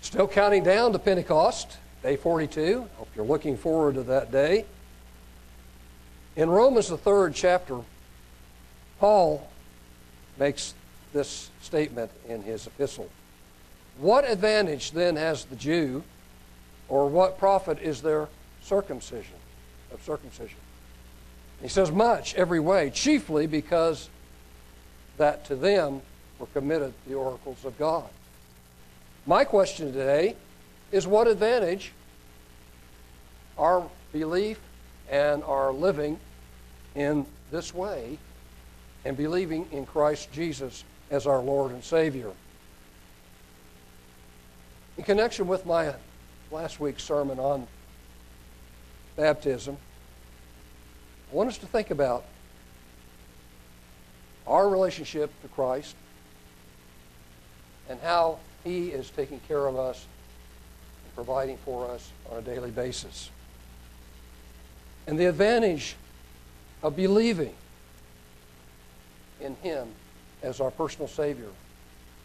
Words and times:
Still 0.00 0.28
counting 0.28 0.62
down 0.62 0.92
to 0.92 0.98
Pentecost, 0.98 1.78
day 2.02 2.16
42. 2.16 2.88
Hope 2.96 3.08
you're 3.16 3.24
looking 3.24 3.56
forward 3.56 3.96
to 3.96 4.02
that 4.04 4.30
day. 4.30 4.64
In 6.36 6.48
Romans, 6.48 6.88
the 6.88 6.96
third 6.96 7.34
chapter, 7.34 7.80
Paul 9.00 9.46
makes 10.38 10.74
this 11.12 11.50
statement 11.60 12.10
in 12.28 12.42
his 12.42 12.66
epistle. 12.66 13.10
What 13.98 14.30
advantage 14.30 14.92
then 14.92 15.16
has 15.16 15.44
the 15.44 15.56
Jew, 15.56 16.04
or 16.88 17.08
what 17.08 17.38
profit 17.38 17.78
is 17.80 18.00
there 18.00 18.28
circumcision 18.66 19.36
of 19.92 20.02
circumcision? 20.02 20.58
He 21.62 21.68
says 21.68 21.90
much 21.90 22.34
every 22.34 22.60
way, 22.60 22.90
chiefly 22.90 23.46
because 23.46 24.10
that 25.16 25.46
to 25.46 25.56
them 25.56 26.02
were 26.38 26.46
committed 26.46 26.92
the 27.06 27.14
oracles 27.14 27.64
of 27.64 27.78
God. 27.78 28.08
My 29.26 29.44
question 29.44 29.92
today 29.92 30.36
is 30.92 31.06
what 31.06 31.26
advantage 31.26 31.92
our 33.58 33.88
belief 34.12 34.60
and 35.10 35.42
our 35.44 35.72
living 35.72 36.18
in 36.94 37.24
this 37.50 37.74
way 37.74 38.18
and 39.04 39.16
believing 39.16 39.66
in 39.72 39.86
Christ 39.86 40.30
Jesus 40.32 40.84
as 41.10 41.26
our 41.26 41.40
Lord 41.40 41.72
and 41.72 41.82
Savior. 41.82 42.30
In 44.98 45.04
connection 45.04 45.46
with 45.46 45.64
my 45.64 45.94
last 46.50 46.80
week's 46.80 47.04
sermon 47.04 47.38
on 47.38 47.66
baptism, 49.16 49.76
I 51.30 51.34
want 51.34 51.48
us 51.48 51.58
to 51.58 51.66
think 51.66 51.90
about 51.90 52.24
our 54.46 54.68
relationship 54.68 55.30
to 55.42 55.48
Christ 55.48 55.96
and 57.88 57.98
how 58.00 58.38
He 58.62 58.88
is 58.88 59.10
taking 59.10 59.40
care 59.48 59.66
of 59.66 59.76
us 59.76 60.06
and 61.04 61.14
providing 61.14 61.56
for 61.58 61.90
us 61.90 62.10
on 62.30 62.38
a 62.38 62.42
daily 62.42 62.70
basis. 62.70 63.30
And 65.06 65.18
the 65.18 65.26
advantage 65.26 65.96
of 66.82 66.96
believing 66.96 67.54
in 69.40 69.56
Him 69.56 69.88
as 70.42 70.60
our 70.60 70.70
personal 70.70 71.08
Savior 71.08 71.48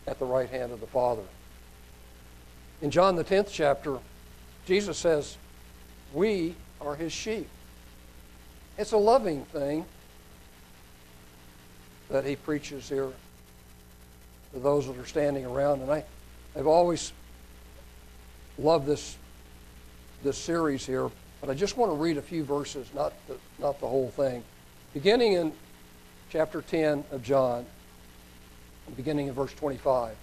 at 0.07 0.19
the 0.19 0.25
right 0.25 0.49
hand 0.49 0.71
of 0.71 0.79
the 0.79 0.87
Father. 0.87 1.23
In 2.81 2.89
John, 2.89 3.15
the 3.15 3.23
10th 3.23 3.49
chapter, 3.51 3.99
Jesus 4.65 4.97
says, 4.97 5.37
We 6.13 6.55
are 6.85 6.95
His 6.95 7.11
sheep. 7.11 7.47
It's 8.77 8.91
a 8.91 8.97
loving 8.97 9.45
thing 9.45 9.85
that 12.09 12.25
He 12.25 12.35
preaches 12.35 12.89
here 12.89 13.11
to 14.53 14.59
those 14.59 14.87
that 14.87 14.97
are 14.97 15.05
standing 15.05 15.45
around. 15.45 15.81
And 15.81 15.91
I, 15.91 16.03
I've 16.55 16.67
always 16.67 17.13
loved 18.57 18.85
this, 18.85 19.17
this 20.23 20.37
series 20.37 20.85
here, 20.85 21.09
but 21.39 21.49
I 21.49 21.53
just 21.53 21.77
want 21.77 21.91
to 21.91 21.95
read 21.95 22.17
a 22.17 22.21
few 22.21 22.43
verses, 22.43 22.87
not 22.93 23.13
the, 23.27 23.37
not 23.59 23.79
the 23.79 23.87
whole 23.87 24.09
thing. 24.09 24.43
Beginning 24.93 25.33
in 25.33 25.53
chapter 26.29 26.61
10 26.61 27.05
of 27.11 27.23
John, 27.23 27.65
beginning 28.95 29.27
in 29.27 29.33
verse 29.33 29.53
25. 29.53 30.15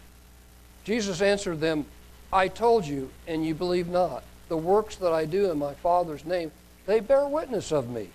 Jesus 0.84 1.20
answered 1.22 1.61
them, 1.61 1.87
I 2.33 2.48
told 2.48 2.87
you, 2.87 3.11
and 3.27 3.45
you 3.45 3.55
believe 3.55 3.89
not. 3.89 4.22
The 4.48 4.56
works 4.56 4.96
that 4.96 5.12
I 5.12 5.24
do 5.24 5.50
in 5.50 5.58
my 5.58 5.74
Father's 5.74 6.24
name, 6.24 6.50
they 6.86 7.00
bear 7.00 7.27
witness 7.27 7.72
of 7.72 7.88
me. 7.88 8.08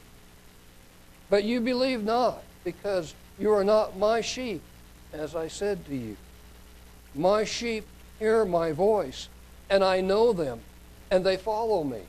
But 1.30 1.44
you 1.44 1.62
believe 1.62 2.04
not, 2.04 2.44
because 2.64 3.14
you 3.40 3.52
are 3.52 3.64
not 3.64 3.98
my 3.98 4.22
sheep, 4.22 4.62
as 5.12 5.36
I 5.36 5.48
said 5.48 5.86
to 5.86 5.96
you. 5.96 6.18
My 7.16 7.44
sheep 7.44 7.86
hear 8.20 8.46
my 8.46 8.72
voice, 8.72 9.30
and 9.70 9.84
I 9.84 10.02
know 10.02 10.34
them, 10.34 10.62
and 11.12 11.26
they 11.26 11.38
follow 11.38 11.84
me. 11.84 12.02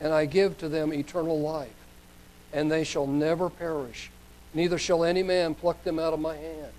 And 0.00 0.12
I 0.12 0.26
give 0.26 0.58
to 0.58 0.68
them 0.68 0.92
eternal 0.92 1.40
life, 1.40 1.74
and 2.52 2.70
they 2.70 2.84
shall 2.84 3.06
never 3.06 3.50
perish 3.50 4.10
neither 4.54 4.78
shall 4.78 5.04
any 5.04 5.22
man 5.22 5.54
pluck 5.54 5.82
them 5.84 5.98
out 5.98 6.12
of 6.12 6.20
my 6.20 6.36
hand. 6.36 6.72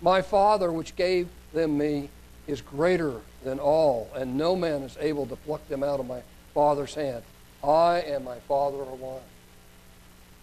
My 0.00 0.22
Father, 0.22 0.72
which 0.72 0.96
gave 0.96 1.28
them 1.52 1.76
me, 1.78 2.08
is 2.46 2.60
greater 2.60 3.20
than 3.44 3.58
all, 3.58 4.10
and 4.14 4.36
no 4.36 4.56
man 4.56 4.82
is 4.82 4.96
able 5.00 5.26
to 5.26 5.36
pluck 5.36 5.66
them 5.68 5.82
out 5.82 6.00
of 6.00 6.06
my 6.06 6.22
Father's 6.54 6.94
hand. 6.94 7.22
I 7.62 7.98
and 7.98 8.24
my 8.24 8.38
Father 8.40 8.78
are 8.78 8.94
one. 8.96 9.22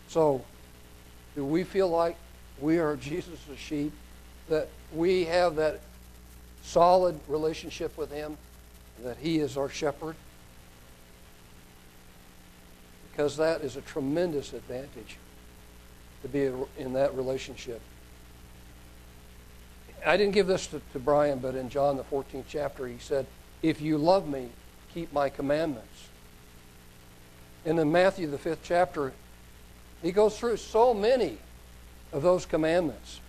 So, 0.08 0.44
do 1.36 1.46
we 1.46 1.64
feel 1.64 1.90
like 1.90 2.18
we 2.60 2.80
are 2.80 2.96
Jesus' 2.98 3.40
sheep? 3.58 3.94
That 4.50 4.70
we 4.94 5.26
have 5.26 5.56
that 5.56 5.82
solid 6.64 7.20
relationship 7.28 7.98
with 7.98 8.12
Him? 8.12 8.38
That 9.04 9.18
He 9.18 9.40
is 9.40 9.58
our 9.58 9.70
shepherd? 9.70 10.16
Because 13.12 13.38
that 13.38 13.62
is 13.62 13.76
a 13.76 13.82
tremendous 13.82 14.54
advantage 14.54 15.18
to 16.22 16.28
be 16.28 16.52
in 16.78 16.94
that 16.94 17.16
relationship. 17.16 17.82
I 20.06 20.18
didn't 20.18 20.34
give 20.34 20.48
this 20.48 20.68
to, 20.68 20.82
to 20.94 21.00
Brian, 21.00 21.40
but 21.40 21.56
in 21.56 21.70
John 21.70 21.98
the 21.98 22.04
14th 22.04 22.46
chapter, 22.48 22.88
he 22.88 23.00
said, 23.00 23.26
If 23.62 23.82
you 23.82 23.98
love 23.98 24.28
me, 24.28 24.50
keep 24.94 25.12
my 25.12 25.30
commandments. 25.30 26.10
And 27.66 27.80
in 27.80 27.92
Matthew 27.92 28.28
the 28.28 28.38
5th 28.38 28.60
chapter, 28.64 29.14
he 30.04 30.12
goes 30.12 30.38
through 30.38 30.58
so 30.58 30.94
many 30.94 31.38
of 32.14 32.22
those 32.22 32.46
commandments. 32.46 33.20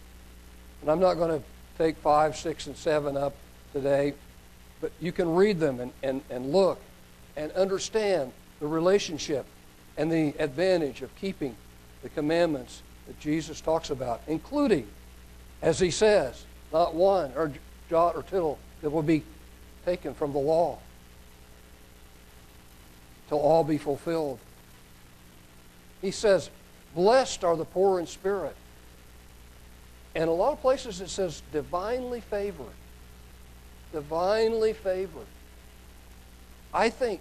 And 0.83 0.91
I'm 0.91 1.01
not 1.01 1.15
going 1.15 1.41
to 1.41 1.45
take 1.79 1.97
5, 1.97 2.37
6, 2.37 2.67
and 2.67 2.77
7 2.77 3.17
up 3.17 3.35
today, 3.73 4.13
but 4.81 4.93
you 5.01 5.13
can 5.13 5.35
read 5.35 5.59
them 5.59 5.81
and, 5.81 5.93
and, 6.03 6.21
and 6.29 6.53
look 6.53 6.79
and 7.37 7.51
understand 7.53 8.33
the 8.61 8.67
relationship 8.67 9.47
and 9.97 10.13
the 10.13 10.35
advantage 10.39 11.01
of 11.01 11.15
keeping 11.17 11.57
the 12.03 12.09
commandments 12.11 12.83
that 13.07 13.19
Jesus 13.19 13.61
talks 13.61 13.89
about, 13.89 14.21
including, 14.27 14.87
as 15.63 15.79
he 15.79 15.91
says, 15.91 16.45
not 16.73 16.95
one 16.95 17.33
or 17.37 17.53
jot 17.89 18.17
or 18.17 18.23
tittle 18.23 18.59
that 18.83 18.91
will 18.91 19.03
be 19.03 19.23
taken 19.85 20.15
from 20.15 20.33
the 20.33 20.39
law 20.39 20.79
till 23.29 23.39
all 23.39 23.65
be 23.65 23.79
fulfilled. 23.79 24.39
He 26.01 26.11
says, 26.11 26.51
Blessed 26.95 27.45
are 27.45 27.57
the 27.57 27.65
poor 27.65 28.01
in 28.01 28.07
spirit. 28.07 28.57
And 30.15 30.31
a 30.31 30.33
lot 30.33 30.53
of 30.53 30.61
places 30.63 31.01
it 31.01 31.11
says 31.11 31.43
divinely 31.53 32.21
favored. 32.21 32.67
Divinely 33.93 34.73
favored. 34.73 35.27
I 36.73 36.89
think 36.89 37.21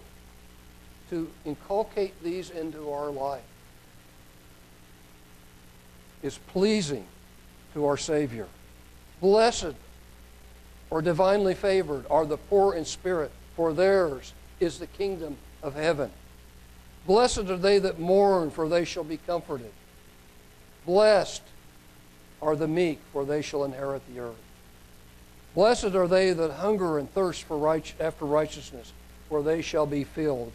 to 1.10 1.30
inculcate 1.46 2.22
these 2.24 2.50
into 2.50 2.92
our 2.92 3.12
life 3.12 3.44
is 6.24 6.38
pleasing 6.48 7.06
to 7.74 7.86
our 7.86 7.98
Savior. 7.98 8.48
Blessed 9.26 9.74
or 10.92 11.02
divinely 11.02 11.56
favored 11.56 12.06
are 12.12 12.28
the 12.28 12.38
poor 12.38 12.76
in 12.76 12.86
spirit, 12.86 13.32
for 13.56 13.74
theirs 13.74 14.34
is 14.60 14.78
the 14.78 14.86
kingdom 14.86 15.38
of 15.64 15.74
heaven. 15.74 16.12
Blessed 17.08 17.50
are 17.50 17.58
they 17.58 17.80
that 17.80 17.98
mourn, 17.98 18.52
for 18.52 18.70
they 18.70 18.86
shall 18.86 19.04
be 19.04 19.18
comforted. 19.18 19.72
Blessed 20.86 21.42
are 22.40 22.56
the 22.56 22.68
meek, 22.68 23.00
for 23.12 23.26
they 23.26 23.42
shall 23.42 23.64
inherit 23.64 24.04
the 24.14 24.20
earth. 24.20 24.36
Blessed 25.56 25.96
are 25.96 26.08
they 26.08 26.32
that 26.32 26.52
hunger 26.52 27.00
and 27.00 27.12
thirst 27.12 27.46
for 27.46 27.58
right, 27.58 27.92
after 28.00 28.26
righteousness, 28.26 28.94
for 29.28 29.42
they 29.42 29.64
shall 29.64 29.88
be 29.88 30.04
filled. 30.04 30.52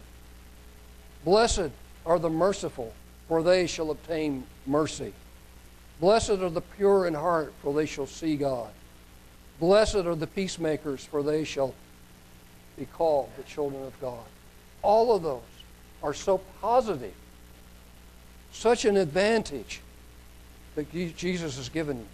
Blessed 1.25 1.71
are 2.05 2.19
the 2.19 2.29
merciful, 2.29 2.93
for 3.27 3.43
they 3.43 3.67
shall 3.67 3.91
obtain 3.91 4.45
mercy. 4.65 5.11
Blessed 6.01 6.31
are 6.31 6.49
the 6.49 6.61
pure 6.61 7.05
in 7.05 7.13
heart, 7.13 7.53
for 7.61 7.73
they 7.75 7.85
shall 7.85 8.07
see 8.07 8.35
God. 8.35 8.71
Blessed 9.59 9.97
are 9.97 10.15
the 10.15 10.25
peacemakers, 10.25 11.05
for 11.05 11.21
they 11.21 11.43
shall 11.43 11.75
be 12.77 12.85
called 12.85 13.29
the 13.37 13.43
children 13.43 13.83
of 13.83 14.01
God. 14.01 14.25
All 14.81 15.15
of 15.15 15.21
those 15.21 15.41
are 16.01 16.15
so 16.15 16.39
positive, 16.59 17.13
such 18.51 18.85
an 18.85 18.97
advantage 18.97 19.81
that 20.73 20.91
Jesus 21.15 21.57
has 21.57 21.69
given 21.69 21.97
you. 21.99 22.07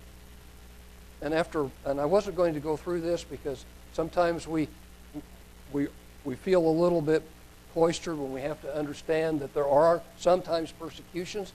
And 1.22 1.34
after, 1.34 1.70
and 1.86 2.02
I 2.02 2.06
wasn't 2.06 2.36
going 2.36 2.54
to 2.56 2.60
go 2.60 2.76
through 2.76 3.02
this 3.02 3.24
because 3.24 3.64
sometimes 3.94 4.48
we, 4.48 4.68
we, 5.72 5.88
we 6.26 6.36
feel 6.36 6.68
a 6.68 6.70
little 6.70 7.02
bit 7.02 7.24
cloistered 7.72 8.18
when 8.18 8.34
we 8.34 8.42
have 8.42 8.62
to 8.64 8.76
understand 8.76 9.40
that 9.40 9.54
there 9.54 9.68
are 9.68 10.02
sometimes 10.18 10.74
persecutions. 10.74 11.54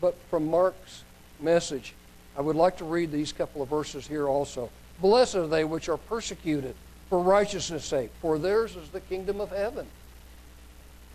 But 0.00 0.16
from 0.30 0.46
Mark's 0.46 1.02
message, 1.42 1.94
I 2.36 2.40
would 2.40 2.56
like 2.56 2.78
to 2.78 2.84
read 2.84 3.12
these 3.12 3.32
couple 3.32 3.62
of 3.62 3.68
verses 3.68 4.06
here 4.06 4.28
also. 4.28 4.70
Blessed 5.00 5.34
are 5.36 5.46
they 5.46 5.64
which 5.64 5.88
are 5.88 5.96
persecuted 5.96 6.74
for 7.08 7.20
righteousness' 7.20 7.84
sake, 7.84 8.10
for 8.20 8.38
theirs 8.38 8.76
is 8.76 8.88
the 8.88 9.00
kingdom 9.00 9.40
of 9.40 9.50
heaven. 9.50 9.86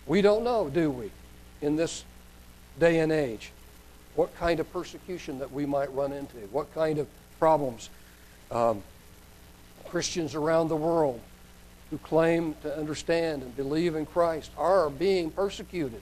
We 0.06 0.22
don't 0.22 0.44
know, 0.44 0.70
do 0.70 0.92
we, 0.92 1.12
in 1.62 1.76
this 1.76 2.04
day 2.80 3.00
and 3.00 3.12
age, 3.12 3.52
what 4.16 4.36
kind 4.36 4.60
of 4.60 4.72
persecution 4.72 5.40
that 5.40 5.52
we 5.52 5.66
might 5.66 5.94
run 5.94 6.12
into, 6.12 6.38
what 6.52 6.74
kind 6.74 7.00
of 7.00 7.08
problems. 7.40 7.90
Um, 8.52 8.84
Christians 9.88 10.36
around 10.36 10.68
the 10.68 10.76
world 10.76 11.20
who 11.90 11.98
claim 12.00 12.56
to 12.62 12.78
understand 12.78 13.42
and 13.42 13.56
believe 13.56 13.96
in 13.96 14.06
Christ 14.06 14.52
are 14.58 14.90
being 14.90 15.32
persecuted, 15.32 16.02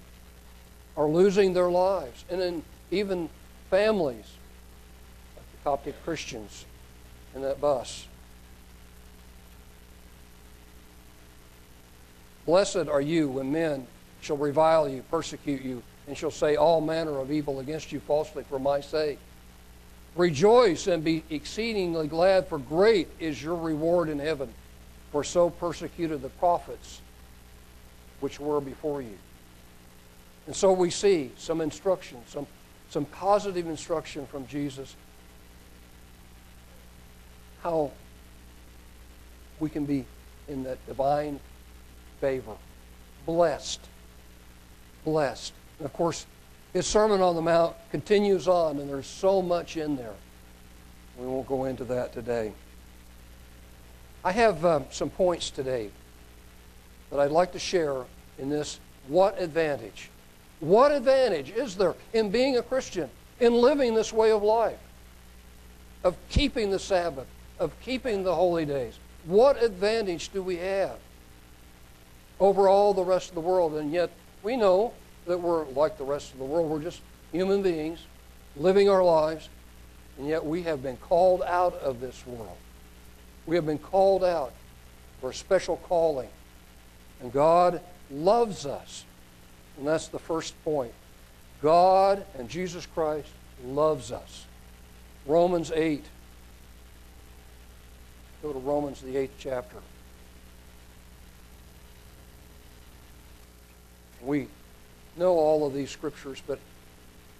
are 0.97 1.07
losing 1.07 1.53
their 1.53 1.69
lives, 1.69 2.25
and 2.29 2.41
then 2.41 2.63
even 2.91 3.29
families, 3.75 4.25
like 5.35 5.45
the 5.51 5.69
Coptic 5.69 6.05
Christians 6.05 6.63
in 7.35 7.41
that 7.41 7.59
bus. 7.59 8.07
Blessed 12.45 12.87
are 12.87 13.01
you 13.01 13.27
when 13.27 13.51
men 13.51 13.85
shall 14.21 14.37
revile 14.37 14.87
you, 14.87 15.03
persecute 15.11 15.61
you, 15.61 15.83
and 16.07 16.17
shall 16.17 16.31
say 16.31 16.55
all 16.55 16.79
manner 16.79 17.19
of 17.19 17.31
evil 17.31 17.59
against 17.59 17.91
you 17.91 17.99
falsely 17.99 18.45
for 18.45 18.59
my 18.59 18.79
sake. 18.79 19.19
Rejoice 20.15 20.87
and 20.87 21.03
be 21.03 21.25
exceedingly 21.29 22.07
glad, 22.07 22.47
for 22.47 22.59
great 22.59 23.09
is 23.19 23.43
your 23.43 23.55
reward 23.55 24.07
in 24.07 24.19
heaven. 24.19 24.53
For 25.11 25.25
so 25.25 25.49
persecuted 25.49 26.21
the 26.21 26.29
prophets 26.29 27.01
which 28.21 28.39
were 28.39 28.61
before 28.61 29.01
you. 29.01 29.17
And 30.47 30.55
so 30.55 30.71
we 30.71 30.91
see 30.91 31.31
some 31.35 31.59
instruction, 31.59 32.19
some, 32.27 32.47
some 32.89 33.05
positive 33.05 33.67
instruction 33.67 34.25
from 34.27 34.47
Jesus, 34.47 34.95
how 37.61 37.91
we 39.59 39.69
can 39.69 39.85
be 39.85 40.05
in 40.47 40.63
that 40.63 40.85
divine 40.87 41.39
favor, 42.21 42.55
blessed, 43.25 43.81
blessed. 45.03 45.53
And 45.79 45.85
of 45.85 45.93
course, 45.93 46.25
his 46.73 46.85
Sermon 46.85 47.21
on 47.21 47.35
the 47.35 47.41
Mount 47.41 47.75
continues 47.91 48.47
on, 48.47 48.79
and 48.79 48.89
there's 48.89 49.07
so 49.07 49.41
much 49.41 49.77
in 49.77 49.95
there. 49.95 50.13
We 51.17 51.25
won't 51.25 51.47
go 51.47 51.65
into 51.65 51.85
that 51.85 52.13
today. 52.13 52.51
I 54.23 54.31
have 54.31 54.65
uh, 54.65 54.81
some 54.89 55.09
points 55.09 55.49
today 55.49 55.89
that 57.09 57.19
I'd 57.19 57.31
like 57.31 57.53
to 57.53 57.59
share 57.59 58.03
in 58.37 58.49
this 58.49 58.79
what 59.07 59.39
advantage. 59.41 60.09
What 60.65 60.91
advantage 60.91 61.51
is 61.51 61.75
there 61.75 61.93
in 62.11 62.31
being 62.31 62.57
a 62.57 62.63
Christian, 62.63 63.07
in 63.39 63.53
living 63.53 63.93
this 63.93 64.11
way 64.11 64.31
of 64.31 64.41
life, 64.41 64.79
of 66.03 66.17
keeping 66.29 66.71
the 66.71 66.79
Sabbath, 66.79 67.27
of 67.59 67.71
keeping 67.81 68.23
the 68.23 68.33
holy 68.33 68.65
days? 68.65 68.97
What 69.25 69.61
advantage 69.61 70.29
do 70.29 70.41
we 70.41 70.57
have 70.57 70.97
over 72.39 72.67
all 72.67 72.95
the 72.95 73.03
rest 73.03 73.29
of 73.29 73.35
the 73.35 73.41
world? 73.41 73.75
And 73.75 73.93
yet, 73.93 74.09
we 74.41 74.57
know 74.57 74.93
that 75.27 75.37
we're 75.37 75.65
like 75.65 75.99
the 75.99 76.03
rest 76.03 76.33
of 76.33 76.39
the 76.39 76.45
world. 76.45 76.67
We're 76.67 76.81
just 76.81 77.01
human 77.31 77.61
beings 77.61 77.99
living 78.57 78.89
our 78.89 79.03
lives, 79.03 79.49
and 80.17 80.27
yet 80.27 80.43
we 80.43 80.63
have 80.63 80.81
been 80.81 80.97
called 80.97 81.43
out 81.43 81.75
of 81.75 81.99
this 81.99 82.25
world. 82.25 82.57
We 83.45 83.55
have 83.55 83.67
been 83.67 83.77
called 83.77 84.23
out 84.23 84.51
for 85.21 85.29
a 85.29 85.33
special 85.33 85.77
calling. 85.77 86.29
And 87.21 87.31
God 87.31 87.81
loves 88.09 88.65
us. 88.65 89.05
And 89.77 89.87
that's 89.87 90.07
the 90.07 90.19
first 90.19 90.61
point. 90.63 90.93
God 91.61 92.25
and 92.37 92.49
Jesus 92.49 92.85
Christ 92.85 93.29
loves 93.65 94.11
us. 94.11 94.45
Romans 95.25 95.71
8. 95.73 96.03
Go 98.43 98.53
to 98.53 98.59
Romans, 98.59 99.01
the 99.01 99.17
eighth 99.17 99.35
chapter. 99.39 99.77
We 104.21 104.47
know 105.17 105.33
all 105.33 105.65
of 105.65 105.73
these 105.73 105.89
scriptures, 105.89 106.41
but 106.45 106.59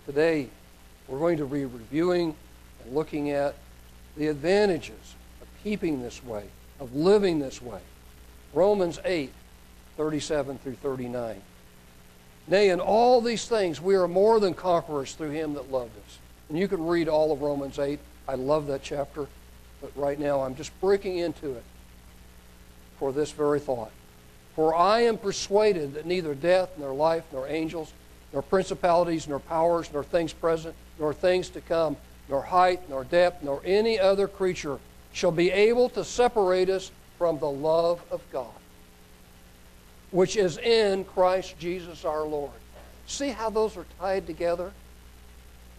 today 0.05 0.49
we're 1.07 1.19
going 1.19 1.37
to 1.37 1.45
be 1.45 1.65
reviewing 1.65 2.35
and 2.83 2.95
looking 2.95 3.31
at 3.31 3.55
the 4.17 4.27
advantages 4.27 5.15
of 5.41 5.47
keeping 5.63 6.01
this 6.01 6.23
way, 6.23 6.45
of 6.79 6.95
living 6.95 7.39
this 7.39 7.61
way. 7.61 7.81
Romans 8.53 8.99
8, 9.03 9.31
37 9.97 10.57
through 10.59 10.75
39. 10.75 11.41
Nay, 12.47 12.69
in 12.69 12.79
all 12.79 13.21
these 13.21 13.47
things 13.47 13.81
we 13.81 13.95
are 13.95 14.07
more 14.07 14.39
than 14.39 14.53
conquerors 14.53 15.13
through 15.13 15.31
him 15.31 15.53
that 15.55 15.71
loved 15.71 15.97
us. 16.05 16.19
And 16.49 16.57
you 16.59 16.67
can 16.67 16.85
read 16.85 17.07
all 17.07 17.31
of 17.31 17.41
Romans 17.41 17.79
8. 17.79 17.99
I 18.27 18.35
love 18.35 18.67
that 18.67 18.83
chapter, 18.83 19.27
but 19.81 19.91
right 19.95 20.19
now 20.19 20.41
I'm 20.41 20.55
just 20.55 20.79
breaking 20.79 21.17
into 21.17 21.51
it 21.51 21.63
for 22.99 23.11
this 23.11 23.31
very 23.31 23.59
thought. 23.59 23.91
For 24.55 24.75
I 24.75 25.01
am 25.01 25.17
persuaded 25.17 25.95
that 25.95 26.05
neither 26.05 26.33
death, 26.33 26.69
nor 26.77 26.93
life, 26.93 27.23
nor 27.33 27.47
angels, 27.47 27.91
nor 28.31 28.41
principalities, 28.41 29.27
nor 29.27 29.39
powers, 29.39 29.89
nor 29.91 30.03
things 30.03 30.31
present, 30.31 30.75
nor 30.99 31.13
things 31.13 31.49
to 31.49 31.61
come, 31.61 31.97
nor 32.29 32.41
height, 32.41 32.89
nor 32.89 33.03
depth, 33.03 33.43
nor 33.43 33.61
any 33.65 33.99
other 33.99 34.27
creature 34.27 34.79
shall 35.11 35.31
be 35.31 35.51
able 35.51 35.89
to 35.89 36.03
separate 36.03 36.69
us 36.69 36.91
from 37.17 37.39
the 37.39 37.49
love 37.49 38.01
of 38.11 38.21
God, 38.31 38.53
which 40.15 40.37
is 40.37 40.57
in 40.59 41.03
Christ 41.03 41.59
Jesus 41.59 42.05
our 42.05 42.23
Lord. 42.23 42.53
See 43.05 43.31
how 43.31 43.49
those 43.49 43.75
are 43.75 43.85
tied 43.99 44.25
together 44.25 44.71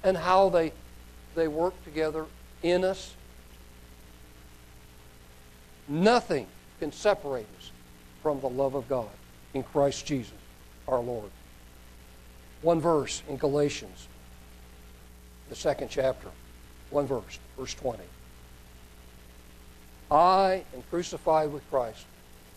and 0.05 0.15
how 0.15 0.51
they, 0.51 0.75
they 1.35 1.49
work 1.49 1.73
together 1.85 2.27
in 2.63 2.85
us? 2.85 3.15
Nothing 5.89 6.47
can 6.81 6.93
separate 6.93 7.47
us 7.59 7.71
from 8.23 8.39
the 8.41 8.49
love 8.51 8.75
of 8.75 8.87
God 8.91 9.09
in 9.55 9.63
Christ 9.63 10.05
Jesus 10.05 10.35
our 10.87 11.01
Lord. 11.01 11.31
One 12.61 12.79
verse 12.79 13.23
in 13.31 13.39
Galatians, 13.39 14.07
the 15.49 15.57
second 15.57 15.89
chapter, 15.89 16.29
one 16.91 17.07
verse, 17.07 17.39
verse 17.59 17.73
20. 17.73 18.03
I 20.11 20.63
am 20.75 20.83
crucified 20.91 21.51
with 21.51 21.69
Christ. 21.71 22.05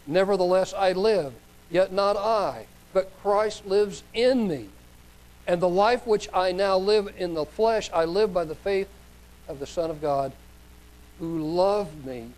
Nevertheless, 0.08 0.74
I 0.74 0.92
live, 0.92 1.32
yet 1.70 1.92
not 1.92 2.18
I, 2.18 2.66
but 2.94 3.12
Christ 3.22 3.66
lives 3.66 4.04
in 4.14 4.48
me. 4.48 4.70
And 5.48 5.62
the 5.62 5.70
life 5.70 6.06
which 6.06 6.30
I 6.34 6.52
now 6.52 6.78
live 6.78 7.14
in 7.18 7.34
the 7.34 7.46
flesh, 7.46 7.90
I 7.94 8.06
live 8.06 8.34
by 8.34 8.46
the 8.46 8.56
faith 8.56 8.90
of 9.48 9.60
the 9.60 9.66
Son 9.66 9.90
of 9.90 10.02
God, 10.02 10.32
who 11.20 11.40
loved 11.40 12.06
me 12.06 12.30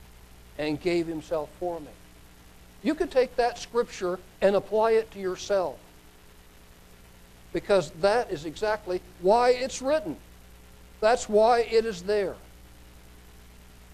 and 0.57 0.79
gave 0.79 1.07
himself 1.07 1.49
for 1.59 1.79
me. 1.79 1.87
You 2.83 2.95
could 2.95 3.11
take 3.11 3.35
that 3.35 3.59
scripture 3.59 4.19
and 4.41 4.55
apply 4.55 4.91
it 4.91 5.11
to 5.11 5.19
yourself. 5.19 5.77
Because 7.53 7.91
that 8.01 8.31
is 8.31 8.45
exactly 8.45 9.01
why 9.21 9.49
it's 9.49 9.81
written. 9.81 10.15
That's 11.01 11.27
why 11.27 11.61
it 11.61 11.85
is 11.85 12.03
there. 12.03 12.35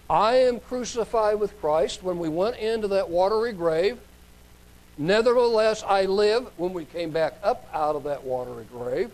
I 0.08 0.36
am 0.36 0.60
crucified 0.60 1.38
with 1.38 1.60
Christ 1.60 2.02
when 2.02 2.18
we 2.18 2.28
went 2.28 2.56
into 2.56 2.88
that 2.88 3.10
watery 3.10 3.52
grave. 3.52 3.98
Nevertheless, 4.98 5.84
I 5.86 6.06
live 6.06 6.50
when 6.56 6.72
we 6.72 6.84
came 6.84 7.10
back 7.10 7.38
up 7.42 7.68
out 7.72 7.94
of 7.94 8.02
that 8.04 8.24
watery 8.24 8.66
grave. 8.72 9.10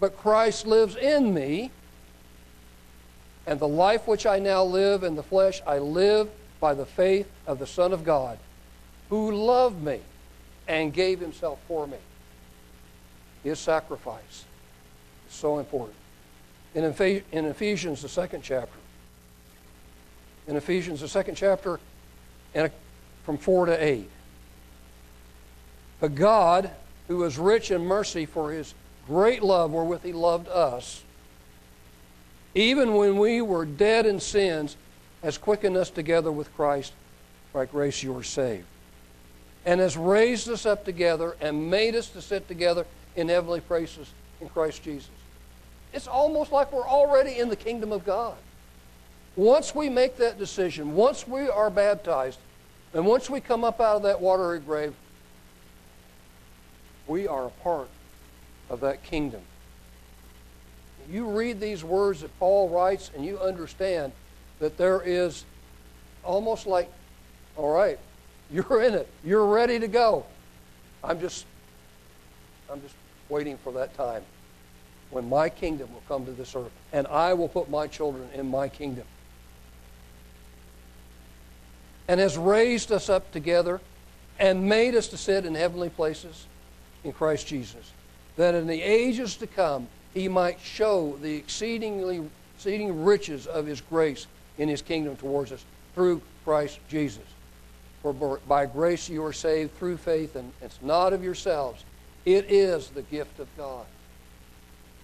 But 0.00 0.16
Christ 0.16 0.66
lives 0.66 0.96
in 0.96 1.34
me. 1.34 1.70
And 3.46 3.60
the 3.60 3.68
life 3.68 4.06
which 4.06 4.24
I 4.24 4.38
now 4.38 4.64
live 4.64 5.02
in 5.02 5.14
the 5.14 5.22
flesh, 5.22 5.60
I 5.66 5.78
live 5.78 6.30
by 6.58 6.74
the 6.74 6.86
faith 6.86 7.28
of 7.46 7.58
the 7.58 7.66
Son 7.66 7.92
of 7.92 8.04
God 8.04 8.38
who 9.10 9.32
loved 9.32 9.82
me 9.82 10.00
and 10.66 10.92
gave 10.92 11.20
himself 11.20 11.58
for 11.68 11.86
me. 11.86 11.98
His 13.42 13.58
sacrifice 13.58 14.46
is 15.28 15.34
so 15.34 15.58
important. 15.58 15.98
In, 16.74 16.84
Ephesians, 16.84 18.00
the 18.00 18.08
second 18.08 18.42
chapter, 18.42 18.78
in 20.46 20.56
Ephesians, 20.56 21.00
the 21.00 21.08
second 21.08 21.34
chapter, 21.34 21.78
and 22.54 22.70
from 23.24 23.36
4 23.36 23.66
to 23.66 23.84
8. 23.84 24.08
But 26.02 26.16
God, 26.16 26.68
who 27.06 27.22
is 27.22 27.38
rich 27.38 27.70
in 27.70 27.84
mercy 27.86 28.26
for 28.26 28.50
his 28.50 28.74
great 29.06 29.40
love 29.40 29.70
wherewith 29.70 30.02
he 30.02 30.12
loved 30.12 30.48
us, 30.48 31.04
even 32.56 32.94
when 32.94 33.18
we 33.18 33.40
were 33.40 33.64
dead 33.64 34.04
in 34.04 34.18
sins, 34.18 34.76
has 35.22 35.38
quickened 35.38 35.76
us 35.76 35.90
together 35.90 36.32
with 36.32 36.52
Christ. 36.56 36.92
By 37.52 37.66
grace 37.66 38.02
you 38.02 38.16
are 38.16 38.24
saved 38.24 38.64
and 39.64 39.78
has 39.78 39.96
raised 39.96 40.48
us 40.48 40.66
up 40.66 40.84
together 40.84 41.36
and 41.40 41.70
made 41.70 41.94
us 41.94 42.08
to 42.08 42.20
sit 42.20 42.48
together 42.48 42.84
in 43.14 43.28
heavenly 43.28 43.60
places 43.60 44.10
in 44.40 44.48
Christ 44.48 44.82
Jesus. 44.82 45.10
It's 45.92 46.08
almost 46.08 46.50
like 46.50 46.72
we're 46.72 46.88
already 46.88 47.38
in 47.38 47.48
the 47.48 47.54
kingdom 47.54 47.92
of 47.92 48.04
God. 48.04 48.34
Once 49.36 49.72
we 49.72 49.88
make 49.88 50.16
that 50.16 50.36
decision, 50.36 50.96
once 50.96 51.28
we 51.28 51.48
are 51.48 51.70
baptized, 51.70 52.40
and 52.92 53.06
once 53.06 53.30
we 53.30 53.40
come 53.40 53.62
up 53.62 53.80
out 53.80 53.96
of 53.96 54.02
that 54.02 54.20
watery 54.20 54.58
grave, 54.58 54.94
we 57.12 57.28
are 57.28 57.44
a 57.44 57.50
part 57.62 57.88
of 58.70 58.80
that 58.80 59.02
kingdom. 59.02 59.42
You 61.10 61.28
read 61.28 61.60
these 61.60 61.84
words 61.84 62.22
that 62.22 62.36
Paul 62.38 62.70
writes, 62.70 63.10
and 63.14 63.22
you 63.22 63.38
understand 63.38 64.12
that 64.60 64.78
there 64.78 65.02
is 65.04 65.44
almost 66.24 66.66
like, 66.66 66.90
all 67.54 67.70
right, 67.70 67.98
you're 68.50 68.82
in 68.82 68.94
it. 68.94 69.08
You're 69.22 69.44
ready 69.44 69.78
to 69.78 69.88
go. 69.88 70.24
I'm 71.04 71.20
just 71.20 71.44
I'm 72.70 72.80
just 72.80 72.94
waiting 73.28 73.58
for 73.58 73.72
that 73.72 73.94
time 73.94 74.22
when 75.10 75.28
my 75.28 75.50
kingdom 75.50 75.92
will 75.92 76.02
come 76.08 76.24
to 76.24 76.32
this 76.32 76.56
earth, 76.56 76.72
and 76.94 77.06
I 77.08 77.34
will 77.34 77.48
put 77.48 77.68
my 77.68 77.86
children 77.88 78.26
in 78.32 78.48
my 78.48 78.70
kingdom. 78.70 79.04
And 82.08 82.18
has 82.20 82.38
raised 82.38 82.90
us 82.90 83.10
up 83.10 83.30
together 83.32 83.82
and 84.38 84.66
made 84.66 84.94
us 84.94 85.08
to 85.08 85.18
sit 85.18 85.44
in 85.44 85.54
heavenly 85.54 85.90
places 85.90 86.46
in 87.04 87.12
Christ 87.12 87.46
Jesus, 87.46 87.92
that 88.36 88.54
in 88.54 88.66
the 88.66 88.82
ages 88.82 89.36
to 89.36 89.46
come 89.46 89.88
he 90.14 90.28
might 90.28 90.60
show 90.60 91.18
the 91.20 91.34
exceedingly 91.34 92.22
exceeding 92.54 93.04
riches 93.04 93.46
of 93.46 93.66
his 93.66 93.80
grace 93.80 94.26
in 94.58 94.68
his 94.68 94.82
kingdom 94.82 95.16
towards 95.16 95.52
us 95.52 95.64
through 95.94 96.20
Christ 96.44 96.78
Jesus. 96.88 97.24
For 98.02 98.12
by 98.12 98.66
grace 98.66 99.08
you 99.08 99.24
are 99.24 99.32
saved 99.32 99.76
through 99.76 99.96
faith, 99.96 100.36
and 100.36 100.52
it's 100.60 100.78
not 100.82 101.12
of 101.12 101.22
yourselves. 101.22 101.84
It 102.24 102.50
is 102.50 102.88
the 102.88 103.02
gift 103.02 103.38
of 103.40 103.48
God. 103.56 103.86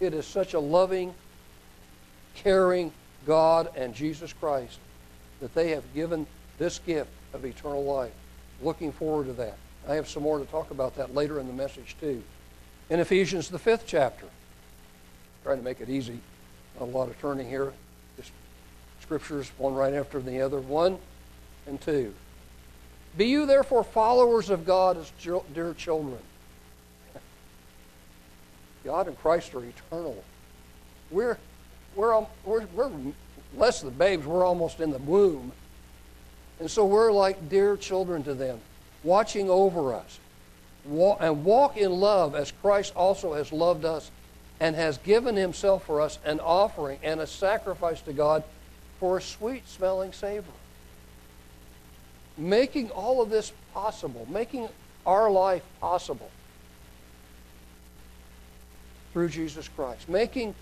It 0.00 0.14
is 0.14 0.26
such 0.26 0.54
a 0.54 0.60
loving, 0.60 1.14
caring 2.34 2.92
God 3.26 3.70
and 3.76 3.94
Jesus 3.94 4.32
Christ 4.32 4.78
that 5.40 5.54
they 5.54 5.70
have 5.70 5.84
given 5.94 6.26
this 6.58 6.78
gift 6.80 7.10
of 7.32 7.44
eternal 7.44 7.84
life. 7.84 8.12
Looking 8.62 8.92
forward 8.92 9.26
to 9.26 9.32
that. 9.34 9.56
I 9.86 9.94
have 9.94 10.08
some 10.08 10.22
more 10.22 10.38
to 10.38 10.44
talk 10.46 10.70
about 10.70 10.96
that 10.96 11.14
later 11.14 11.38
in 11.38 11.46
the 11.46 11.52
message, 11.52 11.96
too. 12.00 12.22
In 12.90 13.00
Ephesians, 13.00 13.48
the 13.48 13.58
fifth 13.58 13.84
chapter, 13.86 14.26
trying 15.44 15.58
to 15.58 15.64
make 15.64 15.80
it 15.80 15.88
easy, 15.88 16.20
not 16.78 16.88
a 16.88 16.90
lot 16.90 17.08
of 17.08 17.18
turning 17.20 17.48
here. 17.48 17.72
Just 18.16 18.32
scriptures, 19.02 19.50
one 19.58 19.74
right 19.74 19.94
after 19.94 20.20
the 20.20 20.40
other. 20.40 20.60
One 20.60 20.98
and 21.66 21.80
two. 21.80 22.14
Be 23.16 23.26
you 23.26 23.46
therefore 23.46 23.84
followers 23.84 24.50
of 24.50 24.64
God 24.64 24.96
as 24.96 25.12
dear 25.54 25.74
children. 25.74 26.18
God 28.84 29.08
and 29.08 29.18
Christ 29.18 29.54
are 29.54 29.64
eternal. 29.64 30.22
We're, 31.10 31.36
we're, 31.96 32.24
we're, 32.44 32.64
we're 32.66 32.90
less 33.56 33.80
than 33.80 33.94
babes. 33.94 34.26
We're 34.26 34.44
almost 34.44 34.80
in 34.80 34.90
the 34.90 34.98
womb. 34.98 35.52
And 36.60 36.70
so 36.70 36.86
we're 36.86 37.12
like 37.12 37.48
dear 37.48 37.76
children 37.76 38.22
to 38.24 38.34
them, 38.34 38.60
watching 39.04 39.50
over 39.50 39.94
us. 39.94 40.18
And 41.20 41.44
walk 41.44 41.76
in 41.76 41.92
love 41.92 42.34
as 42.34 42.52
Christ 42.62 42.94
also 42.96 43.34
has 43.34 43.52
loved 43.52 43.84
us 43.84 44.10
and 44.60 44.74
has 44.74 44.98
given 44.98 45.36
himself 45.36 45.84
for 45.84 46.00
us 46.00 46.18
an 46.24 46.40
offering 46.40 46.98
and 47.02 47.20
a 47.20 47.26
sacrifice 47.26 48.00
to 48.02 48.12
God 48.12 48.42
for 48.98 49.18
a 49.18 49.22
sweet 49.22 49.68
smelling 49.68 50.12
savor. 50.12 50.50
Making 52.36 52.90
all 52.90 53.20
of 53.20 53.30
this 53.30 53.52
possible, 53.74 54.26
making 54.30 54.68
our 55.06 55.30
life 55.30 55.62
possible 55.80 56.30
through 59.12 59.28
Jesus 59.28 59.68
Christ, 59.68 60.08
making 60.08 60.54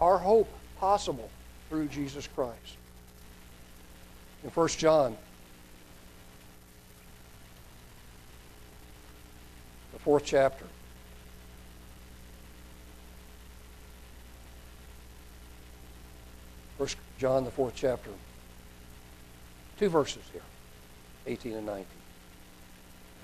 our 0.00 0.18
hope 0.18 0.48
possible 0.78 1.30
through 1.68 1.86
Jesus 1.86 2.28
Christ. 2.34 2.76
In 4.44 4.50
1 4.50 4.68
John, 4.68 5.16
the 9.92 9.95
fourth 10.06 10.24
chapter, 10.24 10.64
First 16.78 16.96
John, 17.18 17.44
the 17.44 17.50
fourth 17.50 17.72
chapter. 17.74 18.10
Two 19.80 19.88
verses 19.88 20.22
here, 20.32 20.42
18 21.26 21.54
and 21.54 21.66
19. 21.66 21.84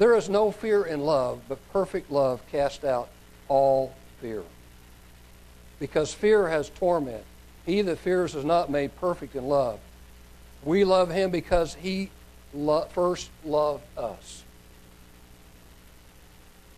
There 0.00 0.16
is 0.16 0.28
no 0.28 0.50
fear 0.50 0.82
in 0.82 1.02
love, 1.02 1.42
but 1.48 1.60
perfect 1.72 2.10
love 2.10 2.42
casts 2.50 2.82
out 2.82 3.10
all 3.46 3.94
fear. 4.20 4.42
Because 5.78 6.12
fear 6.12 6.48
has 6.48 6.68
torment. 6.68 7.22
He 7.64 7.80
that 7.82 7.98
fears 7.98 8.34
is 8.34 8.44
not 8.44 8.70
made 8.70 8.96
perfect 8.96 9.36
in 9.36 9.44
love. 9.44 9.78
We 10.64 10.82
love 10.82 11.12
him 11.12 11.30
because 11.30 11.74
he 11.74 12.10
lo- 12.52 12.88
first 12.90 13.30
loved 13.44 13.84
us. 13.96 14.42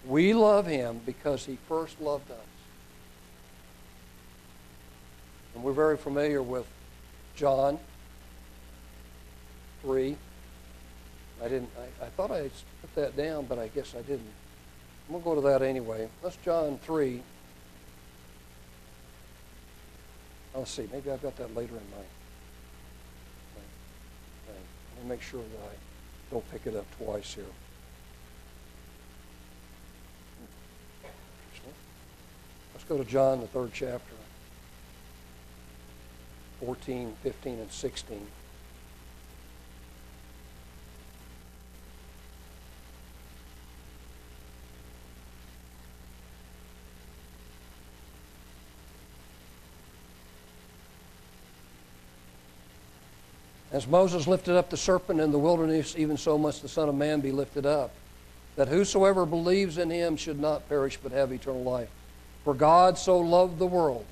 We 0.06 0.34
love 0.34 0.66
him 0.66 1.00
because 1.06 1.46
he 1.46 1.58
first 1.68 2.00
loved 2.00 2.30
us. 2.30 2.36
And 5.54 5.62
we're 5.62 5.72
very 5.72 5.96
familiar 5.96 6.42
with 6.42 6.66
John 7.36 7.78
3. 9.82 10.16
I 11.42 11.48
didn't. 11.48 11.70
I, 11.78 12.06
I 12.06 12.08
thought 12.10 12.30
I 12.30 12.50
put 12.80 12.94
that 12.96 13.16
down, 13.16 13.46
but 13.46 13.58
I 13.58 13.68
guess 13.68 13.94
I 13.94 14.02
didn't. 14.02 14.30
I'm 15.08 15.12
going 15.12 15.22
to 15.22 15.24
go 15.24 15.34
to 15.34 15.40
that 15.42 15.62
anyway. 15.62 16.08
That's 16.22 16.36
John 16.36 16.78
3. 16.82 17.22
Let's 20.54 20.70
see. 20.70 20.88
Maybe 20.92 21.10
I've 21.10 21.22
got 21.22 21.36
that 21.36 21.54
later 21.54 21.72
in 21.72 21.90
my, 21.90 21.96
thing. 23.54 23.64
Let 24.96 25.04
me 25.04 25.08
make 25.08 25.22
sure 25.22 25.40
that 25.40 25.70
I 25.70 25.74
don't 26.30 26.48
pick 26.50 26.66
it 26.66 26.76
up 26.76 26.86
twice 26.98 27.34
here. 27.34 27.44
Let's 32.86 32.98
go 32.98 33.02
to 33.02 33.10
John, 33.10 33.40
the 33.40 33.46
third 33.46 33.70
chapter. 33.72 34.14
14, 36.60 37.14
15, 37.22 37.58
and 37.60 37.72
16. 37.72 38.26
As 53.72 53.86
Moses 53.86 54.26
lifted 54.26 54.56
up 54.56 54.68
the 54.68 54.76
serpent 54.76 55.20
in 55.20 55.32
the 55.32 55.38
wilderness, 55.38 55.94
even 55.96 56.18
so 56.18 56.36
must 56.36 56.60
the 56.60 56.68
Son 56.68 56.90
of 56.90 56.94
Man 56.94 57.20
be 57.20 57.32
lifted 57.32 57.64
up, 57.64 57.92
that 58.56 58.68
whosoever 58.68 59.24
believes 59.24 59.78
in 59.78 59.88
him 59.88 60.18
should 60.18 60.38
not 60.38 60.68
perish 60.68 60.98
but 61.02 61.12
have 61.12 61.32
eternal 61.32 61.62
life. 61.62 61.88
For 62.44 62.54
God 62.54 62.98
so 62.98 63.18
loved 63.18 63.58
the 63.58 63.66
world 63.66 64.04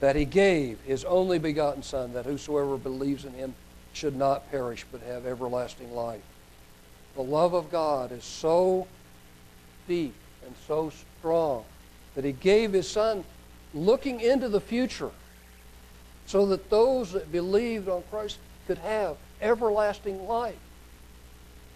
that 0.00 0.16
he 0.16 0.24
gave 0.24 0.80
his 0.80 1.04
only 1.04 1.38
begotten 1.38 1.82
Son, 1.82 2.14
that 2.14 2.24
whosoever 2.24 2.78
believes 2.78 3.24
in 3.24 3.34
him 3.34 3.54
should 3.92 4.16
not 4.16 4.50
perish 4.50 4.86
but 4.90 5.02
have 5.02 5.26
everlasting 5.26 5.94
life. 5.94 6.22
The 7.16 7.22
love 7.22 7.54
of 7.54 7.70
God 7.70 8.12
is 8.12 8.24
so 8.24 8.86
deep 9.86 10.14
and 10.44 10.54
so 10.66 10.90
strong 11.18 11.64
that 12.14 12.24
he 12.24 12.32
gave 12.32 12.72
his 12.72 12.88
Son 12.88 13.24
looking 13.74 14.20
into 14.20 14.48
the 14.48 14.60
future 14.60 15.10
so 16.26 16.46
that 16.46 16.70
those 16.70 17.12
that 17.12 17.30
believed 17.30 17.88
on 17.88 18.02
Christ 18.10 18.38
could 18.66 18.78
have 18.78 19.16
everlasting 19.42 20.26
life. 20.26 20.58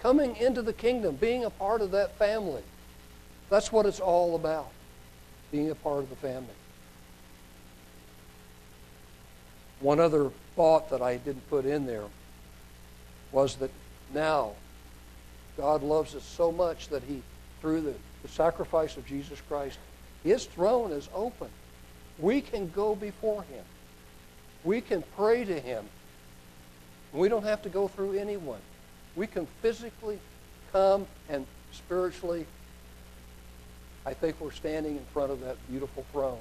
Coming 0.01 0.37
into 0.37 0.63
the 0.63 0.73
kingdom, 0.73 1.17
being 1.17 1.45
a 1.45 1.51
part 1.51 1.81
of 1.81 1.91
that 1.91 2.17
family. 2.19 2.63
That's 3.51 3.73
what 3.73 3.87
it's 3.87 4.01
all 4.01 4.37
about, 4.37 4.71
being 5.55 5.71
a 5.71 5.75
part 5.77 6.01
of 6.01 6.11
the 6.11 6.17
family. 6.17 6.49
One 9.79 10.01
other 10.01 10.33
thought 10.57 10.91
that 10.91 11.01
I 11.01 11.17
didn't 11.19 11.49
put 11.49 11.65
in 11.65 11.87
there 11.87 12.07
was 13.31 13.55
that 13.57 13.71
now 14.13 14.55
God 15.57 15.85
loves 15.85 16.17
us 16.17 16.25
so 16.25 16.51
much 16.51 16.89
that 16.89 17.05
He, 17.05 17.23
through 17.61 17.83
the, 17.83 17.95
the 18.23 18.29
sacrifice 18.29 18.97
of 18.97 19.07
Jesus 19.07 19.41
Christ, 19.43 19.79
His 20.25 20.45
throne 20.45 20.91
is 20.91 21.09
open. 21.15 21.51
We 22.19 22.41
can 22.41 22.69
go 22.71 22.97
before 22.97 23.45
Him. 23.45 23.65
We 24.65 24.81
can 24.81 25.05
pray 25.17 25.45
to 25.45 25.61
Him. 25.61 25.85
We 27.13 27.29
don't 27.29 27.45
have 27.45 27.63
to 27.63 27.69
go 27.69 27.87
through 27.87 28.15
anyone. 28.15 28.61
We 29.15 29.29
can 29.29 29.47
physically 29.63 30.19
come 30.73 31.07
and 31.29 31.47
spiritually, 31.71 32.45
I 34.07 34.15
think 34.15 34.41
we're 34.41 34.53
standing 34.53 34.97
in 34.97 35.05
front 35.13 35.31
of 35.31 35.41
that 35.41 35.57
beautiful 35.69 36.05
throne. 36.13 36.41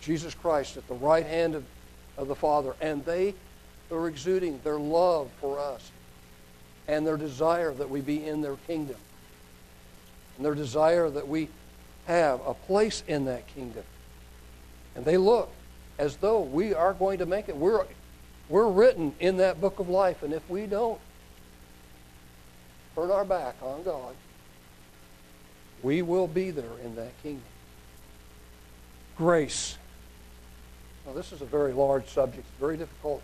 Jesus 0.00 0.34
Christ 0.34 0.76
at 0.76 0.86
the 0.88 0.94
right 0.94 1.26
hand 1.26 1.54
of 1.54 1.64
of 2.20 2.28
the 2.28 2.36
Father. 2.36 2.74
And 2.80 3.04
they 3.04 3.34
are 3.90 4.06
exuding 4.06 4.60
their 4.62 4.78
love 4.78 5.30
for 5.40 5.58
us 5.58 5.90
and 6.86 7.06
their 7.06 7.16
desire 7.16 7.72
that 7.74 7.90
we 7.90 8.00
be 8.00 8.26
in 8.26 8.42
their 8.42 8.56
kingdom. 8.66 8.96
And 10.36 10.46
their 10.46 10.54
desire 10.54 11.10
that 11.10 11.26
we 11.26 11.48
have 12.06 12.40
a 12.46 12.54
place 12.54 13.02
in 13.08 13.24
that 13.24 13.46
kingdom. 13.48 13.84
And 14.94 15.04
they 15.04 15.16
look 15.16 15.50
as 15.98 16.16
though 16.16 16.40
we 16.40 16.74
are 16.74 16.94
going 16.94 17.18
to 17.18 17.26
make 17.26 17.48
it. 17.48 17.56
We're, 17.56 17.84
we're 18.48 18.68
written 18.68 19.14
in 19.20 19.38
that 19.38 19.60
book 19.60 19.78
of 19.78 19.88
life. 19.88 20.22
And 20.22 20.32
if 20.32 20.48
we 20.48 20.66
don't 20.66 21.00
turn 22.94 23.10
our 23.10 23.24
back 23.24 23.56
on 23.62 23.82
God, 23.82 24.14
we 25.82 26.02
will 26.02 26.26
be 26.26 26.50
there 26.50 26.78
in 26.84 26.94
that 26.96 27.12
kingdom. 27.22 27.42
Grace 29.16 29.76
now, 31.06 31.12
this 31.16 31.32
is 31.32 31.40
a 31.40 31.46
very 31.46 31.72
large 31.72 32.06
subject, 32.08 32.46
very 32.58 32.76
difficult 32.76 33.22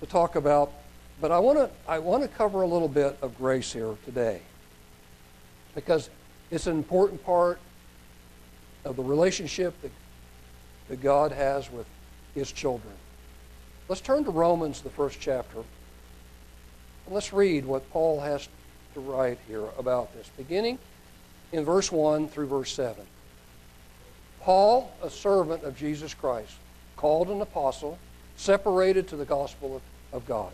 to 0.00 0.06
talk 0.06 0.36
about, 0.36 0.72
but 1.20 1.32
I 1.32 1.38
want 1.38 1.58
to 1.58 1.70
I 1.88 1.98
want 1.98 2.22
to 2.22 2.28
cover 2.28 2.62
a 2.62 2.66
little 2.66 2.88
bit 2.88 3.16
of 3.22 3.36
grace 3.36 3.72
here 3.72 3.96
today, 4.04 4.40
because 5.74 6.10
It's 6.50 6.66
an 6.66 6.76
important 6.76 7.24
part 7.24 7.60
of 8.84 8.96
the 8.96 9.02
relationship 9.02 9.80
that, 9.82 9.92
that 10.88 11.00
God 11.00 11.30
has 11.30 11.70
with 11.70 11.86
his 12.34 12.50
children. 12.50 12.94
Let's 13.88 14.00
turn 14.00 14.24
to 14.24 14.30
Romans, 14.30 14.80
the 14.80 14.90
first 14.90 15.20
chapter. 15.20 15.58
And 15.58 17.14
let's 17.14 17.32
read 17.32 17.64
what 17.64 17.88
Paul 17.90 18.20
has 18.20 18.48
to 18.94 19.00
write 19.00 19.38
here 19.46 19.66
about 19.78 20.12
this, 20.12 20.28
beginning 20.36 20.78
in 21.52 21.64
verse 21.64 21.90
1 21.90 22.28
through 22.28 22.46
verse 22.46 22.72
7. 22.72 23.04
Paul, 24.40 24.92
a 25.02 25.10
servant 25.10 25.64
of 25.64 25.76
Jesus 25.76 26.14
Christ, 26.14 26.54
called 26.96 27.28
an 27.28 27.40
apostle, 27.40 27.98
separated 28.36 29.08
to 29.08 29.16
the 29.16 29.24
gospel 29.24 29.80
of, 30.12 30.26
God, 30.26 30.52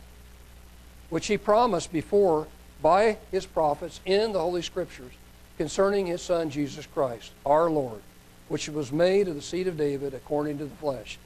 which 1.09 1.26
he 1.26 1.38
promised 1.38 1.93
before 1.93 2.47
by 2.83 3.17
his 3.31 3.47
prophets 3.47 4.00
in 4.05 4.33
the 4.33 4.41
Holy 4.41 4.62
Scriptures 4.62 5.12
concerning 5.57 6.07
his 6.07 6.21
Son 6.21 6.50
Jesus 6.50 6.87
Christ, 6.87 7.31
our 7.47 7.71
Lord, 7.71 8.03
which 8.49 8.69
was 8.69 8.93
made 8.93 9.29
of 9.29 9.35
the 9.35 9.43
seed 9.43 9.67
of 9.67 9.76
David 9.76 10.15
according 10.15 10.59
to 10.59 10.67
the 10.67 10.76
flesh, 10.76 11.19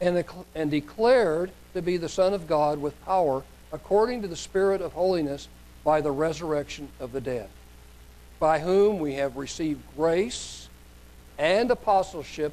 and, 0.00 0.22
and 0.54 0.70
declared 0.70 1.50
to 1.74 1.82
be 1.82 1.96
the 1.96 2.08
Son 2.08 2.34
of 2.34 2.46
God 2.46 2.80
with 2.80 3.04
power 3.04 3.42
according 3.72 4.22
to 4.22 4.28
the 4.28 4.36
Spirit 4.36 4.80
of 4.80 4.92
holiness 4.92 5.48
by 5.84 6.00
the 6.00 6.10
resurrection 6.10 6.88
of 7.00 7.12
the 7.12 7.20
dead, 7.20 7.48
by 8.38 8.58
whom 8.58 8.98
we 8.98 9.14
have 9.14 9.36
received 9.36 9.80
grace 9.96 10.68
and 11.38 11.70
apostleship 11.70 12.52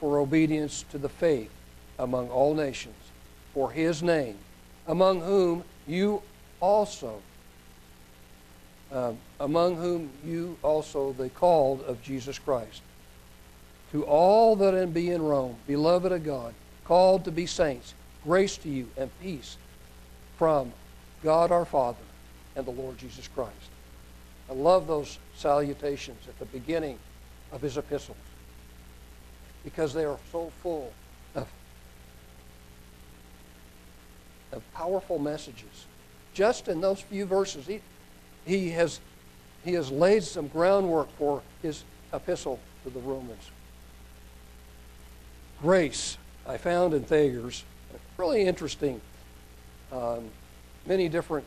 for 0.00 0.18
obedience 0.18 0.84
to 0.90 0.98
the 0.98 1.08
faith 1.08 1.50
among 1.98 2.28
all 2.30 2.54
nations, 2.54 2.96
for 3.54 3.70
his 3.70 4.02
name, 4.02 4.36
among 4.86 5.20
whom 5.20 5.64
you 5.86 6.22
also 6.60 7.20
um, 8.92 9.18
among 9.40 9.76
whom 9.76 10.10
you 10.24 10.56
also 10.62 11.12
the 11.12 11.28
called 11.28 11.82
of 11.82 12.02
Jesus 12.02 12.38
Christ. 12.38 12.82
To 13.92 14.04
all 14.04 14.56
that 14.56 14.92
be 14.92 15.10
in 15.10 15.22
Rome, 15.22 15.56
beloved 15.66 16.12
of 16.12 16.24
God, 16.24 16.54
called 16.84 17.24
to 17.24 17.32
be 17.32 17.46
saints, 17.46 17.94
grace 18.24 18.56
to 18.58 18.68
you 18.68 18.88
and 18.96 19.10
peace 19.20 19.56
from 20.36 20.72
God 21.22 21.50
our 21.50 21.64
Father 21.64 21.98
and 22.54 22.66
the 22.66 22.70
Lord 22.70 22.98
Jesus 22.98 23.28
Christ. 23.28 23.70
I 24.48 24.52
love 24.52 24.86
those 24.86 25.18
salutations 25.34 26.28
at 26.28 26.38
the 26.38 26.44
beginning 26.46 26.98
of 27.52 27.60
his 27.60 27.76
epistles 27.76 28.16
because 29.64 29.92
they 29.92 30.04
are 30.04 30.18
so 30.30 30.52
full 30.62 30.92
of, 31.34 31.48
of 34.52 34.62
powerful 34.72 35.18
messages. 35.18 35.86
Just 36.32 36.68
in 36.68 36.80
those 36.80 37.00
few 37.00 37.26
verses, 37.26 37.66
he, 37.66 37.80
he 38.44 38.70
has, 38.70 39.00
he 39.64 39.72
has 39.72 39.90
laid 39.90 40.22
some 40.22 40.46
groundwork 40.46 41.10
for 41.18 41.42
his 41.62 41.82
epistle 42.12 42.60
to 42.84 42.90
the 42.90 43.00
Romans. 43.00 43.50
Grace, 45.60 46.18
I 46.46 46.58
found 46.58 46.94
in 46.94 47.02
Thayer's, 47.02 47.64
really 48.16 48.42
interesting, 48.42 49.00
um, 49.90 50.30
many 50.86 51.08
different 51.08 51.46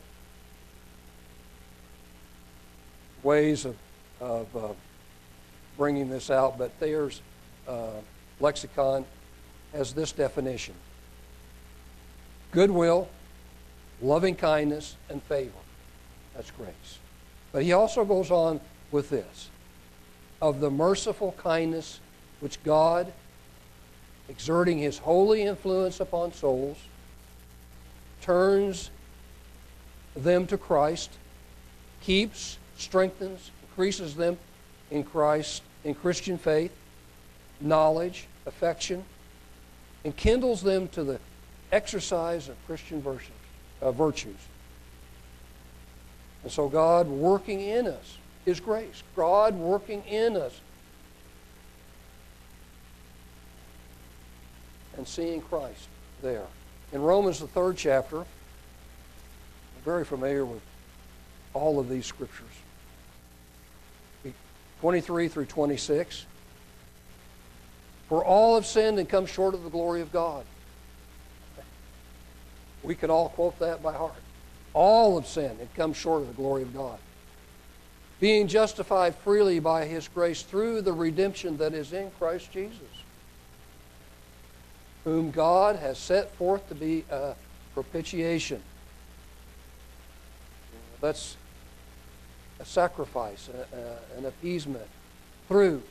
ways 3.22 3.64
of, 3.64 3.76
of 4.20 4.56
uh, 4.56 4.68
bringing 5.76 6.08
this 6.08 6.30
out, 6.30 6.58
but 6.58 6.72
Thayer's 6.80 7.20
uh, 7.68 8.00
lexicon 8.40 9.04
has 9.72 9.92
this 9.92 10.12
definition 10.12 10.74
goodwill, 12.52 13.08
loving 14.02 14.34
kindness, 14.34 14.96
and 15.08 15.22
favor. 15.22 15.52
That's 16.34 16.50
grace. 16.50 16.98
But 17.52 17.62
he 17.62 17.72
also 17.72 18.04
goes 18.04 18.30
on 18.30 18.60
with 18.90 19.10
this 19.10 19.50
of 20.42 20.60
the 20.60 20.70
merciful 20.70 21.32
kindness 21.38 22.00
which 22.40 22.62
God, 22.64 23.12
exerting 24.28 24.78
his 24.78 24.98
holy 24.98 25.42
influence 25.42 26.00
upon 26.00 26.32
souls, 26.32 26.78
turns 28.22 28.90
them 30.16 30.46
to 30.46 30.56
Christ, 30.56 31.10
keeps, 32.00 32.58
strengthens, 32.80 33.50
increases 33.62 34.14
them 34.14 34.38
in 34.90 35.04
Christ, 35.04 35.62
in 35.84 35.94
Christian 35.94 36.38
faith, 36.38 36.72
knowledge, 37.60 38.26
affection, 38.46 39.04
and 40.04 40.16
kindles 40.16 40.62
them 40.62 40.88
to 40.88 41.04
the 41.04 41.20
exercise 41.72 42.48
of 42.48 42.56
Christian 42.66 43.00
virtues. 43.02 43.30
Uh, 43.80 43.92
virtues. 43.92 44.36
And 46.42 46.52
so 46.52 46.68
God 46.68 47.06
working 47.08 47.60
in 47.60 47.86
us 47.86 48.18
is 48.44 48.60
grace. 48.60 49.02
God 49.16 49.54
working 49.54 50.02
in 50.04 50.36
us. 50.36 50.58
And 54.96 55.06
seeing 55.06 55.40
Christ 55.40 55.88
there. 56.22 56.46
In 56.92 57.00
Romans, 57.00 57.40
the 57.40 57.46
third 57.46 57.76
chapter, 57.76 58.18
I'm 58.18 58.26
very 59.84 60.04
familiar 60.04 60.44
with 60.44 60.62
all 61.54 61.78
of 61.78 61.88
these 61.88 62.06
scriptures. 62.06 62.49
23 64.80 65.28
through 65.28 65.46
26. 65.46 66.26
For 68.08 68.24
all 68.24 68.56
have 68.56 68.66
sinned 68.66 68.98
and 68.98 69.08
come 69.08 69.26
short 69.26 69.54
of 69.54 69.62
the 69.62 69.70
glory 69.70 70.00
of 70.00 70.12
God. 70.12 70.44
We 72.82 72.94
could 72.94 73.10
all 73.10 73.28
quote 73.28 73.58
that 73.58 73.82
by 73.82 73.92
heart. 73.92 74.14
All 74.72 75.18
have 75.20 75.28
sinned 75.28 75.60
and 75.60 75.72
come 75.74 75.92
short 75.92 76.22
of 76.22 76.28
the 76.28 76.34
glory 76.34 76.62
of 76.62 76.74
God. 76.74 76.98
Being 78.20 78.48
justified 78.48 79.14
freely 79.16 79.60
by 79.60 79.84
His 79.84 80.08
grace 80.08 80.42
through 80.42 80.82
the 80.82 80.92
redemption 80.92 81.56
that 81.58 81.74
is 81.74 81.92
in 81.92 82.10
Christ 82.18 82.50
Jesus, 82.52 82.80
whom 85.04 85.30
God 85.30 85.76
has 85.76 85.98
set 85.98 86.34
forth 86.34 86.68
to 86.68 86.74
be 86.74 87.04
a 87.10 87.34
propitiation. 87.74 88.62
That's 91.00 91.36
a 92.60 92.64
sacrifice, 92.64 93.48
a, 93.48 93.76
a, 93.76 94.18
an 94.18 94.26
appeasement 94.26 94.86
through 95.48 95.82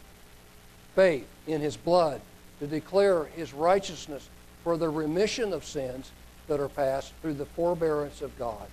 faith 0.95 1.27
in 1.47 1.61
His 1.61 1.75
blood 1.75 2.21
to 2.59 2.67
declare 2.67 3.25
His 3.25 3.53
righteousness 3.53 4.29
for 4.63 4.77
the 4.77 4.89
remission 4.89 5.53
of 5.53 5.65
sins 5.65 6.11
that 6.47 6.59
are 6.59 6.69
past 6.69 7.13
through 7.21 7.35
the 7.35 7.45
forbearance 7.45 8.21
of 8.21 8.37
God. 8.37 8.67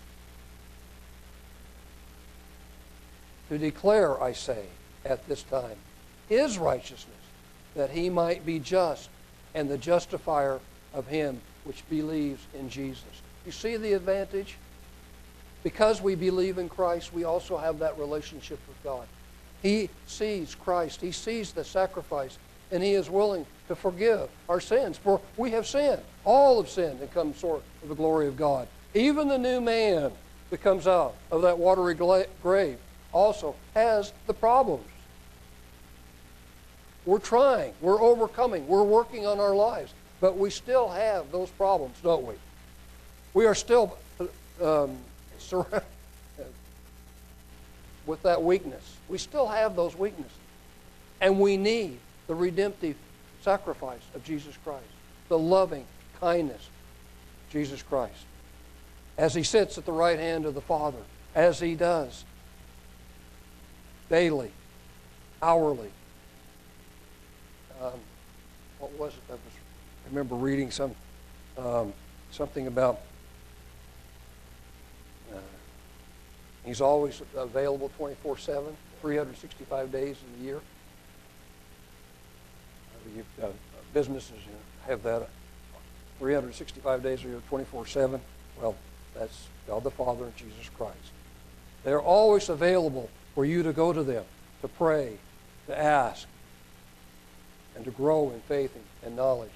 To 3.48 3.58
declare, 3.58 4.20
I 4.20 4.32
say, 4.32 4.64
at 5.04 5.26
this 5.28 5.42
time, 5.44 5.76
his 6.28 6.58
righteousness, 6.58 7.14
that 7.76 7.90
he 7.90 8.10
might 8.10 8.44
be 8.44 8.58
just 8.58 9.08
and 9.54 9.70
the 9.70 9.78
justifier 9.78 10.60
of 10.92 11.06
him 11.06 11.40
which 11.64 11.88
believes 11.88 12.44
in 12.54 12.68
Jesus. 12.68 13.04
You 13.44 13.52
see 13.52 13.76
the 13.76 13.92
advantage? 13.92 14.56
Because 15.66 16.00
we 16.00 16.14
believe 16.14 16.58
in 16.58 16.68
Christ, 16.68 17.12
we 17.12 17.24
also 17.24 17.56
have 17.56 17.80
that 17.80 17.98
relationship 17.98 18.60
with 18.68 18.80
God. 18.84 19.04
He 19.64 19.90
sees 20.06 20.54
Christ, 20.54 21.00
he 21.00 21.10
sees 21.10 21.50
the 21.50 21.64
sacrifice, 21.64 22.38
and 22.70 22.80
he 22.80 22.92
is 22.92 23.10
willing 23.10 23.44
to 23.66 23.74
forgive 23.74 24.28
our 24.48 24.60
sins. 24.60 24.96
For 24.96 25.20
we 25.36 25.50
have 25.50 25.66
sinned. 25.66 26.02
All 26.24 26.62
have 26.62 26.70
sinned 26.70 27.00
and 27.00 27.12
come 27.12 27.34
short 27.34 27.64
of 27.82 27.88
the 27.88 27.96
glory 27.96 28.28
of 28.28 28.36
God. 28.36 28.68
Even 28.94 29.26
the 29.26 29.38
new 29.38 29.60
man 29.60 30.12
that 30.50 30.58
comes 30.58 30.86
out 30.86 31.16
of 31.32 31.42
that 31.42 31.58
watery 31.58 31.96
grave 31.96 32.78
also 33.12 33.56
has 33.74 34.12
the 34.28 34.34
problems. 34.34 34.86
We're 37.06 37.18
trying, 37.18 37.72
we're 37.80 38.00
overcoming, 38.00 38.68
we're 38.68 38.84
working 38.84 39.26
on 39.26 39.40
our 39.40 39.56
lives, 39.56 39.92
but 40.20 40.38
we 40.38 40.48
still 40.50 40.88
have 40.90 41.32
those 41.32 41.50
problems, 41.50 41.96
don't 42.04 42.24
we? 42.24 42.34
We 43.34 43.46
are 43.46 43.54
still 43.56 43.98
um, 44.62 44.98
with 48.06 48.22
that 48.22 48.42
weakness. 48.42 48.96
We 49.08 49.18
still 49.18 49.46
have 49.46 49.76
those 49.76 49.96
weaknesses. 49.96 50.32
And 51.20 51.40
we 51.40 51.56
need 51.56 51.98
the 52.26 52.34
redemptive 52.34 52.96
sacrifice 53.42 54.00
of 54.14 54.24
Jesus 54.24 54.56
Christ, 54.64 54.84
the 55.28 55.38
loving 55.38 55.84
kindness 56.20 56.68
Jesus 57.50 57.82
Christ. 57.82 58.24
As 59.18 59.34
he 59.34 59.42
sits 59.42 59.78
at 59.78 59.86
the 59.86 59.92
right 59.92 60.18
hand 60.18 60.44
of 60.44 60.54
the 60.54 60.60
Father, 60.60 60.98
as 61.34 61.60
he 61.60 61.74
does 61.74 62.24
daily, 64.10 64.50
hourly. 65.42 65.90
Um, 67.80 67.92
what 68.78 68.92
was 68.98 69.12
it? 69.12 69.22
I, 69.30 69.34
I 69.34 70.08
remember 70.08 70.34
reading 70.34 70.70
some 70.70 70.94
um, 71.58 71.92
something 72.30 72.66
about 72.66 73.00
he's 76.66 76.80
always 76.80 77.22
available 77.34 77.90
24 77.96 78.38
7, 78.38 78.76
365 79.00 79.92
days 79.92 80.16
in 80.22 80.40
the 80.40 80.46
year. 80.46 80.60
Uh, 83.42 83.46
businesses 83.94 84.36
have 84.86 85.02
that 85.02 85.28
365 86.18 87.02
days 87.02 87.24
a 87.24 87.28
year, 87.28 87.42
24 87.48 87.86
7. 87.86 88.20
Well, 88.60 88.74
that's 89.14 89.46
God 89.66 89.84
the 89.84 89.90
Father 89.90 90.24
and 90.24 90.36
Jesus 90.36 90.68
Christ. 90.76 91.12
They're 91.84 92.02
always 92.02 92.48
available 92.48 93.08
for 93.34 93.44
you 93.44 93.62
to 93.62 93.72
go 93.72 93.92
to 93.92 94.02
them 94.02 94.24
to 94.62 94.68
pray, 94.68 95.18
to 95.66 95.78
ask, 95.78 96.26
and 97.74 97.84
to 97.84 97.90
grow 97.90 98.30
in 98.30 98.40
faith 98.40 98.76
and 99.04 99.16
knowledge. 99.16 99.50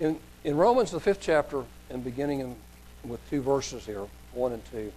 In, 0.00 0.18
in 0.44 0.56
Romans, 0.56 0.90
the 0.90 1.00
fifth 1.00 1.20
chapter, 1.20 1.64
and 1.90 2.02
beginning 2.02 2.40
in, 2.40 2.56
with 3.04 3.20
two 3.30 3.42
verses 3.42 3.84
here, 3.84 4.06
one 4.32 4.52
and 4.52 4.64
two. 4.70 4.92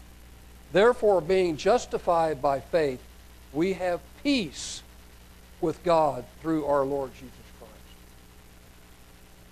Therefore, 0.71 1.21
being 1.21 1.57
justified 1.57 2.41
by 2.41 2.59
faith, 2.59 3.01
we 3.53 3.73
have 3.73 4.01
peace 4.23 4.83
with 5.61 5.83
God 5.83 6.25
through 6.41 6.65
our 6.65 6.83
Lord 6.83 7.13
Jesus 7.13 7.31
Christ, 7.59 7.73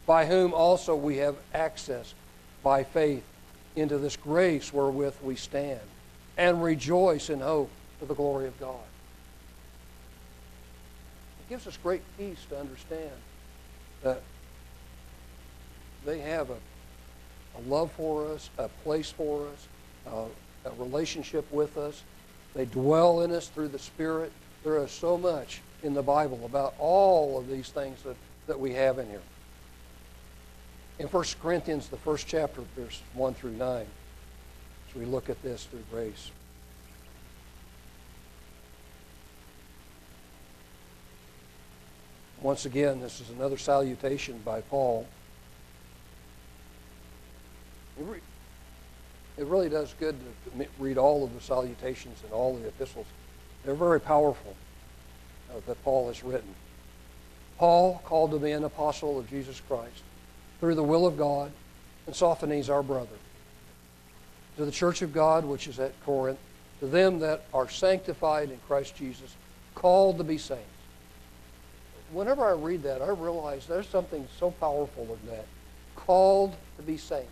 by 0.06 0.26
whom 0.26 0.54
also 0.54 0.96
we 0.96 1.18
have 1.18 1.36
access 1.54 2.14
by 2.62 2.84
faith 2.84 3.24
into 3.76 3.98
this 3.98 4.16
grace 4.16 4.74
wherewith 4.74 5.16
we 5.24 5.36
stand, 5.36 5.80
and 6.38 6.64
rejoice 6.64 7.30
in 7.30 7.40
hope 7.40 7.70
for 8.00 8.06
the 8.06 8.14
glory 8.14 8.48
of 8.48 8.60
God. 8.60 8.76
It 11.40 11.50
gives 11.50 11.68
us 11.68 11.78
great 11.82 12.02
peace 12.18 12.46
to 12.50 12.60
understand 12.60 13.12
that 14.04 14.22
they 16.06 16.20
have 16.20 16.50
a, 16.50 16.58
a 17.58 17.62
love 17.68 17.92
for 17.94 18.28
us, 18.28 18.50
a 18.58 18.68
place 18.68 19.10
for 19.10 19.48
us, 19.48 19.68
a 20.06 20.26
relationship 20.72 21.52
with 21.52 21.78
us. 21.78 22.04
They 22.54 22.66
dwell 22.66 23.22
in 23.22 23.32
us 23.32 23.48
through 23.48 23.70
the 23.70 23.80
Spirit. 23.80 24.32
There 24.64 24.78
is 24.78 24.92
so 24.92 25.18
much 25.18 25.62
in 25.82 25.94
the 25.94 26.04
Bible 26.04 26.42
about 26.46 26.74
all 26.80 27.38
of 27.38 27.50
these 27.50 27.70
things 27.70 28.02
that, 28.04 28.16
that 28.48 28.60
we 28.60 28.74
have 28.74 29.00
in 29.00 29.08
here. 29.08 29.22
In 31.00 31.08
1 31.08 31.26
Corinthians, 31.42 31.88
the 31.88 31.98
first 31.98 32.28
chapter, 32.28 32.62
verses 32.76 33.02
1 33.14 33.34
through 33.34 33.52
9, 33.52 33.86
as 34.90 34.96
we 34.96 35.06
look 35.06 35.30
at 35.30 35.42
this 35.42 35.66
through 35.66 35.84
grace. 35.92 36.32
Once 42.42 42.66
again, 42.66 43.00
this 43.00 43.22
is 43.22 43.30
another 43.30 43.58
salutation 43.58 44.38
by 44.44 44.62
Paul. 44.62 45.08
It 49.38 49.46
really 49.46 49.70
does 49.70 49.94
good 50.00 50.16
to 50.20 50.68
read 50.78 50.98
all 50.98 51.24
of 51.24 51.34
the 51.34 51.42
salutations 51.42 52.20
and 52.24 52.32
all 52.32 52.56
the 52.56 52.68
epistles. 52.68 53.08
They're 53.66 53.74
very 53.74 54.00
powerful 54.00 54.56
uh, 55.52 55.60
that 55.66 55.84
Paul 55.84 56.08
has 56.08 56.24
written. 56.24 56.54
Paul, 57.58 58.02
called 58.06 58.32
to 58.32 58.40
be 58.40 58.52
an 58.52 58.64
apostle 58.64 59.18
of 59.18 59.30
Jesus 59.30 59.60
Christ, 59.68 60.04
through 60.60 60.76
the 60.76 60.84
will 60.84 61.08
of 61.08 61.18
God, 61.18 61.52
and 62.06 62.16
Sosthenes, 62.16 62.70
our 62.70 62.84
brother, 62.84 63.16
to 64.58 64.66
the 64.66 64.72
church 64.72 65.02
of 65.02 65.14
God 65.14 65.46
which 65.46 65.68
is 65.68 65.80
at 65.80 65.94
Corinth, 66.06 66.40
to 66.80 66.88
them 66.88 67.20
that 67.20 67.46
are 67.54 67.70
sanctified 67.70 68.52
in 68.52 68.60
Christ 68.68 68.96
Jesus, 68.96 69.36
called 69.74 70.18
to 70.18 70.24
be 70.24 70.38
saints. 70.38 70.64
Whenever 72.12 72.46
I 72.46 72.52
read 72.52 72.84
that, 72.84 73.02
I 73.02 73.08
realize 73.08 73.66
there's 73.66 73.88
something 73.88 74.28
so 74.40 74.52
powerful 74.52 75.18
in 75.22 75.30
that. 75.32 75.46
Called 75.96 76.56
to 76.78 76.84
be 76.84 76.98
saints 76.98 77.32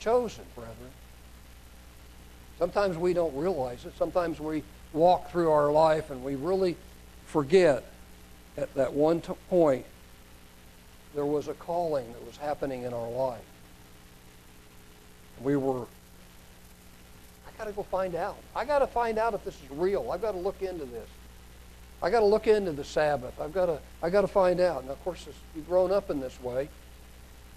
chosen, 0.00 0.44
brethren. 0.54 0.90
Sometimes 2.58 2.96
we 2.98 3.12
don't 3.12 3.34
realize 3.36 3.84
it. 3.84 3.92
Sometimes 3.96 4.40
we 4.40 4.62
walk 4.92 5.30
through 5.30 5.50
our 5.50 5.70
life 5.70 6.10
and 6.10 6.24
we 6.24 6.34
really 6.34 6.76
forget 7.26 7.84
at 8.56 8.74
that 8.74 8.92
one 8.92 9.20
t- 9.20 9.32
point 9.48 9.86
there 11.14 11.26
was 11.26 11.48
a 11.48 11.54
calling 11.54 12.12
that 12.12 12.26
was 12.26 12.36
happening 12.36 12.82
in 12.82 12.92
our 12.92 13.08
life. 13.08 13.40
We 15.40 15.56
were, 15.56 15.86
I 17.46 17.50
got 17.56 17.64
to 17.64 17.72
go 17.72 17.82
find 17.84 18.14
out. 18.14 18.36
I 18.54 18.64
got 18.64 18.80
to 18.80 18.86
find 18.86 19.18
out 19.18 19.34
if 19.34 19.44
this 19.44 19.54
is 19.54 19.70
real. 19.70 20.10
I've 20.10 20.22
got 20.22 20.32
to 20.32 20.38
look 20.38 20.60
into 20.62 20.84
this. 20.84 21.08
I 22.02 22.10
got 22.10 22.20
to 22.20 22.26
look 22.26 22.46
into 22.46 22.72
the 22.72 22.84
Sabbath. 22.84 23.40
I've 23.40 23.52
got 23.52 23.66
to, 23.66 23.78
I 24.02 24.10
got 24.10 24.22
to 24.22 24.28
find 24.28 24.60
out. 24.60 24.84
Now, 24.84 24.92
of 24.92 25.04
course, 25.04 25.26
you've 25.54 25.68
grown 25.68 25.92
up 25.92 26.10
in 26.10 26.20
this 26.20 26.40
way. 26.42 26.68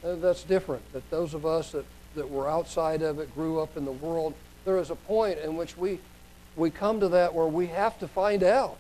Uh, 0.04 0.16
that's 0.16 0.44
different. 0.44 0.92
That 0.94 1.10
those 1.10 1.34
of 1.34 1.46
us 1.46 1.72
that 1.72 1.86
that 2.16 2.30
were 2.30 2.50
outside 2.50 3.02
of 3.02 3.20
it, 3.20 3.34
grew 3.34 3.60
up 3.60 3.78
in 3.78 3.86
the 3.86 3.92
world, 3.92 4.34
there 4.66 4.78
is 4.78 4.90
a 4.90 4.96
point 4.96 5.40
in 5.40 5.56
which 5.56 5.78
we, 5.78 6.00
we 6.56 6.70
come 6.70 7.00
to 7.00 7.10
that 7.10 7.34
where 7.34 7.48
we 7.48 7.68
have 7.68 7.98
to 8.00 8.08
find 8.08 8.44
out 8.44 8.78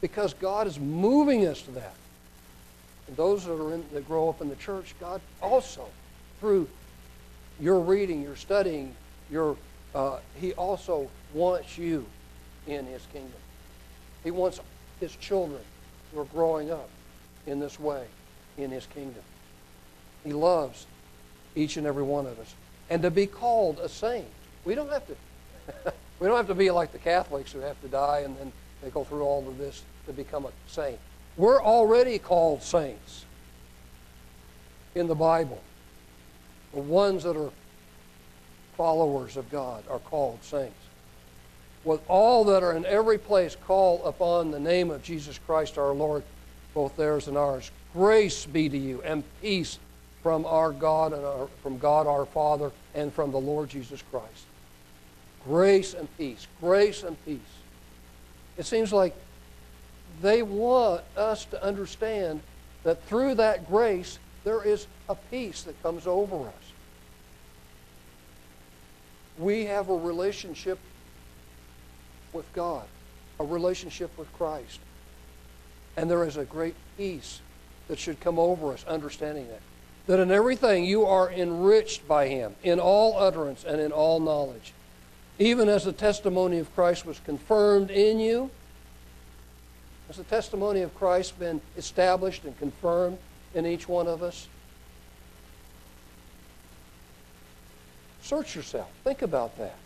because 0.00 0.34
God 0.34 0.66
is 0.66 0.78
moving 0.78 1.46
us 1.46 1.62
to 1.62 1.70
that. 1.72 1.94
And 3.08 3.16
those 3.16 3.44
that, 3.44 3.52
are 3.52 3.74
in, 3.74 3.84
that 3.92 4.06
grow 4.06 4.28
up 4.28 4.40
in 4.40 4.48
the 4.48 4.56
church, 4.56 4.94
God 5.00 5.20
also, 5.42 5.86
through 6.40 6.68
your 7.60 7.80
reading, 7.80 8.22
your 8.22 8.36
studying, 8.36 8.94
your, 9.30 9.56
uh, 9.94 10.18
He 10.40 10.52
also 10.54 11.08
wants 11.32 11.78
you 11.78 12.06
in 12.66 12.86
His 12.86 13.04
kingdom. 13.12 13.32
He 14.22 14.30
wants 14.30 14.60
His 15.00 15.14
children 15.16 15.60
who 16.12 16.20
are 16.20 16.26
growing 16.26 16.70
up 16.70 16.88
in 17.46 17.60
this 17.60 17.78
way 17.78 18.06
in 18.56 18.70
His 18.70 18.86
kingdom. 18.86 19.22
He 20.22 20.32
loves 20.32 20.86
each 21.54 21.76
and 21.76 21.86
every 21.86 22.02
one 22.02 22.26
of 22.26 22.38
us 22.38 22.54
and 22.90 23.02
to 23.02 23.10
be 23.10 23.26
called 23.26 23.78
a 23.80 23.88
saint. 23.88 24.26
We 24.64 24.74
don't 24.74 24.90
have 24.90 25.06
to 25.06 25.16
we 26.18 26.26
don't 26.26 26.36
have 26.36 26.48
to 26.48 26.54
be 26.54 26.70
like 26.70 26.92
the 26.92 26.98
Catholics 26.98 27.52
who 27.52 27.60
have 27.60 27.80
to 27.82 27.88
die 27.88 28.20
and 28.20 28.36
then 28.38 28.52
they 28.82 28.90
go 28.90 29.04
through 29.04 29.22
all 29.22 29.46
of 29.48 29.58
this 29.58 29.82
to 30.06 30.12
become 30.12 30.46
a 30.46 30.50
saint. 30.66 30.98
We're 31.36 31.62
already 31.62 32.18
called 32.18 32.62
saints 32.62 33.24
in 34.94 35.06
the 35.06 35.14
Bible. 35.14 35.60
The 36.72 36.80
ones 36.80 37.22
that 37.24 37.36
are 37.36 37.50
followers 38.76 39.36
of 39.36 39.50
God 39.50 39.84
are 39.88 39.98
called 39.98 40.42
saints. 40.42 40.74
With 41.84 42.00
all 42.08 42.44
that 42.44 42.62
are 42.62 42.72
in 42.72 42.86
every 42.86 43.18
place 43.18 43.56
call 43.66 44.04
upon 44.04 44.50
the 44.50 44.60
name 44.60 44.90
of 44.90 45.02
Jesus 45.02 45.38
Christ 45.46 45.78
our 45.78 45.92
Lord, 45.92 46.22
both 46.72 46.96
theirs 46.96 47.28
and 47.28 47.36
ours. 47.36 47.70
Grace 47.92 48.46
be 48.46 48.68
to 48.68 48.78
you 48.78 49.02
and 49.02 49.22
peace 49.40 49.78
from 50.24 50.46
our 50.46 50.72
God 50.72 51.12
and 51.12 51.22
our, 51.22 51.48
from 51.62 51.76
God 51.76 52.06
our 52.06 52.24
Father 52.24 52.72
and 52.94 53.12
from 53.12 53.30
the 53.30 53.38
Lord 53.38 53.68
Jesus 53.68 54.02
Christ. 54.10 54.46
Grace 55.44 55.92
and 55.92 56.08
peace. 56.16 56.46
Grace 56.62 57.02
and 57.02 57.22
peace. 57.26 57.38
It 58.56 58.64
seems 58.64 58.90
like 58.90 59.14
they 60.22 60.40
want 60.40 61.02
us 61.14 61.44
to 61.44 61.62
understand 61.62 62.40
that 62.84 63.04
through 63.04 63.34
that 63.34 63.68
grace 63.68 64.18
there 64.44 64.64
is 64.64 64.86
a 65.10 65.14
peace 65.14 65.62
that 65.64 65.80
comes 65.82 66.06
over 66.06 66.36
us. 66.36 66.72
We 69.36 69.66
have 69.66 69.90
a 69.90 69.96
relationship 69.96 70.78
with 72.32 72.50
God, 72.54 72.86
a 73.38 73.44
relationship 73.44 74.16
with 74.16 74.32
Christ. 74.32 74.80
And 75.98 76.10
there 76.10 76.24
is 76.24 76.38
a 76.38 76.46
great 76.46 76.76
peace 76.96 77.42
that 77.88 77.98
should 77.98 78.20
come 78.20 78.38
over 78.38 78.72
us 78.72 78.86
understanding 78.88 79.48
that 79.48 79.60
that 80.06 80.20
in 80.20 80.30
everything 80.30 80.84
you 80.84 81.04
are 81.04 81.30
enriched 81.30 82.06
by 82.06 82.28
him, 82.28 82.54
in 82.62 82.78
all 82.78 83.16
utterance 83.16 83.64
and 83.64 83.80
in 83.80 83.92
all 83.92 84.20
knowledge. 84.20 84.72
Even 85.38 85.68
as 85.68 85.84
the 85.84 85.92
testimony 85.92 86.58
of 86.58 86.72
Christ 86.74 87.06
was 87.06 87.18
confirmed 87.20 87.90
in 87.90 88.20
you, 88.20 88.50
has 90.08 90.16
the 90.16 90.24
testimony 90.24 90.82
of 90.82 90.94
Christ 90.94 91.38
been 91.38 91.60
established 91.76 92.44
and 92.44 92.56
confirmed 92.58 93.18
in 93.54 93.66
each 93.66 93.88
one 93.88 94.06
of 94.06 94.22
us? 94.22 94.48
Search 98.22 98.54
yourself. 98.54 98.90
Think 99.02 99.22
about 99.22 99.56
that. 99.58 99.76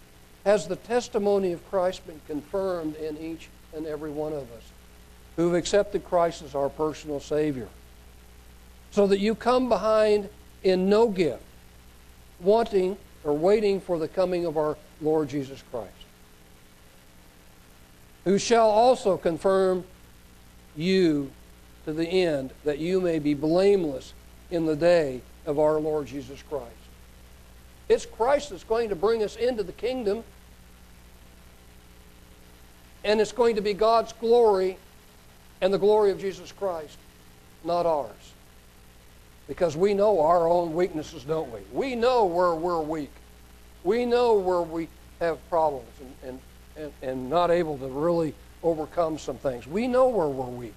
Has 0.44 0.66
the 0.66 0.76
testimony 0.76 1.52
of 1.52 1.68
Christ 1.70 2.06
been 2.06 2.20
confirmed 2.26 2.96
in 2.96 3.16
each 3.18 3.48
and 3.74 3.86
every 3.86 4.10
one 4.10 4.32
of 4.32 4.42
us 4.52 4.62
who've 5.36 5.54
accepted 5.54 6.04
Christ 6.04 6.42
as 6.42 6.54
our 6.54 6.68
personal 6.68 7.20
Savior? 7.20 7.68
So 8.90 9.06
that 9.06 9.18
you 9.18 9.34
come 9.34 9.68
behind 9.68 10.28
in 10.62 10.88
no 10.88 11.08
gift, 11.08 11.42
wanting 12.40 12.96
or 13.24 13.32
waiting 13.32 13.80
for 13.80 13.98
the 13.98 14.08
coming 14.08 14.46
of 14.46 14.56
our 14.56 14.76
Lord 15.00 15.28
Jesus 15.28 15.62
Christ, 15.70 15.92
who 18.24 18.38
shall 18.38 18.68
also 18.68 19.16
confirm 19.16 19.84
you 20.76 21.30
to 21.84 21.92
the 21.92 22.06
end, 22.06 22.52
that 22.64 22.78
you 22.78 23.00
may 23.00 23.18
be 23.18 23.34
blameless 23.34 24.12
in 24.50 24.66
the 24.66 24.76
day 24.76 25.20
of 25.46 25.58
our 25.58 25.80
Lord 25.80 26.06
Jesus 26.06 26.42
Christ. 26.42 26.72
It's 27.88 28.04
Christ 28.04 28.50
that's 28.50 28.64
going 28.64 28.90
to 28.90 28.96
bring 28.96 29.22
us 29.22 29.36
into 29.36 29.62
the 29.62 29.72
kingdom, 29.72 30.22
and 33.04 33.20
it's 33.20 33.32
going 33.32 33.56
to 33.56 33.62
be 33.62 33.72
God's 33.72 34.12
glory 34.12 34.76
and 35.60 35.72
the 35.72 35.78
glory 35.78 36.10
of 36.10 36.20
Jesus 36.20 36.52
Christ, 36.52 36.98
not 37.64 37.86
ours. 37.86 38.32
Because 39.48 39.76
we 39.76 39.94
know 39.94 40.20
our 40.20 40.46
own 40.48 40.74
weaknesses, 40.74 41.24
don't 41.24 41.50
we? 41.50 41.60
We 41.72 41.96
know 41.96 42.26
where 42.26 42.54
we're 42.54 42.80
weak. 42.80 43.10
We 43.82 44.04
know 44.04 44.34
where 44.34 44.60
we 44.62 44.88
have 45.20 45.38
problems 45.48 45.88
and, 46.00 46.14
and, 46.22 46.40
and, 46.76 46.92
and 47.02 47.30
not 47.30 47.50
able 47.50 47.78
to 47.78 47.88
really 47.88 48.34
overcome 48.62 49.18
some 49.18 49.38
things. 49.38 49.66
We 49.66 49.88
know 49.88 50.08
where 50.08 50.28
we're 50.28 50.44
weak. 50.44 50.74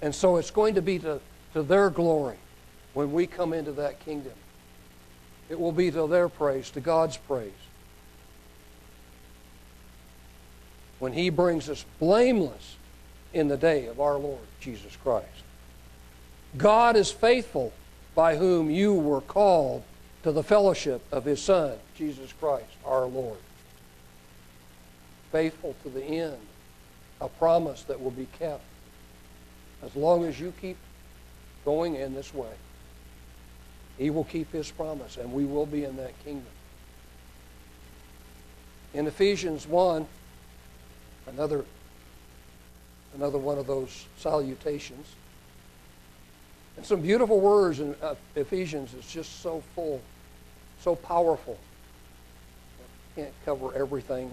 And 0.00 0.14
so 0.14 0.36
it's 0.36 0.50
going 0.50 0.76
to 0.76 0.82
be 0.82 0.98
to, 1.00 1.20
to 1.54 1.62
their 1.62 1.90
glory 1.90 2.38
when 2.94 3.12
we 3.12 3.26
come 3.26 3.52
into 3.52 3.72
that 3.72 4.00
kingdom. 4.00 4.32
It 5.50 5.58
will 5.58 5.72
be 5.72 5.90
to 5.90 6.06
their 6.06 6.28
praise, 6.28 6.70
to 6.70 6.80
God's 6.80 7.16
praise. 7.16 7.52
when 11.02 11.12
he 11.12 11.30
brings 11.30 11.68
us 11.68 11.84
blameless 11.98 12.76
in 13.32 13.48
the 13.48 13.56
day 13.56 13.86
of 13.86 13.98
our 13.98 14.18
Lord 14.18 14.38
Jesus 14.60 14.94
Christ. 15.02 15.41
God 16.56 16.96
is 16.96 17.10
faithful 17.10 17.72
by 18.14 18.36
whom 18.36 18.70
you 18.70 18.94
were 18.94 19.20
called 19.20 19.82
to 20.22 20.32
the 20.32 20.42
fellowship 20.42 21.02
of 21.10 21.24
his 21.24 21.40
Son, 21.40 21.76
Jesus 21.96 22.32
Christ, 22.32 22.66
our 22.84 23.06
Lord. 23.06 23.38
Faithful 25.30 25.74
to 25.82 25.88
the 25.88 26.04
end, 26.04 26.36
a 27.20 27.28
promise 27.28 27.82
that 27.84 28.00
will 28.00 28.10
be 28.10 28.28
kept 28.38 28.62
as 29.82 29.96
long 29.96 30.24
as 30.24 30.38
you 30.38 30.52
keep 30.60 30.76
going 31.64 31.96
in 31.96 32.14
this 32.14 32.34
way. 32.34 32.52
He 33.98 34.10
will 34.10 34.24
keep 34.24 34.52
his 34.52 34.70
promise, 34.70 35.16
and 35.16 35.32
we 35.32 35.44
will 35.44 35.66
be 35.66 35.84
in 35.84 35.96
that 35.96 36.12
kingdom. 36.24 36.46
In 38.94 39.06
Ephesians 39.06 39.66
1, 39.66 40.06
another, 41.28 41.64
another 43.14 43.38
one 43.38 43.58
of 43.58 43.66
those 43.66 44.06
salutations, 44.18 45.06
some 46.84 47.00
beautiful 47.00 47.40
words 47.40 47.80
in 47.80 47.94
uh, 48.02 48.14
Ephesians 48.36 48.94
is 48.94 49.06
just 49.06 49.40
so 49.40 49.62
full, 49.74 50.00
so 50.80 50.94
powerful. 50.94 51.58
Can't 53.16 53.32
cover 53.44 53.74
everything. 53.74 54.30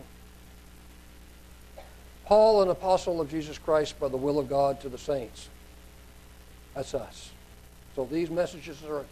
Paul, 2.26 2.62
an 2.62 2.70
apostle 2.70 3.20
of 3.20 3.30
Jesus 3.30 3.58
Christ 3.58 4.00
by 4.00 4.08
the 4.08 4.18
will 4.18 4.40
of 4.40 4.48
God 4.48 4.80
to 4.82 4.90
the 4.90 4.98
saints. 4.98 5.50
That's 6.76 6.94
us. 6.94 7.32
So 7.96 8.06
these 8.06 8.30
messages 8.30 8.78
are 8.88 9.04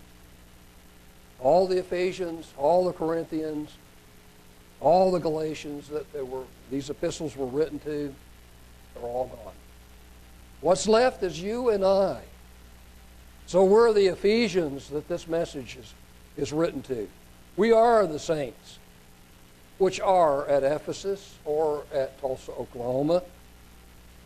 all 1.39 1.67
the 1.67 1.79
Ephesians, 1.79 2.53
all 2.57 2.85
the 2.85 2.93
Corinthians, 2.93 3.71
all 4.79 5.11
the 5.11 5.19
Galatians 5.19 5.87
that 5.89 6.11
they 6.13 6.21
were 6.21 6.43
these 6.69 6.89
epistles 6.89 7.35
were 7.35 7.47
written 7.47 7.79
to, 7.79 8.13
they're 8.93 9.03
all 9.03 9.27
gone. 9.27 9.53
What's 10.61 10.87
left 10.87 11.23
is 11.23 11.41
you 11.41 11.69
and 11.69 11.83
I. 11.83 12.21
So 13.47 13.63
we're 13.63 13.93
the 13.93 14.07
Ephesians 14.07 14.89
that 14.89 15.07
this 15.07 15.25
message 15.25 15.77
is, 15.77 15.93
is 16.35 16.51
written 16.51 16.81
to. 16.83 17.07
We 17.55 17.71
are 17.71 18.05
the 18.05 18.19
saints, 18.19 18.77
which 19.77 20.01
are 20.01 20.45
at 20.49 20.63
Ephesus 20.63 21.35
or 21.45 21.83
at 21.93 22.19
Tulsa, 22.19 22.51
Oklahoma, 22.51 23.23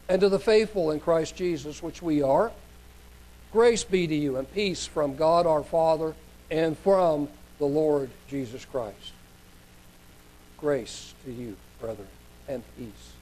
and 0.10 0.22
to 0.22 0.28
the 0.30 0.40
faithful 0.40 0.90
in 0.90 1.00
Christ 1.00 1.36
Jesus, 1.36 1.84
which 1.84 2.02
we 2.02 2.24
are. 2.24 2.52
Grace 3.52 3.84
be 3.84 4.08
to 4.08 4.16
you 4.16 4.38
and 4.38 4.52
peace 4.56 4.88
from 4.88 5.16
God 5.16 5.46
our 5.46 5.64
Father 5.64 6.16
and 6.50 6.76
from 6.80 7.30
the 7.60 7.66
Lord 7.66 8.10
Jesus 8.28 8.66
Christ. 8.66 9.14
Grace 10.58 11.14
to 11.26 11.32
you, 11.32 11.56
brethren, 11.80 12.08
and 12.48 12.64
peace. 12.76 13.14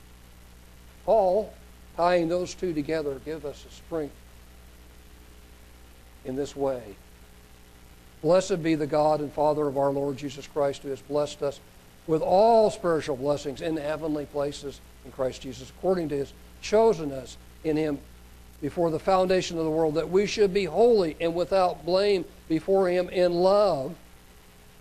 Paul, 1.05 1.53
tying 1.97 2.29
those 2.29 2.53
two 2.53 2.73
together, 2.73 3.19
give 3.25 3.45
us 3.45 3.65
a 3.69 3.73
strength 3.73 4.15
in 6.25 6.36
this 6.36 6.55
way. 6.55 6.82
Blessed 8.21 8.62
be 8.62 8.75
the 8.75 8.88
God 8.88 9.21
and 9.21 9.32
Father 9.32 9.67
of 9.67 9.77
our 9.77 9.91
Lord 9.91 10.17
Jesus 10.17 10.45
Christ, 10.47 10.84
who 10.84 10.89
has 10.89 11.01
blessed 11.01 11.41
us 11.41 11.60
with 12.08 12.21
all 12.21 12.69
spiritual 12.69 13.15
blessings 13.15 13.62
in 13.62 13.77
heavenly 13.77 14.25
places 14.25 14.82
in 15.05 15.12
Christ 15.12 15.41
Jesus, 15.41 15.69
according 15.69 16.10
to 16.10 16.17
his 16.17 16.34
chosen 16.62 17.12
us 17.12 17.38
in 17.63 17.77
him 17.77 17.99
before 18.62 18.91
the 18.91 18.99
foundation 18.99 19.58
of 19.58 19.63
the 19.63 19.71
world, 19.71 19.95
that 19.95 20.10
we 20.10 20.25
should 20.25 20.53
be 20.53 20.65
holy 20.65 21.15
and 21.21 21.34
without 21.34 21.86
blame 21.86 22.25
before 22.49 22.89
him 22.89 23.08
in 23.10 23.34
love, 23.34 23.95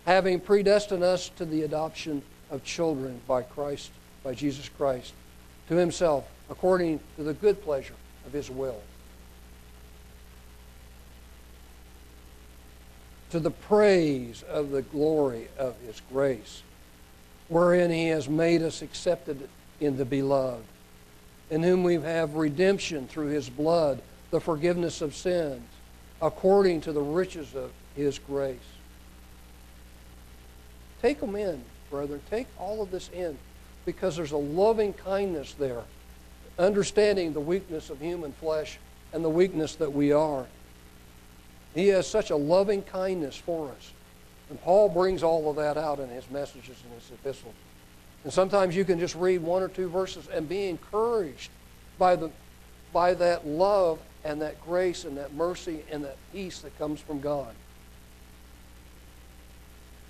having 0.05 0.41
predestined 0.41 1.05
us 1.05 1.29
to 1.37 1.45
the 1.45 1.63
adoption 1.63 2.23
of 2.51 2.65
children 2.65 3.21
by 3.29 3.43
Christ, 3.43 3.91
by 4.25 4.35
Jesus 4.35 4.69
Christ, 4.69 5.13
to 5.69 5.77
himself, 5.77 6.27
according 6.51 6.99
to 7.17 7.23
the 7.23 7.35
good 7.35 7.63
pleasure 7.63 7.95
of 8.27 8.33
his 8.33 8.51
will 8.51 8.81
to 13.31 13.41
the 13.41 13.51
praise 13.51 14.43
of 14.49 14.71
the 14.71 14.83
glory 14.83 15.49
of 15.59 15.77
his 15.87 16.01
grace, 16.11 16.63
wherein 17.49 17.91
he 17.91 18.09
has 18.09 18.29
made 18.29 18.63
us 18.63 18.83
accepted 18.83 19.49
in 19.81 19.97
the 19.97 20.05
beloved, 20.05 20.65
in 21.51 21.63
whom 21.63 21.83
we 21.83 21.95
have 21.95 22.35
redemption 22.35 23.07
through 23.07 23.29
his 23.29 23.49
blood, 23.49 24.01
the 24.31 24.41
forgiveness 24.41 25.01
of 25.01 25.15
sins, 25.15 25.63
according 26.21 26.81
to 26.81 26.93
the 26.93 27.03
riches 27.03 27.55
of 27.55 27.71
his 27.95 28.19
grace. 28.19 28.59
Take 31.01 31.21
them 31.21 31.37
in, 31.37 31.63
brethren. 31.91 32.21
Take 32.29 32.47
all 32.59 32.83
of 32.83 32.91
this 32.91 33.09
in 33.11 33.39
because 33.85 34.17
there's 34.17 34.33
a 34.33 34.37
loving 34.37 34.93
kindness 34.93 35.55
there, 35.55 35.83
understanding 36.59 37.33
the 37.33 37.41
weakness 37.41 37.89
of 37.89 38.01
human 38.01 38.33
flesh 38.33 38.79
and 39.13 39.25
the 39.25 39.31
weakness 39.31 39.77
that 39.77 39.93
we 39.93 40.13
are. 40.13 40.47
He 41.79 41.87
has 41.89 42.09
such 42.09 42.31
a 42.31 42.37
loving 42.37 42.83
kindness 42.83 43.37
for 43.37 43.69
us. 43.69 43.93
And 44.51 44.61
Paul 44.63 44.89
brings 44.89 45.23
all 45.23 45.49
of 45.49 45.55
that 45.57 45.77
out 45.77 46.01
in 46.01 46.09
his 46.09 46.29
messages 46.29 46.77
and 46.83 46.93
his 47.01 47.09
epistles. 47.13 47.55
And 48.25 48.33
sometimes 48.33 48.75
you 48.75 48.85
can 48.85 48.99
just 48.99 49.15
read 49.15 49.43
one 49.43 49.63
or 49.63 49.69
two 49.69 49.89
verses 49.89 50.27
and 50.27 50.49
be 50.49 50.67
encouraged 50.67 51.53
by, 51.97 52.17
the, 52.17 52.33
by 52.93 53.15
that 53.15 53.47
love 53.47 54.01
and 54.25 54.43
that 54.43 54.61
grace 54.67 55.05
and 55.05 55.17
that 55.19 55.35
mercy 55.35 55.85
and 55.89 56.05
that 56.05 56.17
peace 56.33 56.59
that 56.63 56.77
comes 56.81 56.99
from 57.01 57.21
God, 57.21 57.55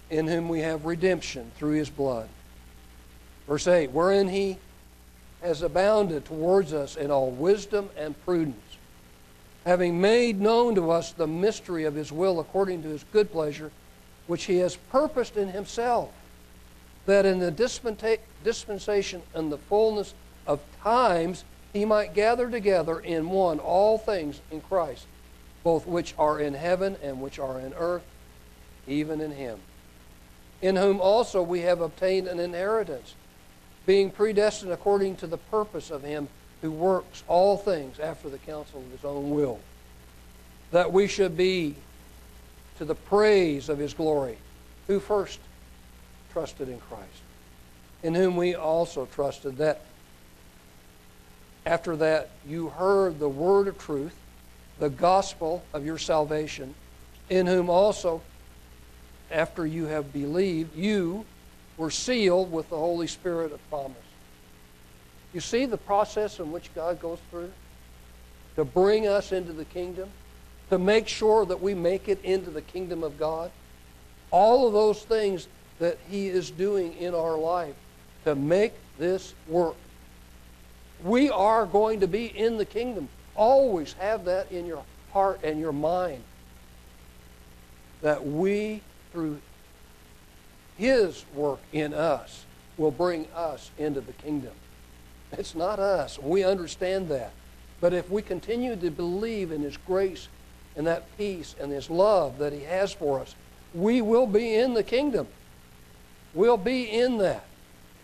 in 0.09 0.27
whom 0.27 0.49
we 0.49 0.61
have 0.61 0.87
redemption 0.87 1.53
through 1.59 1.75
his 1.75 1.91
blood. 1.91 2.31
Verse 3.47 3.69
8, 3.69 3.91
wherein 3.91 4.29
he 4.29 4.57
has 5.43 5.61
abounded 5.61 6.25
towards 6.25 6.73
us 6.73 6.97
in 6.97 7.11
all 7.11 7.31
wisdom 7.31 7.91
and 7.95 8.19
prudence 8.25 8.78
having 9.69 10.01
made 10.01 10.41
known 10.41 10.75
to 10.75 10.91
us 10.91 11.13
the 11.13 11.27
mystery 11.27 11.85
of 11.85 11.95
his 11.95 12.11
will 12.11 12.41
according 12.41 12.83
to 12.83 12.89
his 12.89 13.05
good 13.13 13.31
pleasure, 13.31 13.71
which 14.27 14.45
he 14.45 14.57
has 14.57 14.77
purposed 14.91 15.37
in 15.37 15.49
himself, 15.49 16.11
that 17.05 17.27
in 17.27 17.39
the 17.39 17.51
dispensation 17.51 19.21
and 19.35 19.53
the 19.53 19.59
fullness 19.59 20.15
of 20.47 20.59
times 20.83 21.45
he 21.75 21.85
might 21.85 22.15
gather 22.15 22.51
together 22.51 22.99
in 22.99 23.29
one 23.29 23.59
all 23.59 23.99
things 23.99 24.41
in 24.51 24.63
Christ, 24.63 25.05
both 25.63 25.87
which 25.87 26.15
are 26.19 26.41
in 26.41 26.55
heaven 26.55 26.97
and 27.03 27.21
which 27.21 27.39
are 27.39 27.61
in 27.61 27.75
earth, 27.75 28.05
even 28.87 29.21
in 29.21 29.33
him, 29.33 29.59
in 30.63 30.77
whom 30.77 30.99
also 30.99 31.43
we 31.43 31.61
have 31.61 31.83
obtained 31.83 32.27
an 32.27 32.41
inheritance, 32.41 33.15
being 33.85 34.11
predestined 34.11 34.73
according 34.73 35.17
to 35.17 35.27
the 35.27 35.37
purpose 35.37 35.91
of 35.91 36.03
him 36.03 36.27
who 36.63 36.71
works 36.71 37.23
all 37.29 37.57
things 37.57 38.01
after 38.01 38.29
the 38.29 38.39
counsel 38.39 38.81
of 38.81 38.91
his 38.91 39.05
own 39.05 39.31
will, 39.31 39.61
that 40.73 40.93
we 40.93 41.07
should 41.07 41.37
be 41.37 41.75
to 42.79 42.85
the 42.85 42.95
praise 42.95 43.69
of 43.69 43.79
his 43.79 43.95
glory, 43.95 44.39
who 44.87 45.01
first 45.01 45.39
trusted 46.33 46.69
in 46.69 46.79
Christ, 46.81 47.23
in 48.03 48.15
whom 48.15 48.37
we 48.37 48.55
also 48.55 49.07
trusted 49.07 49.59
that 49.59 49.81
after 51.67 51.97
that 51.97 52.31
you 52.47 52.69
heard 52.69 53.19
the 53.19 53.29
word 53.29 53.69
of 53.69 53.79
truth, 53.79 54.17
the 54.79 54.89
gospel 54.89 55.63
of 55.73 55.85
your 55.85 55.99
salvation, 55.99 56.75
in 57.29 57.47
whom 57.47 57.69
also, 57.69 58.23
after 59.31 59.67
you 59.67 59.87
have 59.87 60.13
believed, 60.13 60.75
you 60.77 61.25
were 61.77 61.91
sealed 61.91 62.51
with 62.51 62.71
the 62.71 62.77
Holy 62.77 63.07
Spirit 63.07 63.53
of 63.53 63.71
promise 63.71 64.08
you 65.33 65.41
see 65.41 65.67
the 65.67 65.79
process 65.79 66.39
in 66.39 66.51
which 66.53 66.75
God 66.75 67.01
goes 67.01 67.19
through 67.31 67.53
to 68.57 68.65
bring 68.65 69.07
us 69.07 69.33
into 69.33 69.53
the 69.53 69.65
kingdom, 69.65 70.09
to 70.71 70.79
make 70.79 71.07
sure 71.09 71.45
that 71.47 71.61
we 71.61 71.75
make 71.75 72.09
it 72.09 72.23
into 72.25 72.51
the 72.51 72.63
kingdom 72.63 73.03
of 73.03 73.19
God? 73.19 73.51
All 74.31 74.67
of 74.67 74.73
those 74.73 75.03
things 75.03 75.49
that 75.79 75.99
He 76.11 76.29
is 76.29 76.51
doing 76.51 76.95
in 76.95 77.15
our 77.15 77.39
life 77.39 77.75
to 78.25 78.35
make 78.35 78.73
this 78.99 79.35
work. 79.49 79.77
We 81.05 81.31
are 81.31 81.67
going 81.67 82.01
to 82.01 82.09
be 82.09 82.27
in 82.27 82.57
the 82.57 82.65
kingdom. 82.65 83.09
Always 83.37 83.93
have 83.95 84.25
that 84.25 84.51
in 84.51 84.67
your 84.67 84.83
heart 85.13 85.41
and 85.45 85.61
your 85.61 85.73
mind. 85.73 86.23
That 88.03 88.27
we, 88.27 88.83
through 89.13 89.41
His 90.77 91.25
work 91.35 91.61
in 91.73 91.95
us, 91.95 92.45
will 92.77 92.91
bring 92.91 93.27
us 93.35 93.71
into 93.79 94.01
the 94.01 94.13
kingdom. 94.13 94.53
It's 95.33 95.55
not 95.55 95.79
us. 95.79 96.19
We 96.19 96.45
understand 96.45 97.09
that. 97.09 97.33
But 97.81 97.93
if 97.93 98.11
we 98.11 98.23
continue 98.23 98.77
to 98.77 98.91
believe 98.91 99.53
in 99.53 99.63
His 99.63 99.77
grace 99.77 100.29
and 100.77 100.87
that 100.87 101.17
peace 101.17 101.55
and 101.61 101.71
His 101.71 101.91
love 101.91 102.39
that 102.39 102.53
He 102.53 102.65
has 102.65 102.93
for 102.93 103.21
us, 103.21 103.35
we 103.75 104.01
will 104.01 104.27
be 104.27 104.55
in 104.55 104.75
the 104.75 104.83
kingdom. 104.83 105.29
We'll 106.35 106.57
be 106.57 106.85
in 106.85 107.19
that. 107.19 107.45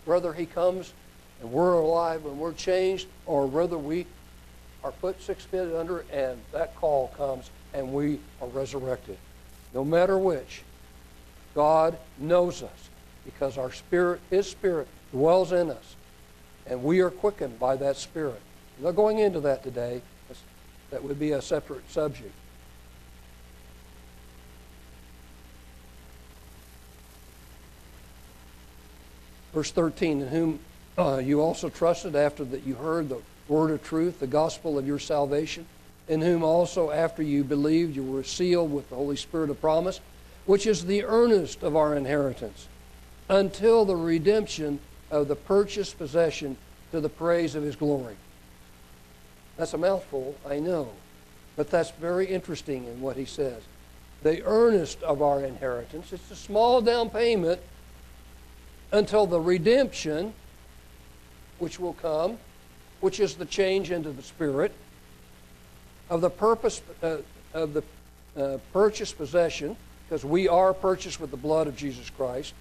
Whether 0.05 0.33
He 0.33 0.45
comes 0.45 0.93
and 1.41 1.51
we're 1.51 1.73
alive 1.73 2.25
and 2.25 2.37
we're 2.39 2.53
changed, 2.53 3.07
or 3.25 3.45
whether 3.47 3.77
we 3.77 4.05
are 4.83 4.91
put 4.91 5.21
six 5.21 5.43
feet 5.43 5.73
under 5.73 6.05
and 6.11 6.39
that 6.51 6.75
call 6.75 7.09
comes 7.17 7.49
and 7.73 7.91
we 7.91 8.19
are 8.41 8.47
resurrected. 8.47 9.17
No 9.73 9.83
matter 9.83 10.17
which, 10.17 10.63
God 11.53 11.97
knows 12.17 12.63
us 12.63 12.89
because 13.25 13.57
our 13.57 13.71
spirit, 13.71 14.21
His 14.29 14.49
Spirit, 14.49 14.87
dwells 15.11 15.51
in 15.51 15.71
us 15.71 15.95
And 16.67 16.83
we 16.83 16.99
are 17.01 17.09
quickened 17.09 17.59
by 17.59 17.75
that 17.77 17.95
Spirit. 17.95 18.41
I'm 18.77 18.85
not 18.85 18.95
going 18.95 19.19
into 19.19 19.39
that 19.41 19.63
today. 19.63 20.01
That 20.91 21.03
would 21.03 21.19
be 21.19 21.31
a 21.31 21.41
separate 21.41 21.89
subject. 21.91 22.31
Verse 29.53 29.71
13, 29.71 30.21
in 30.21 30.27
whom 30.27 30.59
uh, 30.97 31.17
you 31.17 31.41
also 31.41 31.69
trusted 31.69 32.15
after 32.15 32.43
that 32.43 32.65
you 32.65 32.75
heard 32.75 33.09
the 33.09 33.21
word 33.47 33.71
of 33.71 33.83
truth, 33.83 34.19
the 34.19 34.27
gospel 34.27 34.77
of 34.77 34.85
your 34.85 34.99
salvation, 34.99 35.65
in 36.07 36.21
whom 36.21 36.43
also 36.43 36.91
after 36.91 37.23
you 37.23 37.43
believed 37.43 37.95
you 37.95 38.03
were 38.03 38.23
sealed 38.23 38.71
with 38.71 38.89
the 38.89 38.95
Holy 38.95 39.15
Spirit 39.15 39.49
of 39.49 39.59
promise, 39.61 39.99
which 40.45 40.67
is 40.67 40.85
the 40.85 41.03
earnest 41.03 41.63
of 41.63 41.75
our 41.75 41.95
inheritance, 41.95 42.67
until 43.29 43.85
the 43.85 43.95
redemption 43.95 44.79
of 45.11 45.27
the 45.27 45.35
purchased 45.35 45.97
possession 45.97 46.57
to 46.91 46.99
the 46.99 47.09
praise 47.09 47.55
of 47.55 47.63
his 47.63 47.75
glory. 47.75 48.15
That's 49.57 49.73
a 49.73 49.77
mouthful, 49.77 50.35
I 50.47 50.59
know, 50.59 50.89
but 51.55 51.69
that's 51.69 51.91
very 51.91 52.25
interesting 52.25 52.85
in 52.85 53.01
what 53.01 53.15
he 53.15 53.25
says. 53.25 53.61
The 54.23 54.43
earnest 54.43 55.01
of 55.03 55.21
our 55.21 55.43
inheritance, 55.43 56.11
it's 56.11 56.31
a 56.31 56.35
small 56.35 56.81
down 56.81 57.09
payment 57.09 57.61
until 58.91 59.27
the 59.27 59.39
redemption, 59.39 60.33
which 61.59 61.79
will 61.79 61.93
come, 61.93 62.37
which 63.01 63.19
is 63.19 63.35
the 63.35 63.45
change 63.45 63.91
into 63.91 64.11
the 64.11 64.23
Spirit, 64.23 64.73
of 66.09 66.21
the 66.21 66.29
purpose 66.29 66.81
uh, 67.01 67.17
of 67.53 67.73
the 67.73 67.83
uh, 68.37 68.57
purchased 68.73 69.17
possession, 69.17 69.77
because 70.07 70.25
we 70.25 70.47
are 70.47 70.73
purchased 70.73 71.19
with 71.19 71.31
the 71.31 71.37
blood 71.37 71.67
of 71.67 71.75
Jesus 71.75 72.09
Christ, 72.09 72.53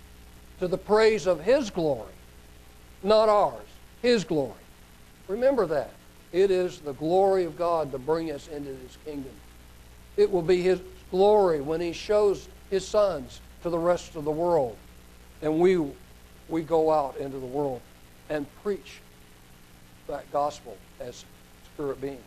to 0.60 0.68
the 0.68 0.78
praise 0.78 1.26
of 1.26 1.40
His 1.40 1.70
glory, 1.70 2.12
not 3.04 3.28
ours, 3.28 3.66
His 4.02 4.24
glory. 4.24 4.52
Remember 5.28 5.66
that. 5.66 5.90
It 6.32 6.50
is 6.50 6.80
the 6.80 6.94
glory 6.94 7.44
of 7.44 7.56
God 7.56 7.92
to 7.92 7.98
bring 7.98 8.30
us 8.30 8.48
into 8.48 8.70
His 8.70 8.98
kingdom. 9.04 9.32
It 10.16 10.30
will 10.30 10.42
be 10.42 10.62
His 10.62 10.80
glory 11.10 11.60
when 11.60 11.80
He 11.80 11.92
shows 11.92 12.48
His 12.70 12.86
sons 12.86 13.40
to 13.62 13.70
the 13.70 13.78
rest 13.78 14.16
of 14.16 14.24
the 14.24 14.30
world. 14.30 14.76
And 15.42 15.60
we, 15.60 15.80
we 16.48 16.62
go 16.62 16.90
out 16.90 17.16
into 17.18 17.38
the 17.38 17.46
world 17.46 17.80
and 18.28 18.46
preach 18.62 19.00
that 20.08 20.30
gospel 20.32 20.76
as 21.00 21.24
spirit 21.74 22.00
beings 22.00 22.20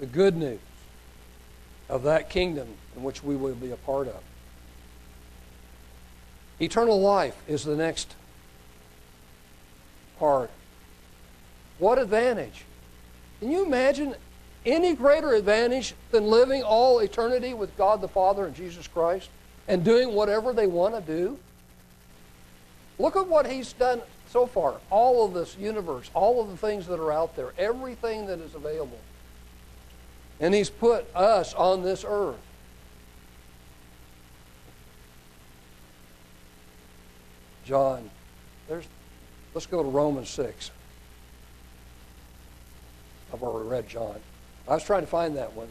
the 0.00 0.06
good 0.06 0.34
news 0.34 0.58
of 1.88 2.02
that 2.04 2.30
kingdom 2.30 2.66
in 2.96 3.02
which 3.02 3.22
we 3.22 3.36
will 3.36 3.54
be 3.54 3.70
a 3.70 3.76
part 3.76 4.08
of. 4.08 4.20
Eternal 6.58 7.00
life 7.00 7.36
is 7.46 7.64
the 7.64 7.76
next 7.76 8.14
part. 10.20 10.50
What 11.78 11.98
advantage? 11.98 12.64
Can 13.40 13.50
you 13.50 13.64
imagine 13.64 14.14
any 14.64 14.94
greater 14.94 15.32
advantage 15.32 15.94
than 16.12 16.26
living 16.26 16.62
all 16.62 17.00
eternity 17.00 17.54
with 17.54 17.76
God 17.76 18.02
the 18.02 18.08
Father 18.08 18.46
and 18.46 18.54
Jesus 18.54 18.86
Christ 18.86 19.30
and 19.66 19.82
doing 19.82 20.12
whatever 20.12 20.52
they 20.52 20.66
want 20.66 20.94
to 20.94 21.00
do? 21.00 21.38
Look 22.98 23.16
at 23.16 23.26
what 23.26 23.50
He's 23.50 23.72
done 23.72 24.02
so 24.28 24.46
far. 24.46 24.74
All 24.90 25.24
of 25.24 25.32
this 25.32 25.56
universe, 25.56 26.10
all 26.12 26.42
of 26.42 26.50
the 26.50 26.56
things 26.56 26.86
that 26.86 27.00
are 27.00 27.10
out 27.10 27.34
there, 27.34 27.52
everything 27.56 28.26
that 28.26 28.40
is 28.40 28.54
available. 28.54 29.00
And 30.38 30.52
He's 30.52 30.68
put 30.68 31.06
us 31.16 31.54
on 31.54 31.82
this 31.82 32.04
earth. 32.06 32.36
John, 37.64 38.10
there's, 38.68 38.84
let's 39.54 39.66
go 39.66 39.82
to 39.82 39.88
Romans 39.88 40.28
6. 40.30 40.70
I've 43.32 43.42
already 43.42 43.68
read 43.68 43.88
John. 43.88 44.16
I 44.68 44.74
was 44.74 44.84
trying 44.84 45.02
to 45.02 45.06
find 45.06 45.36
that 45.36 45.52
one. 45.54 45.68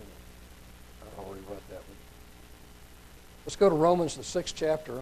I 1.03 1.21
already 1.21 1.41
read 1.49 1.61
that 1.69 1.75
one. 1.77 1.97
Let's 3.45 3.55
go 3.55 3.69
to 3.69 3.75
Romans, 3.75 4.15
the 4.15 4.23
sixth 4.23 4.55
chapter. 4.55 5.01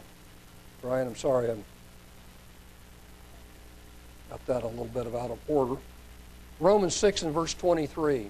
Brian, 0.81 1.07
I'm 1.07 1.15
sorry, 1.15 1.49
I'm 1.49 1.63
got 4.29 4.45
that 4.45 4.63
a 4.63 4.67
little 4.67 4.85
bit 4.85 5.05
of 5.05 5.15
out 5.15 5.31
of 5.31 5.39
order. 5.47 5.77
Romans 6.59 6.95
6 6.95 7.23
and 7.23 7.33
verse 7.33 7.53
23. 7.53 8.29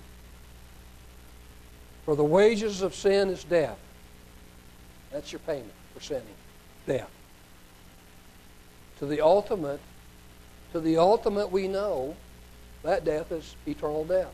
For 2.06 2.16
the 2.16 2.24
wages 2.24 2.82
of 2.82 2.94
sin 2.94 3.30
is 3.30 3.44
death. 3.44 3.78
That's 5.12 5.32
your 5.32 5.40
payment 5.40 5.72
for 5.94 6.02
sinning. 6.02 6.24
Death. 6.86 7.10
To 9.00 9.06
the 9.06 9.22
ultimate, 9.22 9.80
to 10.74 10.80
the 10.80 10.98
ultimate 10.98 11.52
we 11.52 11.68
know, 11.68 12.16
that 12.84 13.06
death 13.06 13.32
is 13.32 13.56
eternal 13.66 14.06
death. 14.06 14.34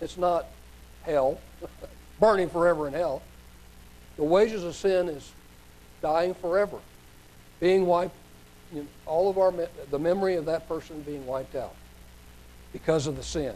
It's 0.00 0.16
not 0.16 0.46
hell, 1.02 1.40
burning 2.20 2.48
forever 2.48 2.86
in 2.88 2.94
hell. 2.94 3.22
The 4.16 4.24
wages 4.24 4.64
of 4.64 4.74
sin 4.74 5.08
is 5.08 5.32
dying 6.02 6.34
forever, 6.34 6.78
being 7.58 7.86
wiped, 7.86 8.14
you 8.72 8.82
know, 8.82 8.88
all 9.06 9.30
of 9.30 9.38
our, 9.38 9.52
the 9.90 9.98
memory 9.98 10.36
of 10.36 10.44
that 10.46 10.68
person 10.68 11.00
being 11.02 11.26
wiped 11.26 11.54
out 11.54 11.74
because 12.72 13.06
of 13.06 13.16
the 13.16 13.22
sin. 13.22 13.54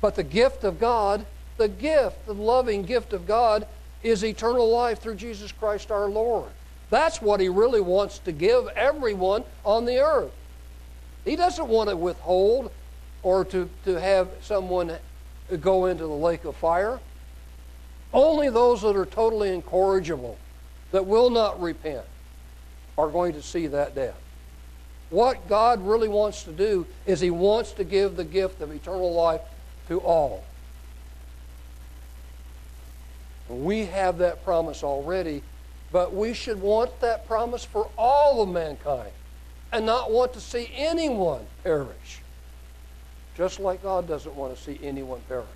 But 0.00 0.14
the 0.14 0.22
gift 0.22 0.64
of 0.64 0.78
God 0.78 1.26
the 1.58 1.68
gift, 1.68 2.24
the 2.24 2.34
loving 2.34 2.84
gift 2.84 3.12
of 3.12 3.26
God, 3.26 3.66
is 4.02 4.24
eternal 4.24 4.70
life 4.70 5.00
through 5.00 5.16
Jesus 5.16 5.52
Christ 5.52 5.90
our 5.90 6.08
Lord. 6.08 6.50
That's 6.88 7.20
what 7.20 7.40
He 7.40 7.48
really 7.48 7.80
wants 7.80 8.20
to 8.20 8.32
give 8.32 8.68
everyone 8.68 9.44
on 9.64 9.84
the 9.84 9.98
earth. 9.98 10.32
He 11.28 11.36
doesn't 11.36 11.68
want 11.68 11.90
to 11.90 11.96
withhold 11.96 12.70
or 13.22 13.44
to, 13.44 13.68
to 13.84 14.00
have 14.00 14.30
someone 14.40 14.96
go 15.60 15.84
into 15.84 16.04
the 16.04 16.08
lake 16.08 16.46
of 16.46 16.56
fire. 16.56 16.98
Only 18.14 18.48
those 18.48 18.80
that 18.80 18.96
are 18.96 19.04
totally 19.04 19.52
incorrigible, 19.52 20.38
that 20.90 21.04
will 21.04 21.28
not 21.28 21.60
repent, 21.60 22.06
are 22.96 23.08
going 23.08 23.34
to 23.34 23.42
see 23.42 23.66
that 23.66 23.94
death. 23.94 24.18
What 25.10 25.46
God 25.48 25.86
really 25.86 26.08
wants 26.08 26.44
to 26.44 26.52
do 26.52 26.86
is 27.04 27.20
He 27.20 27.30
wants 27.30 27.72
to 27.72 27.84
give 27.84 28.16
the 28.16 28.24
gift 28.24 28.62
of 28.62 28.70
eternal 28.70 29.12
life 29.12 29.42
to 29.88 30.00
all. 30.00 30.44
We 33.50 33.84
have 33.84 34.16
that 34.18 34.46
promise 34.46 34.82
already, 34.82 35.42
but 35.92 36.14
we 36.14 36.32
should 36.32 36.62
want 36.62 36.98
that 37.00 37.26
promise 37.26 37.66
for 37.66 37.90
all 37.98 38.40
of 38.40 38.48
mankind 38.48 39.12
and 39.72 39.84
not 39.84 40.10
want 40.10 40.32
to 40.34 40.40
see 40.40 40.70
anyone 40.74 41.46
perish. 41.62 42.22
Just 43.36 43.60
like 43.60 43.82
God 43.82 44.08
doesn't 44.08 44.34
want 44.34 44.56
to 44.56 44.62
see 44.62 44.78
anyone 44.82 45.20
perish. 45.28 45.46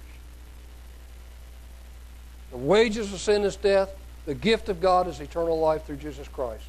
The 2.51 2.59
wages 2.59 3.13
of 3.13 3.21
sin 3.21 3.43
is 3.45 3.57
death. 3.57 3.93
The 4.27 4.35
gift 4.35 4.69
of 4.69 4.81
God 4.81 5.09
is 5.09 5.21
eternal 5.21 5.59
life 5.59 5.85
through 5.85 5.97
Jesus 5.97 6.29
Christ. 6.29 6.65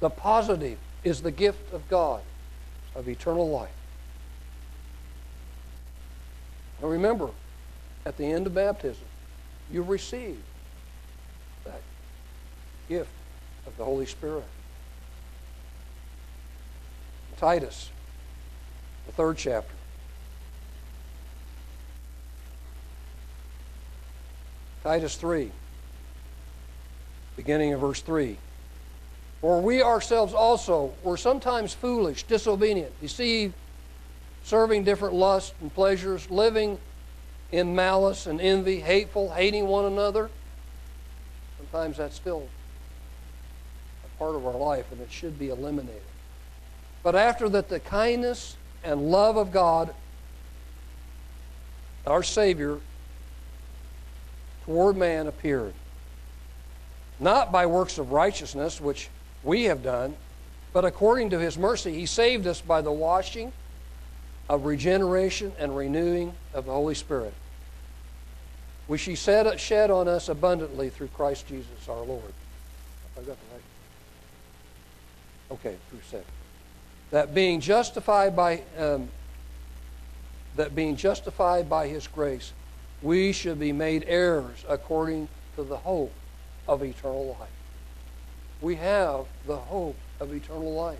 The 0.00 0.08
positive 0.08 0.78
is 1.02 1.20
the 1.20 1.30
gift 1.30 1.72
of 1.72 1.86
God 1.88 2.22
of 2.94 3.08
eternal 3.08 3.50
life. 3.50 3.68
Now 6.80 6.88
remember, 6.88 7.30
at 8.06 8.16
the 8.16 8.24
end 8.24 8.46
of 8.46 8.54
baptism, 8.54 9.04
you 9.72 9.82
receive 9.82 10.38
that 11.64 11.80
gift 12.88 13.10
of 13.66 13.76
the 13.76 13.84
Holy 13.84 14.06
Spirit. 14.06 14.44
Titus, 17.38 17.90
the 19.06 19.12
third 19.12 19.36
chapter. 19.36 19.74
Titus 24.82 25.16
3, 25.16 25.50
beginning 27.36 27.72
of 27.72 27.80
verse 27.80 28.02
3. 28.02 28.36
For 29.40 29.60
we 29.60 29.82
ourselves 29.82 30.34
also 30.34 30.92
were 31.02 31.16
sometimes 31.16 31.72
foolish, 31.72 32.24
disobedient, 32.24 32.98
deceived, 33.00 33.54
serving 34.42 34.84
different 34.84 35.14
lusts 35.14 35.54
and 35.60 35.74
pleasures, 35.74 36.30
living 36.30 36.78
in 37.50 37.74
malice 37.74 38.26
and 38.26 38.40
envy, 38.40 38.80
hateful, 38.80 39.32
hating 39.32 39.66
one 39.66 39.86
another 39.86 40.30
sometimes 41.74 41.96
that's 41.96 42.14
still 42.14 42.46
a 44.04 44.18
part 44.18 44.36
of 44.36 44.46
our 44.46 44.54
life 44.54 44.90
and 44.92 45.00
it 45.00 45.10
should 45.10 45.36
be 45.38 45.48
eliminated. 45.48 46.02
But 47.04 47.14
after 47.14 47.48
that, 47.50 47.68
the 47.68 47.78
kindness 47.78 48.56
and 48.82 49.12
love 49.12 49.36
of 49.36 49.52
God, 49.52 49.94
our 52.06 52.24
Savior, 52.24 52.80
toward 54.64 54.96
man 54.96 55.28
appeared. 55.28 55.74
Not 57.20 57.52
by 57.52 57.66
works 57.66 57.98
of 57.98 58.10
righteousness, 58.10 58.80
which 58.80 59.08
we 59.44 59.64
have 59.64 59.84
done, 59.84 60.16
but 60.72 60.84
according 60.84 61.30
to 61.30 61.38
his 61.38 61.56
mercy, 61.56 61.94
he 61.94 62.06
saved 62.06 62.48
us 62.48 62.60
by 62.60 62.80
the 62.80 62.90
washing 62.90 63.52
of 64.48 64.64
regeneration 64.64 65.52
and 65.60 65.76
renewing 65.76 66.34
of 66.52 66.64
the 66.64 66.72
Holy 66.72 66.96
Spirit 66.96 67.34
which 68.86 69.02
he 69.02 69.14
said, 69.14 69.58
shed 69.58 69.90
on 69.90 70.08
us 70.08 70.28
abundantly 70.28 70.90
through 70.90 71.08
Christ 71.08 71.46
Jesus 71.46 71.88
our 71.88 72.02
Lord. 72.02 72.32
I 73.16 73.20
got 73.20 73.26
the 73.26 73.54
right. 73.54 73.62
Okay, 75.52 75.76
through 75.88 76.00
seven. 76.10 76.24
That 77.14 77.32
being 77.32 77.60
justified 77.60 78.34
by, 78.34 78.62
um, 78.76 79.08
that 80.56 80.74
being 80.74 80.96
justified 80.96 81.70
by 81.70 81.86
his 81.86 82.08
grace, 82.08 82.52
we 83.02 83.30
should 83.30 83.60
be 83.60 83.70
made 83.70 84.02
heirs 84.08 84.64
according 84.68 85.28
to 85.54 85.62
the 85.62 85.76
hope 85.76 86.12
of 86.66 86.82
eternal 86.82 87.36
life. 87.38 87.48
We 88.60 88.74
have 88.74 89.26
the 89.46 89.58
hope 89.58 89.94
of 90.18 90.34
eternal 90.34 90.74
life. 90.74 90.98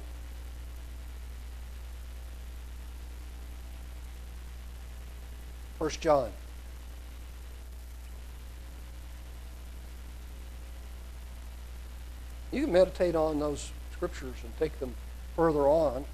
First 5.80 6.00
John. 6.00 6.30
You 12.52 12.62
can 12.62 12.72
meditate 12.72 13.16
on 13.16 13.40
those 13.40 13.72
scriptures 13.92 14.36
and 14.44 14.56
take 14.60 14.78
them 14.78 14.94
further 15.36 15.62
on. 15.62 16.04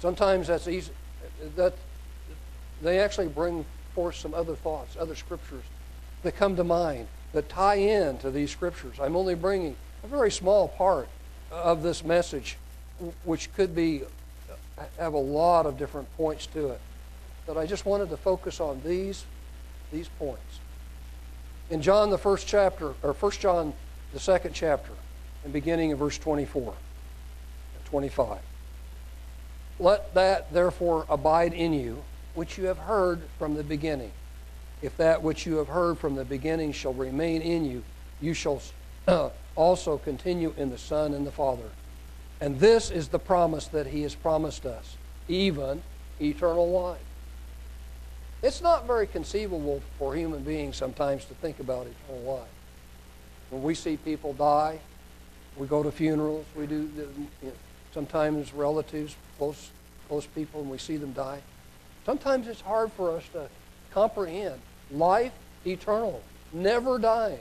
Sometimes 0.00 0.48
that's 0.48 0.68
easy. 0.68 0.92
That 1.56 1.74
they 2.82 2.98
actually 2.98 3.28
bring 3.28 3.64
forth 3.94 4.16
some 4.16 4.34
other 4.34 4.54
thoughts, 4.54 4.96
other 4.98 5.14
scriptures 5.14 5.64
that 6.22 6.36
come 6.36 6.56
to 6.56 6.64
mind 6.64 7.08
that 7.32 7.48
tie 7.48 7.76
in 7.76 8.18
to 8.18 8.30
these 8.30 8.50
scriptures. 8.50 8.96
I'm 9.00 9.16
only 9.16 9.34
bringing 9.34 9.76
a 10.02 10.06
very 10.06 10.30
small 10.30 10.68
part 10.68 11.08
of 11.50 11.82
this 11.82 12.04
message, 12.04 12.56
which 13.24 13.52
could 13.54 13.74
be 13.74 14.02
uh, 14.78 14.84
have 14.98 15.14
a 15.14 15.18
lot 15.18 15.66
of 15.66 15.78
different 15.78 16.14
points 16.16 16.46
to 16.46 16.68
it. 16.68 16.80
But 17.46 17.56
I 17.56 17.66
just 17.66 17.86
wanted 17.86 18.10
to 18.10 18.16
focus 18.16 18.60
on 18.60 18.80
these 18.84 19.24
these 19.92 20.08
points. 20.08 20.60
In 21.70 21.82
John 21.82 22.10
the 22.10 22.18
first 22.18 22.46
chapter, 22.46 22.94
or 23.02 23.14
First 23.14 23.40
John 23.40 23.72
the 24.12 24.20
second 24.20 24.54
chapter, 24.54 24.92
and 25.44 25.52
beginning 25.52 25.90
in 25.90 25.96
verse 25.96 26.18
24 26.18 26.72
and 26.72 26.74
25. 27.94 28.40
Let 29.78 30.14
that 30.14 30.52
therefore 30.52 31.06
abide 31.08 31.52
in 31.52 31.72
you, 31.72 32.02
which 32.34 32.58
you 32.58 32.64
have 32.64 32.78
heard 32.78 33.22
from 33.38 33.54
the 33.54 33.62
beginning. 33.62 34.10
If 34.82 34.96
that 34.96 35.22
which 35.22 35.46
you 35.46 35.58
have 35.58 35.68
heard 35.68 35.96
from 35.98 36.16
the 36.16 36.24
beginning 36.24 36.72
shall 36.72 36.92
remain 36.92 37.40
in 37.40 37.64
you, 37.64 37.84
you 38.20 38.34
shall 38.34 38.60
also 39.54 39.98
continue 39.98 40.52
in 40.56 40.70
the 40.70 40.76
Son 40.78 41.14
and 41.14 41.24
the 41.24 41.30
Father. 41.30 41.70
And 42.40 42.58
this 42.58 42.90
is 42.90 43.06
the 43.06 43.20
promise 43.20 43.68
that 43.68 43.86
He 43.86 44.02
has 44.02 44.16
promised 44.16 44.66
us, 44.66 44.96
even 45.28 45.80
eternal 46.20 46.68
life. 46.68 46.98
It's 48.42 48.60
not 48.60 48.88
very 48.88 49.06
conceivable 49.06 49.80
for 50.00 50.16
human 50.16 50.42
beings 50.42 50.76
sometimes 50.76 51.26
to 51.26 51.34
think 51.34 51.60
about 51.60 51.86
eternal 51.86 52.38
life. 52.38 52.48
When 53.50 53.62
we 53.62 53.76
see 53.76 53.96
people 53.96 54.32
die, 54.32 54.80
we 55.56 55.68
go 55.68 55.84
to 55.84 55.92
funerals, 55.92 56.44
we 56.56 56.66
do 56.66 56.90
sometimes 57.94 58.52
relatives, 58.52 59.14
close, 59.38 59.70
close 60.08 60.26
people, 60.26 60.60
and 60.60 60.68
we 60.68 60.76
see 60.76 60.96
them 60.96 61.12
die. 61.12 61.40
Sometimes 62.04 62.48
it's 62.48 62.60
hard 62.60 62.92
for 62.92 63.16
us 63.16 63.26
to 63.32 63.48
comprehend 63.92 64.60
life 64.90 65.32
eternal, 65.64 66.20
never 66.52 66.98
dying. 66.98 67.38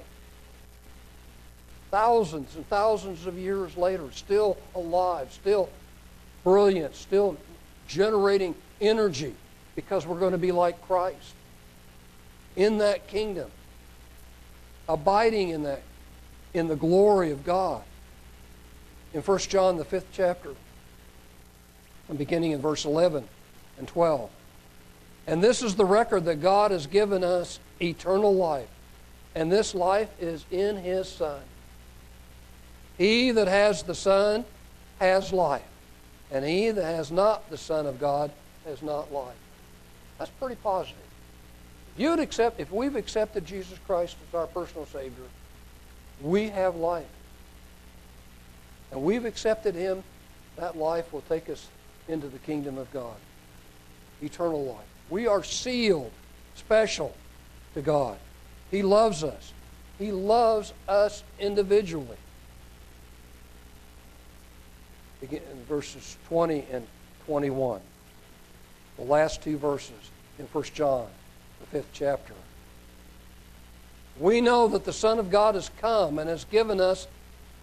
Thousands 1.89 2.55
and 2.55 2.67
thousands 2.69 3.25
of 3.25 3.37
years 3.37 3.75
later, 3.75 4.09
still 4.11 4.57
alive, 4.75 5.33
still 5.33 5.69
brilliant, 6.43 6.95
still 6.95 7.35
generating 7.87 8.55
energy 8.79 9.35
because 9.75 10.05
we're 10.05 10.19
going 10.19 10.31
to 10.31 10.37
be 10.37 10.51
like 10.51 10.81
Christ 10.87 11.33
in 12.55 12.77
that 12.77 13.07
kingdom, 13.07 13.49
abiding 14.87 15.49
in 15.49 15.63
that, 15.63 15.81
in 16.53 16.67
the 16.67 16.75
glory 16.75 17.31
of 17.31 17.43
God. 17.43 17.81
In 19.13 19.21
1 19.21 19.39
John, 19.39 19.77
the 19.77 19.85
fifth 19.85 20.07
chapter, 20.11 20.55
I'm 22.09 22.17
beginning 22.17 22.51
in 22.51 22.61
verse 22.61 22.85
11 22.85 23.27
and 23.77 23.87
12. 23.87 24.29
And 25.27 25.43
this 25.43 25.61
is 25.61 25.75
the 25.75 25.85
record 25.85 26.25
that 26.25 26.41
God 26.41 26.71
has 26.71 26.87
given 26.87 27.23
us 27.23 27.59
eternal 27.81 28.33
life. 28.33 28.67
And 29.35 29.51
this 29.51 29.73
life 29.73 30.09
is 30.19 30.45
in 30.51 30.77
His 30.77 31.07
Son. 31.07 31.41
He 32.97 33.31
that 33.31 33.47
has 33.47 33.83
the 33.83 33.95
Son 33.95 34.45
has 34.99 35.31
life. 35.31 35.63
And 36.31 36.43
he 36.43 36.71
that 36.71 36.83
has 36.83 37.11
not 37.11 37.49
the 37.49 37.57
Son 37.57 37.85
of 37.85 37.99
God 37.99 38.31
has 38.65 38.81
not 38.81 39.11
life. 39.11 39.35
That's 40.17 40.31
pretty 40.31 40.55
positive. 40.55 40.97
If 41.95 42.01
you'd 42.01 42.19
accept, 42.19 42.59
if 42.59 42.71
we've 42.71 42.95
accepted 42.95 43.45
Jesus 43.45 43.77
Christ 43.85 44.17
as 44.27 44.35
our 44.35 44.47
personal 44.47 44.85
Savior, 44.87 45.25
we 46.21 46.49
have 46.49 46.75
life. 46.75 47.05
And 48.93 49.01
we've 49.01 49.25
accepted 49.25 49.73
Him, 49.73 50.03
that 50.55 50.77
life 50.77 51.11
will 51.11 51.23
take 51.27 51.49
us 51.49 51.67
into 52.07 52.27
the 52.27 52.37
kingdom 52.37 52.77
of 52.77 52.91
God. 52.93 53.15
Eternal 54.21 54.63
life. 54.63 54.85
We 55.09 55.25
are 55.25 55.43
sealed, 55.43 56.11
special 56.55 57.15
to 57.73 57.81
God. 57.81 58.17
He 58.69 58.83
loves 58.83 59.23
us. 59.23 59.51
He 59.97 60.11
loves 60.11 60.73
us 60.87 61.23
individually. 61.39 62.17
Begin 65.21 65.41
in 65.51 65.63
verses 65.65 66.17
20 66.27 66.65
and 66.71 66.85
21. 67.25 67.81
The 68.97 69.03
last 69.03 69.41
two 69.41 69.57
verses 69.57 70.11
in 70.37 70.45
1 70.45 70.63
John, 70.65 71.07
the 71.61 71.65
fifth 71.65 71.89
chapter. 71.93 72.33
We 74.19 74.39
know 74.39 74.67
that 74.67 74.85
the 74.85 74.93
Son 74.93 75.17
of 75.17 75.31
God 75.31 75.55
has 75.55 75.71
come 75.79 76.19
and 76.19 76.29
has 76.29 76.43
given 76.43 76.79
us 76.79 77.07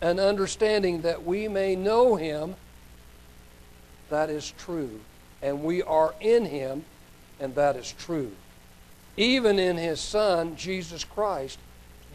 an 0.01 0.19
understanding 0.19 1.03
that 1.03 1.25
we 1.25 1.49
may 1.49 1.77
know 1.77 2.17
him. 2.17 2.57
That 4.09 4.31
is 4.31 4.53
true. 4.59 5.01
And 5.43 5.63
we 5.63 5.83
are 5.83 6.15
in 6.21 6.47
him, 6.47 6.85
and 7.39 7.55
that 7.55 7.77
is 7.77 7.95
true. 7.99 8.33
Even 9.17 9.59
in 9.59 9.77
his 9.77 10.01
Son, 10.01 10.57
Jesus 10.57 11.05
Christ, 11.05 11.59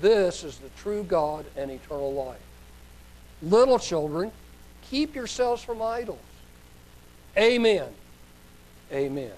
this 0.01 0.43
is 0.43 0.57
the 0.57 0.69
true 0.77 1.03
God 1.03 1.45
and 1.55 1.71
eternal 1.71 2.13
life. 2.13 2.39
Little 3.41 3.79
children, 3.79 4.31
keep 4.89 5.15
yourselves 5.15 5.63
from 5.63 5.81
idols. 5.81 6.19
Amen. 7.37 7.87
Amen. 8.91 9.31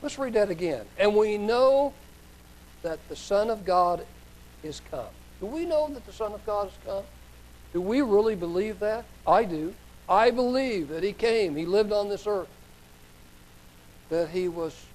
Let's 0.00 0.18
read 0.18 0.32
that 0.34 0.50
again. 0.50 0.84
And 0.98 1.14
we 1.14 1.38
know 1.38 1.92
that 2.82 2.98
the 3.08 3.16
Son 3.16 3.50
of 3.50 3.64
God 3.64 4.04
is 4.62 4.80
come. 4.90 5.06
Do 5.42 5.48
we 5.48 5.64
know 5.64 5.88
that 5.88 6.06
the 6.06 6.12
Son 6.12 6.32
of 6.32 6.46
God 6.46 6.68
has 6.68 6.78
come? 6.86 7.02
Do 7.72 7.80
we 7.80 8.00
really 8.00 8.36
believe 8.36 8.78
that? 8.78 9.04
I 9.26 9.42
do. 9.42 9.74
I 10.08 10.30
believe 10.30 10.88
that 10.90 11.02
He 11.02 11.12
came, 11.12 11.56
He 11.56 11.66
lived 11.66 11.90
on 11.90 12.08
this 12.08 12.28
earth, 12.28 12.48
that 14.08 14.28
He 14.28 14.46
was 14.46 14.86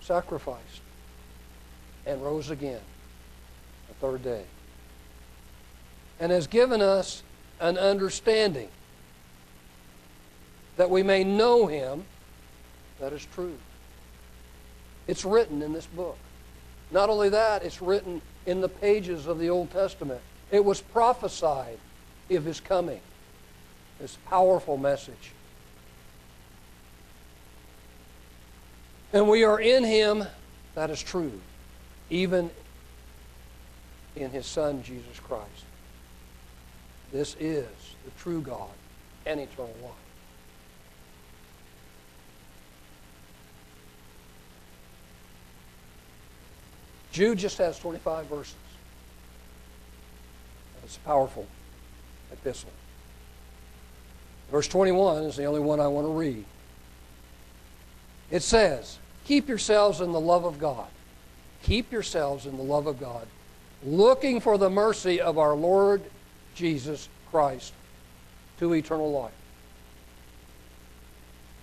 sacrificed 0.00 0.82
and 2.06 2.22
rose 2.22 2.50
again 2.50 2.80
the 3.88 3.94
third 3.94 4.22
day, 4.22 4.44
and 6.20 6.30
has 6.30 6.46
given 6.46 6.80
us 6.80 7.24
an 7.58 7.76
understanding 7.76 8.68
that 10.76 10.90
we 10.90 11.02
may 11.02 11.24
know 11.24 11.66
Him. 11.66 12.04
That 13.00 13.12
is 13.12 13.26
true. 13.34 13.58
It's 15.08 15.24
written 15.24 15.60
in 15.60 15.72
this 15.72 15.86
book. 15.86 16.18
Not 16.90 17.10
only 17.10 17.28
that, 17.30 17.62
it's 17.64 17.82
written 17.82 18.22
in 18.46 18.60
the 18.60 18.68
pages 18.68 19.26
of 19.26 19.38
the 19.38 19.50
Old 19.50 19.70
Testament. 19.70 20.20
It 20.50 20.64
was 20.64 20.80
prophesied 20.80 21.78
of 22.30 22.44
his 22.44 22.60
coming. 22.60 23.00
This 23.98 24.18
powerful 24.26 24.76
message. 24.76 25.32
And 29.12 29.28
we 29.28 29.44
are 29.44 29.60
in 29.60 29.84
him, 29.84 30.24
that 30.74 30.90
is 30.90 31.02
true, 31.02 31.40
even 32.10 32.50
in 34.14 34.30
his 34.30 34.46
Son, 34.46 34.82
Jesus 34.82 35.18
Christ. 35.20 35.64
This 37.12 37.36
is 37.40 37.66
the 38.04 38.10
true 38.18 38.40
God 38.40 38.68
and 39.24 39.40
eternal 39.40 39.74
life. 39.82 40.05
Jude 47.16 47.38
just 47.38 47.56
has 47.56 47.78
25 47.78 48.26
verses. 48.26 48.54
It's 50.84 50.98
a 50.98 51.00
powerful 51.00 51.46
epistle. 52.30 52.68
Verse 54.50 54.68
21 54.68 55.22
is 55.22 55.36
the 55.36 55.46
only 55.46 55.60
one 55.60 55.80
I 55.80 55.88
want 55.88 56.06
to 56.06 56.12
read. 56.12 56.44
It 58.30 58.42
says, 58.42 58.98
Keep 59.24 59.48
yourselves 59.48 60.02
in 60.02 60.12
the 60.12 60.20
love 60.20 60.44
of 60.44 60.58
God. 60.58 60.88
Keep 61.62 61.90
yourselves 61.90 62.44
in 62.44 62.58
the 62.58 62.62
love 62.62 62.86
of 62.86 63.00
God, 63.00 63.26
looking 63.82 64.38
for 64.38 64.58
the 64.58 64.68
mercy 64.68 65.18
of 65.18 65.38
our 65.38 65.54
Lord 65.54 66.02
Jesus 66.54 67.08
Christ 67.30 67.72
to 68.58 68.74
eternal 68.74 69.10
life. 69.10 69.32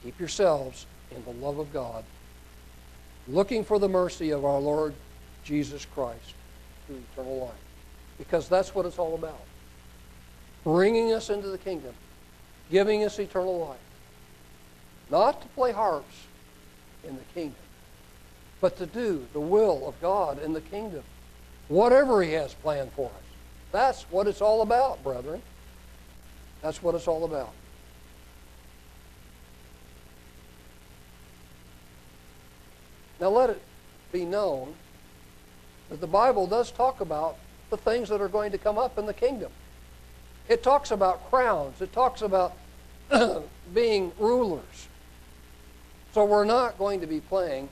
Keep 0.02 0.20
yourselves 0.20 0.88
in 1.16 1.24
the 1.26 1.46
love 1.46 1.60
of 1.60 1.72
God, 1.72 2.04
looking 3.28 3.64
for 3.64 3.78
the 3.78 3.88
mercy 3.88 4.32
of 4.32 4.46
our 4.46 4.60
Lord 4.60 4.96
Jesus 5.44 5.86
Christ 5.86 6.34
to 6.88 7.02
eternal 7.14 7.40
life. 7.46 7.54
Because 8.18 8.48
that's 8.48 8.74
what 8.74 8.86
it's 8.86 9.00
all 9.00 9.16
about. 9.16 9.42
Bringing 10.64 11.14
us 11.14 11.30
into 11.30 11.48
the 11.50 11.58
kingdom, 11.58 11.94
giving 12.72 13.04
us 13.04 13.20
eternal 13.20 13.60
life. 13.60 13.80
not 15.10 15.42
to 15.42 15.48
play 15.50 15.72
harps 15.72 16.26
in 17.04 17.16
the 17.16 17.24
kingdom, 17.34 17.56
but 18.62 18.78
to 18.78 18.86
do 18.86 19.28
the 19.34 19.40
will 19.40 19.88
of 19.88 20.00
God 20.02 20.42
in 20.42 20.54
the 20.54 20.62
kingdom, 20.62 21.04
whatever 21.68 22.24
He 22.24 22.32
has 22.32 22.54
planned 22.54 22.92
for 22.94 23.08
us. 23.08 23.24
That's 23.72 24.04
what 24.04 24.28
it's 24.28 24.42
all 24.42 24.62
about, 24.62 25.04
brethren. 25.04 25.42
That's 26.62 26.82
what 26.82 26.96
it's 26.96 27.08
all 27.08 27.26
about. 27.26 27.52
Now, 33.20 33.30
let 33.30 33.50
it 33.50 33.62
be 34.12 34.26
known 34.26 34.74
that 35.94 36.02
the 36.02 36.08
Bible 36.08 36.48
does 36.48 36.72
talk 36.72 37.02
about 37.02 37.38
the 37.70 37.78
things 37.78 38.10
that 38.10 38.20
are 38.20 38.28
going 38.28 38.52
to 38.52 38.58
come 38.58 38.80
up 38.80 38.98
in 38.98 39.06
the 39.06 39.14
kingdom. 39.14 39.52
It 40.50 40.64
talks 40.64 40.90
about 40.90 41.30
crowns, 41.30 41.82
it 41.82 41.94
talks 41.94 42.24
about 42.24 42.58
being 43.76 44.12
rulers. 44.18 44.88
So 46.16 46.26
we're 46.26 46.46
not 46.46 46.80
going 46.80 47.02
to 47.02 47.06
be 47.06 47.20
playing 47.20 47.70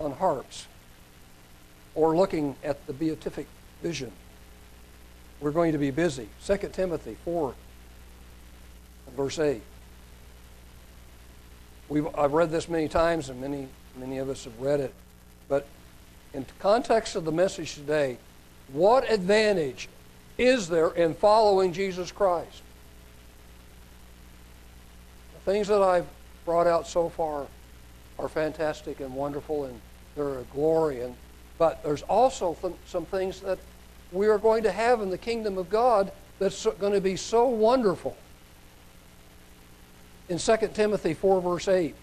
on 0.00 0.12
harps 0.12 0.66
or 1.94 2.16
looking 2.16 2.56
at 2.64 2.86
the 2.86 2.94
beatific 2.94 3.48
vision. 3.82 4.10
We're 5.40 5.50
going 5.50 5.72
to 5.72 5.78
be 5.78 5.90
busy. 5.90 6.30
2 6.46 6.56
Timothy 6.72 7.18
4, 7.26 7.54
verse 9.14 9.38
8. 9.38 9.60
We've, 11.90 12.06
I've 12.16 12.32
read 12.32 12.50
this 12.50 12.66
many 12.66 12.88
times, 12.88 13.28
and 13.28 13.38
many, 13.42 13.68
many 13.94 14.16
of 14.16 14.30
us 14.30 14.44
have 14.44 14.58
read 14.58 14.80
it. 14.80 14.94
But 15.48 15.66
in 16.34 16.46
context 16.58 17.16
of 17.16 17.24
the 17.24 17.32
message 17.32 17.74
today, 17.74 18.18
what 18.72 19.10
advantage 19.10 19.88
is 20.36 20.68
there 20.68 20.90
in 20.90 21.14
following 21.14 21.72
Jesus 21.72 22.12
Christ? 22.12 22.62
The 25.34 25.52
things 25.52 25.68
that 25.68 25.82
I've 25.82 26.06
brought 26.44 26.66
out 26.66 26.86
so 26.86 27.08
far 27.08 27.46
are 28.18 28.28
fantastic 28.28 29.00
and 29.00 29.14
wonderful, 29.14 29.64
and 29.64 29.80
they're 30.14 30.40
a 30.40 30.44
glory. 30.52 31.02
And, 31.02 31.14
but 31.56 31.82
there's 31.82 32.02
also 32.02 32.54
th- 32.60 32.74
some 32.86 33.04
things 33.06 33.40
that 33.40 33.58
we 34.12 34.26
are 34.26 34.38
going 34.38 34.62
to 34.64 34.72
have 34.72 35.00
in 35.00 35.10
the 35.10 35.18
kingdom 35.18 35.58
of 35.58 35.70
God 35.70 36.12
that's 36.38 36.66
going 36.78 36.92
to 36.92 37.00
be 37.00 37.16
so 37.16 37.46
wonderful 37.46 38.16
in 40.28 40.38
2 40.38 40.56
Timothy 40.74 41.14
4, 41.14 41.40
verse 41.40 41.68
8. 41.68 41.94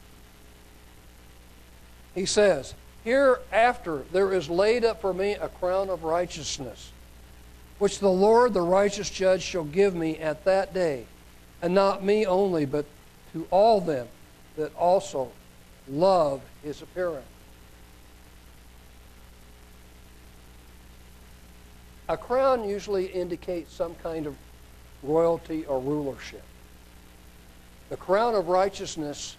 He 2.16 2.26
says, 2.26 2.74
Hereafter 3.06 4.03
there 4.12 4.34
is 4.34 4.49
laid 4.49 4.84
up 4.84 4.99
for 4.99 5.14
me 5.14 5.34
a 5.34 5.47
crown 5.47 5.91
of 5.91 6.03
righteousness, 6.03 6.91
which 7.78 7.99
the 7.99 8.10
Lord, 8.10 8.56
the 8.56 8.62
righteous 8.62 9.12
judge, 9.12 9.43
shall 9.43 9.64
give 9.64 9.95
me 9.95 10.18
at 10.18 10.43
that 10.45 10.74
day, 10.74 11.06
and 11.62 11.76
not 11.76 12.03
me 12.03 12.26
only, 12.26 12.66
but 12.66 12.86
to 13.34 13.47
all 13.51 13.80
them 13.80 14.08
that 14.58 14.76
also 14.76 15.32
love 15.88 16.41
his 16.64 16.82
appearance. 16.82 17.28
A 22.10 22.18
crown 22.18 22.68
usually 22.68 23.06
indicates 23.06 23.72
some 23.72 23.93
kind 23.95 24.26
of 24.26 24.36
royalty 25.03 25.64
or 25.66 25.80
rulership. 25.80 26.43
The 27.89 27.97
crown 27.97 28.34
of 28.34 28.47
righteousness 28.47 29.38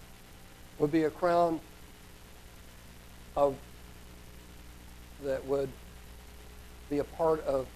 would 0.79 0.93
be 0.93 1.03
a 1.03 1.11
crown 1.11 1.59
of 3.37 3.55
that 5.23 5.45
would 5.47 5.69
be 6.91 6.99
a 6.99 7.05
part 7.05 7.45
of 7.45 7.67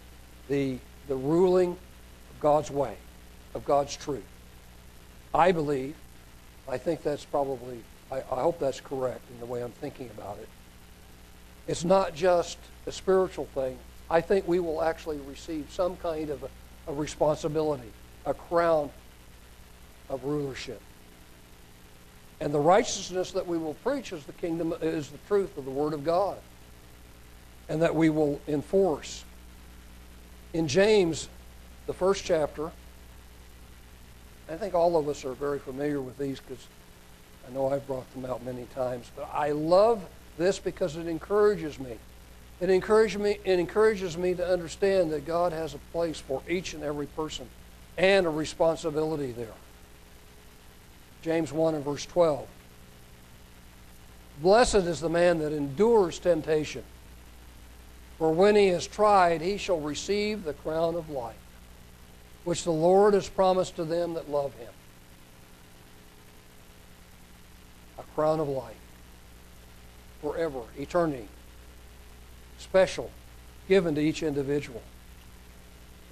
the, 0.49 0.79
the 1.09 1.17
ruling 1.17 1.71
of 1.71 2.41
God's 2.41 2.71
way, 2.71 2.97
of 3.55 3.65
God's 3.65 3.97
truth. 3.97 4.25
I 5.35 5.53
believe, 5.53 5.95
I 6.69 6.79
think 6.79 7.03
that's 7.03 7.25
probably, 7.25 7.83
I, 8.11 8.19
I 8.19 8.43
hope 8.43 8.59
that's 8.59 8.81
correct 8.81 9.23
in 9.31 9.41
the 9.41 9.47
way 9.47 9.63
I'm 9.63 9.73
thinking 9.73 10.11
about 10.17 10.39
it. 10.39 10.49
It's 11.67 11.85
not 11.85 12.15
just 12.15 12.59
a 12.87 12.93
spiritual 12.93 13.47
thing. 13.55 13.79
I 14.11 14.21
think 14.21 14.49
we 14.49 14.59
will 14.59 14.83
actually 14.83 15.19
receive 15.19 15.69
some 15.71 15.97
kind 15.97 16.31
of 16.31 16.43
a, 16.43 16.49
a 16.89 16.95
responsibility, 16.95 17.93
a 18.27 18.35
crown 18.35 18.91
of 20.09 20.25
rulership. 20.25 20.81
And 22.41 22.55
the 22.55 22.61
righteousness 22.61 23.33
that 23.33 23.47
we 23.47 23.59
will 23.59 23.75
preach 23.75 24.13
is 24.13 24.25
the 24.25 24.33
kingdom 24.33 24.75
is 24.81 25.09
the 25.11 25.19
truth 25.29 25.57
of 25.59 25.65
the 25.65 25.71
Word 25.71 25.93
of 25.93 26.05
God. 26.05 26.39
And 27.69 27.83
that 27.83 27.95
we 27.95 28.09
will 28.09 28.41
enforce. 28.49 29.25
In 30.53 30.67
James, 30.67 31.29
the 31.87 31.93
first 31.93 32.25
chapter, 32.25 32.73
I 34.49 34.57
think 34.57 34.75
all 34.75 34.97
of 34.97 35.09
us 35.09 35.25
are 35.25 35.35
very 35.35 35.59
familiar 35.59 36.01
with 36.01 36.19
these 36.19 36.41
because 36.41 36.67
I 37.49 37.53
know 37.53 37.69
I've 37.69 37.87
brought 37.87 38.13
them 38.15 38.25
out 38.25 38.45
many 38.45 38.65
times. 38.75 39.11
But 39.15 39.31
I 39.33 39.53
love 39.53 40.05
this 40.39 40.59
because 40.59 40.97
it 40.97 41.07
encourages 41.07 41.79
me. 41.79 41.99
It 42.61 42.69
encourages 42.69 43.21
me, 43.21 43.39
it 43.45 43.59
encourages 43.59 44.19
me 44.19 44.35
to 44.35 44.47
understand 44.47 45.13
that 45.13 45.27
God 45.27 45.53
has 45.53 45.75
a 45.75 45.79
place 45.93 46.21
for 46.21 46.43
each 46.49 46.75
and 46.75 46.83
every 46.83 47.07
person 47.07 47.49
and 47.97 48.27
a 48.27 48.31
responsibility 48.31 49.33
there. 49.33 49.49
James 51.23 51.53
1 51.53 51.75
and 51.75 51.85
verse 51.85 52.07
12. 52.07 52.47
Blessed 54.43 54.75
is 54.77 55.01
the 55.01 55.09
man 55.09 55.39
that 55.41 55.53
endures 55.53 56.19
temptation, 56.19 56.83
for 58.19 58.33
when 58.33 58.57
he 58.57 58.69
is 58.69 58.87
tried, 58.87 59.43
he 59.43 59.59
shall 59.59 59.81
receive 59.81 60.45
the 60.45 60.55
crown 60.55 60.95
of 60.95 61.11
life, 61.11 61.37
which 62.45 62.65
the 62.65 62.71
Lord 62.71 63.13
has 63.15 63.29
promised 63.29 63.77
to 63.77 63.85
them 63.85 64.15
that 64.15 64.31
love 64.31 64.55
him. 64.55 64.73
A 67.99 68.03
crown 68.15 68.41
of 68.41 68.49
life, 68.49 68.77
forever, 70.23 70.63
eternity, 70.79 71.29
special, 72.59 73.11
given 73.69 73.95
to 73.95 74.01
each 74.01 74.23
individual. 74.23 74.83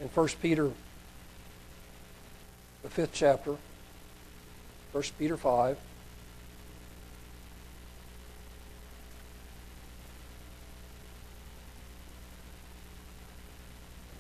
In 0.01 0.09
1 0.09 0.29
Peter, 0.43 0.71
the 2.83 2.91
fifth 2.91 3.13
chapter, 3.15 3.57
1 4.93 5.05
Peter 5.19 5.37
5. 5.37 5.77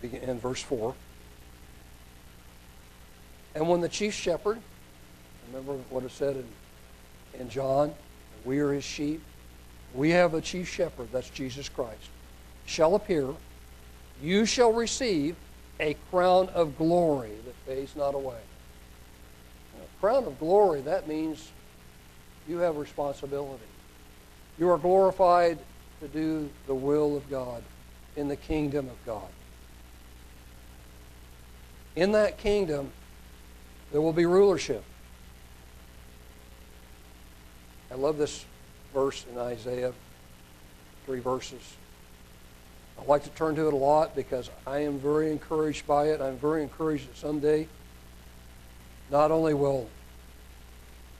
Begin 0.02 0.22
in 0.22 0.38
verse 0.38 0.62
4. 0.62 0.94
And 3.54 3.68
when 3.68 3.80
the 3.80 3.88
chief 3.88 4.14
shepherd, 4.14 4.58
remember 5.48 5.72
what 5.90 6.04
it 6.04 6.12
said 6.12 6.36
in, 6.36 7.40
in 7.40 7.48
John, 7.48 7.94
we 8.44 8.58
are 8.60 8.72
his 8.72 8.84
sheep. 8.84 9.22
We 9.94 10.10
have 10.10 10.34
a 10.34 10.40
chief 10.40 10.68
shepherd, 10.68 11.08
that's 11.12 11.30
Jesus 11.30 11.68
Christ, 11.68 12.10
shall 12.66 12.94
appear, 12.94 13.34
you 14.22 14.44
shall 14.44 14.72
receive 14.72 15.34
a 15.80 15.96
crown 16.10 16.50
of 16.50 16.76
glory 16.76 17.32
that 17.46 17.54
fades 17.66 17.96
not 17.96 18.14
away 18.14 18.38
crown 20.00 20.24
of 20.24 20.38
glory, 20.38 20.80
that 20.82 21.08
means 21.08 21.50
you 22.48 22.58
have 22.58 22.76
responsibility. 22.76 23.64
You 24.58 24.70
are 24.70 24.78
glorified 24.78 25.58
to 26.00 26.08
do 26.08 26.48
the 26.66 26.74
will 26.74 27.16
of 27.16 27.28
God 27.30 27.62
in 28.16 28.28
the 28.28 28.36
kingdom 28.36 28.88
of 28.88 28.96
God. 29.06 29.28
In 31.96 32.12
that 32.12 32.38
kingdom, 32.38 32.92
there 33.92 34.00
will 34.00 34.12
be 34.12 34.26
rulership. 34.26 34.84
I 37.90 37.94
love 37.94 38.18
this 38.18 38.44
verse 38.92 39.24
in 39.30 39.38
Isaiah, 39.38 39.92
three 41.06 41.20
verses. 41.20 41.76
I 43.00 43.04
like 43.04 43.24
to 43.24 43.30
turn 43.30 43.54
to 43.56 43.68
it 43.68 43.72
a 43.72 43.76
lot 43.76 44.14
because 44.14 44.50
I 44.66 44.80
am 44.80 44.98
very 44.98 45.30
encouraged 45.30 45.86
by 45.86 46.06
it. 46.06 46.20
I'm 46.20 46.36
very 46.36 46.62
encouraged 46.62 47.08
that 47.08 47.16
someday 47.16 47.68
not 49.10 49.30
only 49.30 49.54
will 49.54 49.88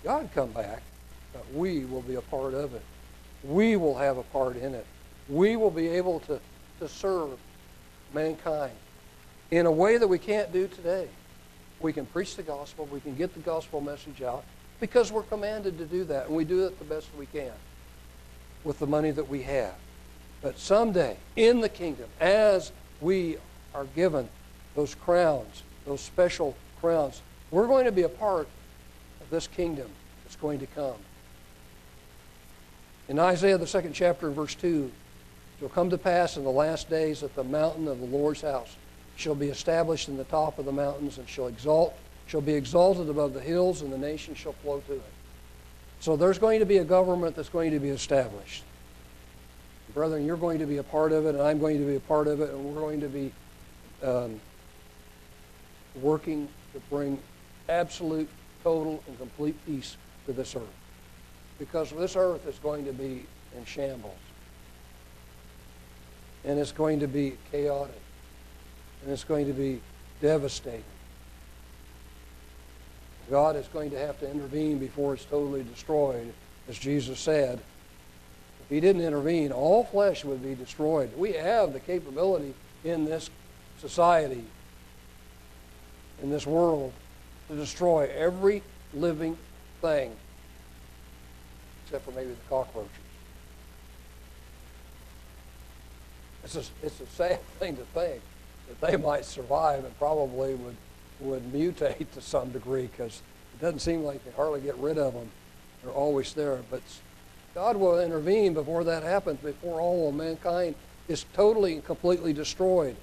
God 0.05 0.28
come 0.34 0.51
back, 0.53 0.82
but 1.32 1.45
we 1.53 1.84
will 1.84 2.03
be 2.03 2.16
a 2.16 2.20
part 2.22 2.55
of 2.55 2.74
it. 2.74 2.82
We 3.45 3.76
will 3.76 3.97
have 3.97 4.18
a 4.18 4.22
part 4.24 4.57
in 4.57 4.74
it. 4.74 4.86
We 5.28 5.57
will 5.57 5.70
be 5.70 5.89
able 5.89 6.20
to, 6.20 6.41
to 6.80 6.89
serve 6.89 7.39
mankind 8.14 8.72
in 9.51 9.66
a 9.66 9.70
way 9.70 9.97
that 9.97 10.09
we 10.09 10.18
can't 10.18 10.53
do 10.53 10.68
today. 10.68 11.09
We 11.80 11.93
can 11.93 12.07
preach 12.07 12.36
the 12.36 12.43
gospel, 12.43 12.86
we 12.86 13.01
can 13.01 13.14
get 13.14 13.34
the 13.34 13.41
gospel 13.41 13.80
message 13.80 14.22
out 14.22 14.45
because 14.80 15.12
we're 15.12 15.22
commanded 15.22 15.78
to 15.78 15.86
do 15.86 16.05
that, 16.05 16.26
and 16.26 16.36
we 16.36 16.45
do 16.45 16.66
it 16.66 16.78
the 16.78 16.84
best 16.84 17.09
we 17.18 17.26
can 17.26 17.53
with 18.64 18.78
the 18.78 18.86
money 18.86 19.11
that 19.11 19.28
we 19.28 19.43
have. 19.43 19.74
But 20.43 20.59
someday, 20.59 21.16
in 21.36 21.61
the 21.61 21.68
kingdom, 21.68 22.09
as 22.20 22.72
we 23.01 23.39
are 23.74 23.84
given 23.84 24.28
those 24.74 24.95
crowns, 24.95 25.62
those 25.84 26.01
special 26.01 26.57
crowns, 26.80 27.22
we're 27.51 27.66
going 27.66 27.84
to 27.84 27.92
be 27.92 28.03
a 28.03 28.09
part 28.09 28.49
of 29.20 29.30
this 29.30 29.46
kingdom 29.46 29.88
that's 30.24 30.36
going 30.36 30.59
to 30.61 30.66
come. 30.66 30.96
In 33.09 33.18
Isaiah, 33.18 33.57
the 33.57 33.66
second 33.66 33.94
chapter, 33.94 34.30
verse 34.30 34.55
2, 34.55 34.90
it 35.59 35.62
will 35.62 35.70
come 35.70 35.90
to 35.90 35.99
pass 35.99 36.36
in 36.36 36.44
the 36.44 36.51
last 36.51 36.90
days 36.90 37.20
that 37.20 37.34
the 37.34 37.44
mountain 37.44 37.88
of 37.88 38.01
the 38.01 38.07
Lord's 38.07 38.42
house 38.42 38.76
shall 39.16 39.34
be 39.34 39.49
established 39.49 40.09
in 40.09 40.16
the 40.16 40.24
top 40.24 40.59
of 40.59 40.64
the 40.64 40.72
mountains 40.72 41.18
and 41.18 41.28
shall 41.28 41.46
exalt 41.49 41.94
shall 42.28 42.40
be 42.42 42.53
exalted 42.53 43.09
above 43.09 43.32
the 43.32 43.40
hills, 43.40 43.80
and 43.80 43.90
the 43.90 43.99
nations 43.99 44.36
shall 44.36 44.53
flow 44.53 44.80
to 44.86 44.92
it. 44.92 45.03
So 46.01 46.14
there's 46.14 46.38
going 46.38 46.61
to 46.61 46.66
be 46.66 46.76
a 46.76 46.84
government 46.84 47.34
that's 47.34 47.49
going 47.49 47.70
to 47.72 47.80
be 47.80 47.88
established. 47.88 48.64
Brethren, 49.94 50.26
you're 50.26 50.36
going 50.36 50.59
to 50.59 50.66
be 50.66 50.76
a 50.76 50.82
part 50.82 51.12
of 51.12 51.24
it, 51.24 51.30
and 51.30 51.42
I'm 51.42 51.59
going 51.59 51.78
to 51.78 51.86
be 51.86 51.96
a 51.96 52.01
part 52.01 52.28
of 52.28 52.42
it, 52.42 52.51
and 52.51 52.62
we're 52.62 52.80
going 52.80 53.01
to 53.01 53.09
be 53.09 53.32
um, 54.05 54.38
working 55.96 56.49
to 56.74 56.80
bring 56.90 57.18
absolute, 57.69 58.29
total, 58.62 59.03
and 59.07 59.19
complete 59.19 59.57
peace 59.66 59.97
to 60.27 60.33
this 60.33 60.55
earth. 60.57 60.62
Because 61.59 61.91
this 61.91 62.16
earth 62.16 62.47
is 62.47 62.59
going 62.59 62.85
to 62.85 62.93
be 62.93 63.27
in 63.57 63.64
shambles. 63.64 64.14
And 66.45 66.59
it's 66.59 66.73
going 66.73 67.01
to 67.01 67.09
be 67.09 67.37
chaotic. 67.51 68.01
And 69.03 69.12
it's 69.12 69.25
going 69.25 69.47
to 69.47 69.53
be 69.53 69.81
devastating. 70.21 70.85
God 73.31 73.57
is 73.57 73.69
going 73.69 73.91
to 73.91 73.99
have 73.99 74.19
to 74.21 74.31
intervene 74.31 74.79
before 74.79 75.14
it's 75.14 75.25
totally 75.25 75.62
destroyed, 75.62 76.33
as 76.69 76.79
Jesus 76.79 77.21
said. 77.21 77.61
If 78.62 78.69
he 78.71 78.81
didn't 78.81 79.03
intervene, 79.03 79.53
all 79.53 79.85
flesh 79.85 80.25
would 80.25 80.43
be 80.43 80.55
destroyed. 80.55 81.11
We 81.16 81.33
have 81.33 81.73
the 81.73 81.81
capability 81.81 82.55
in 82.85 83.05
this 83.05 83.29
society, 83.79 84.45
in 86.23 86.31
this 86.31 86.47
world, 86.47 86.93
to 87.49 87.57
destroy 87.57 88.11
every 88.14 88.62
living 88.94 89.36
thing, 89.80 90.14
except 91.84 92.05
for 92.05 92.12
maybe 92.12 92.30
the 92.30 92.49
cockroaches. 92.49 92.90
It's 96.44 96.57
a, 96.57 96.62
it's 96.82 97.01
a 97.01 97.07
sad 97.07 97.40
thing 97.59 97.76
to 97.76 97.82
think 97.94 98.22
that 98.68 98.86
they 98.86 98.96
might 98.96 99.24
survive 99.24 99.84
and 99.84 99.99
probably 99.99 100.55
would, 100.55 100.76
would 101.20 101.53
mutate 101.53 102.11
to 102.12 102.20
some 102.20 102.51
degree 102.51 102.86
because 102.86 103.22
it 103.55 103.61
doesn't 103.61 103.80
seem 103.80 104.05
like 104.05 104.24
they 104.24 104.30
hardly 104.32 104.61
get 104.61 104.76
rid 104.76 104.99
of 104.99 105.14
them. 105.14 105.30
They're 105.82 105.92
always 105.92 106.32
there. 106.34 106.61
But 106.70 106.82
God 107.55 107.76
will 107.76 108.01
intervene 108.01 108.55
before 108.55 108.84
that 108.84 109.03
happens, 109.03 109.40
before 109.40 109.80
all 109.80 110.09
of 110.09 110.14
mankind 110.14 110.74
is 111.09 111.24
totally 111.32 111.74
and 111.74 111.84
completely 111.84 112.32
destroyed. 112.32 112.96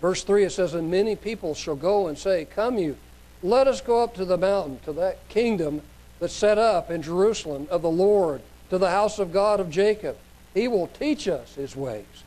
Verse 0.00 0.22
3 0.22 0.44
it 0.44 0.50
says, 0.50 0.74
And 0.74 0.90
many 0.90 1.16
people 1.16 1.54
shall 1.54 1.76
go 1.76 2.08
and 2.08 2.18
say, 2.18 2.44
Come 2.44 2.78
you, 2.78 2.96
let 3.42 3.66
us 3.66 3.80
go 3.80 4.02
up 4.02 4.14
to 4.14 4.24
the 4.24 4.36
mountain, 4.36 4.80
to 4.84 4.92
that 4.94 5.28
kingdom 5.28 5.82
that's 6.20 6.32
set 6.32 6.58
up 6.58 6.90
in 6.90 7.02
Jerusalem 7.02 7.66
of 7.70 7.82
the 7.82 7.90
Lord, 7.90 8.42
to 8.70 8.78
the 8.78 8.90
house 8.90 9.18
of 9.18 9.32
God 9.32 9.60
of 9.60 9.70
Jacob. 9.70 10.16
He 10.54 10.68
will 10.68 10.86
teach 10.86 11.28
us 11.28 11.54
his 11.54 11.76
ways, 11.76 12.24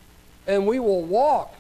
and 0.48 0.68
we 0.68 0.80
will 0.80 1.02
walk 1.02 1.56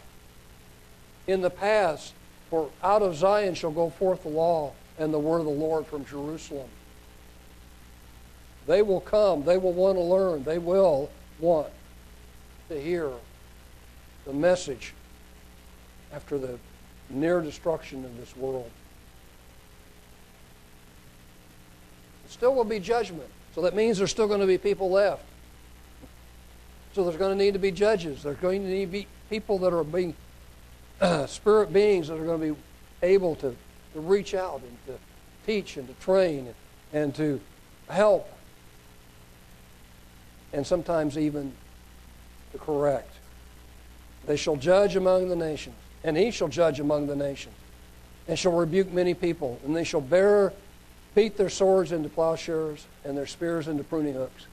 in 1.27 1.41
the 1.41 1.49
paths. 1.49 2.13
For 2.49 2.69
out 2.83 3.03
of 3.03 3.15
Zion 3.15 3.53
shall 3.53 3.71
go 3.71 3.91
forth 3.91 4.23
the 4.23 4.29
law 4.29 4.73
and 4.97 5.13
the 5.13 5.19
word 5.19 5.39
of 5.39 5.45
the 5.45 5.51
Lord 5.51 5.85
from 5.85 6.03
Jerusalem. 6.03 6.67
They 8.65 8.81
will 8.81 9.01
come. 9.01 9.43
They 9.43 9.57
will 9.57 9.73
want 9.73 9.97
to 9.97 10.01
learn. 10.01 10.43
They 10.43 10.57
will 10.57 11.11
want 11.39 11.67
to 12.69 12.79
hear 12.79 13.11
the 14.25 14.33
message 14.33 14.93
after 16.13 16.37
the 16.37 16.57
near 17.09 17.41
destruction 17.41 18.05
of 18.05 18.17
this 18.17 18.35
world. 18.35 18.69
still 22.27 22.53
will 22.53 22.63
be 22.63 22.79
judgment. 22.79 23.27
So 23.55 23.61
that 23.61 23.75
means 23.75 23.97
there's 23.97 24.11
still 24.11 24.27
going 24.27 24.39
to 24.39 24.47
be 24.47 24.57
people 24.57 24.89
left. 24.91 25.23
So 26.93 27.03
there's 27.03 27.17
going 27.17 27.37
to 27.37 27.43
need 27.43 27.53
to 27.53 27.59
be 27.59 27.71
judges. 27.71 28.23
There's 28.23 28.37
going 28.37 28.61
to 28.61 28.69
need 28.69 28.85
to 28.85 28.91
be 28.91 29.07
people 29.29 29.57
that 29.59 29.73
are 29.73 29.83
being 29.83 30.15
uh, 31.01 31.25
spirit 31.27 31.73
beings 31.73 32.07
that 32.07 32.19
are 32.19 32.25
going 32.25 32.39
to 32.39 32.53
be 32.53 32.59
able 33.01 33.35
to, 33.37 33.55
to 33.93 33.99
reach 33.99 34.33
out 34.33 34.61
and 34.61 34.77
to 34.87 34.93
teach 35.45 35.77
and 35.77 35.87
to 35.87 35.93
train 35.95 36.47
and, 36.47 36.55
and 36.93 37.15
to 37.15 37.41
help 37.89 38.31
and 40.53 40.65
sometimes 40.65 41.17
even 41.17 41.53
to 42.51 42.57
correct. 42.57 43.13
They 44.25 44.35
shall 44.35 44.55
judge 44.55 44.95
among 44.95 45.29
the 45.29 45.35
nations, 45.35 45.75
and 46.03 46.17
he 46.17 46.31
shall 46.31 46.47
judge 46.47 46.79
among 46.79 47.07
the 47.07 47.15
nations, 47.15 47.55
and 48.27 48.37
shall 48.37 48.53
rebuke 48.53 48.91
many 48.91 49.13
people, 49.13 49.59
and 49.65 49.75
they 49.75 49.83
shall 49.83 50.01
bear, 50.01 50.53
beat 51.15 51.37
their 51.37 51.49
swords 51.49 51.91
into 51.91 52.09
plowshares, 52.09 52.85
and 53.03 53.17
their 53.17 53.27
spears 53.27 53.67
into 53.67 53.83
pruning 53.83 54.13
hooks. 54.13 54.45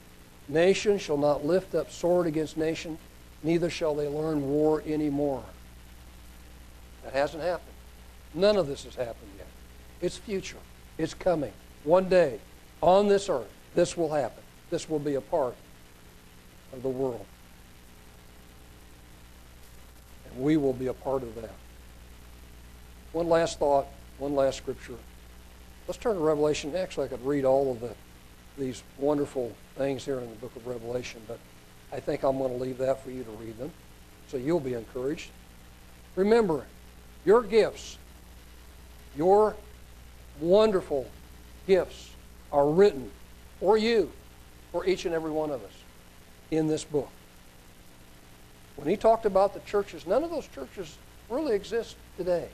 Nation 0.49 0.97
shall 0.97 1.17
not 1.17 1.45
lift 1.45 1.75
up 1.75 1.91
sword 1.91 2.27
against 2.27 2.57
nation, 2.57 2.97
neither 3.43 3.69
shall 3.69 3.95
they 3.95 4.07
learn 4.07 4.49
war 4.49 4.83
any 4.85 5.09
more. 5.09 5.43
That 7.03 7.13
hasn't 7.13 7.43
happened. 7.43 7.73
None 8.33 8.57
of 8.57 8.67
this 8.67 8.83
has 8.83 8.95
happened 8.95 9.31
yet. 9.37 9.47
It's 10.01 10.17
future. 10.17 10.57
It's 10.97 11.13
coming. 11.13 11.53
One 11.83 12.09
day, 12.09 12.39
on 12.81 13.07
this 13.07 13.29
earth, 13.29 13.51
this 13.75 13.95
will 13.95 14.11
happen. 14.13 14.43
This 14.69 14.89
will 14.89 14.99
be 14.99 15.15
a 15.15 15.21
part 15.21 15.55
of 16.73 16.83
the 16.83 16.89
world. 16.89 17.25
And 20.25 20.26
we 20.37 20.57
will 20.57 20.73
be 20.73 20.87
a 20.87 20.93
part 20.93 21.23
of 21.23 21.35
that. 21.35 21.53
One 23.11 23.29
last 23.29 23.59
thought, 23.59 23.87
one 24.17 24.35
last 24.35 24.57
scripture. 24.57 24.95
Let's 25.87 25.97
turn 25.97 26.15
to 26.15 26.21
Revelation. 26.21 26.75
Actually, 26.75 27.05
I 27.05 27.09
could 27.09 27.25
read 27.25 27.45
all 27.45 27.71
of 27.71 27.79
the, 27.79 27.93
these 28.57 28.83
wonderful 28.97 29.53
things 29.75 30.05
here 30.05 30.19
in 30.19 30.29
the 30.29 30.35
book 30.35 30.55
of 30.55 30.67
Revelation, 30.67 31.21
but 31.27 31.39
I 31.91 31.99
think 31.99 32.23
I'm 32.23 32.37
going 32.37 32.51
to 32.51 32.63
leave 32.63 32.77
that 32.79 33.03
for 33.03 33.11
you 33.11 33.23
to 33.23 33.31
read 33.31 33.57
them 33.57 33.71
so 34.27 34.37
you'll 34.37 34.59
be 34.59 34.73
encouraged. 34.73 35.29
Remember, 36.15 36.65
your 37.25 37.41
gifts, 37.41 37.97
your 39.15 39.55
wonderful 40.39 41.09
gifts 41.65 42.11
are 42.51 42.69
written 42.69 43.09
for 43.59 43.77
you, 43.77 44.11
for 44.71 44.85
each 44.85 45.05
and 45.05 45.15
every 45.15 45.31
one 45.31 45.49
of 45.49 45.63
us 45.63 45.71
in 46.51 46.67
this 46.67 46.83
book. 46.83 47.09
When 48.77 48.87
he 48.87 48.95
talked 48.95 49.25
about 49.25 49.53
the 49.53 49.59
churches, 49.61 50.07
none 50.07 50.23
of 50.23 50.29
those 50.29 50.47
churches 50.47 50.97
really 51.29 51.55
exist 51.55 51.97
today. 52.15 52.47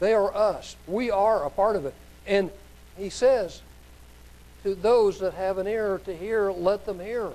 They 0.00 0.12
are 0.12 0.34
us. 0.34 0.76
We 0.86 1.10
are 1.10 1.44
a 1.44 1.50
part 1.50 1.76
of 1.76 1.86
it. 1.86 1.94
And 2.26 2.50
he 2.96 3.08
says, 3.08 3.62
to 4.64 4.74
those 4.74 5.20
that 5.20 5.34
have 5.34 5.58
an 5.58 5.66
ear 5.66 6.00
to 6.04 6.16
hear, 6.16 6.50
let 6.50 6.84
them 6.84 7.00
hear. 7.00 7.30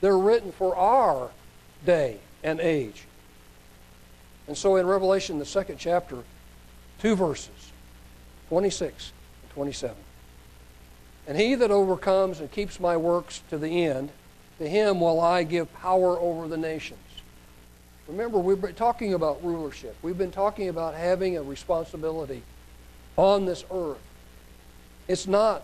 They're 0.00 0.18
written 0.18 0.52
for 0.52 0.76
our 0.76 1.30
day 1.84 2.18
and 2.42 2.60
age. 2.60 3.04
And 4.46 4.56
so 4.56 4.76
in 4.76 4.86
Revelation, 4.86 5.38
the 5.38 5.44
second 5.44 5.78
chapter, 5.78 6.18
two 7.00 7.16
verses, 7.16 7.72
26 8.48 9.12
and 9.42 9.50
27. 9.52 9.96
And 11.26 11.38
he 11.38 11.54
that 11.56 11.70
overcomes 11.70 12.40
and 12.40 12.50
keeps 12.50 12.80
my 12.80 12.96
works 12.96 13.42
to 13.50 13.58
the 13.58 13.84
end, 13.84 14.10
to 14.58 14.68
him 14.68 15.00
will 15.00 15.20
I 15.20 15.42
give 15.42 15.72
power 15.74 16.18
over 16.18 16.48
the 16.48 16.56
nations. 16.56 16.98
Remember, 18.08 18.38
we've 18.38 18.60
been 18.60 18.74
talking 18.74 19.14
about 19.14 19.42
rulership. 19.44 19.96
We've 20.02 20.18
been 20.18 20.32
talking 20.32 20.68
about 20.68 20.94
having 20.94 21.36
a 21.36 21.42
responsibility 21.42 22.42
on 23.16 23.46
this 23.46 23.64
earth. 23.70 24.00
It's 25.08 25.26
not 25.26 25.62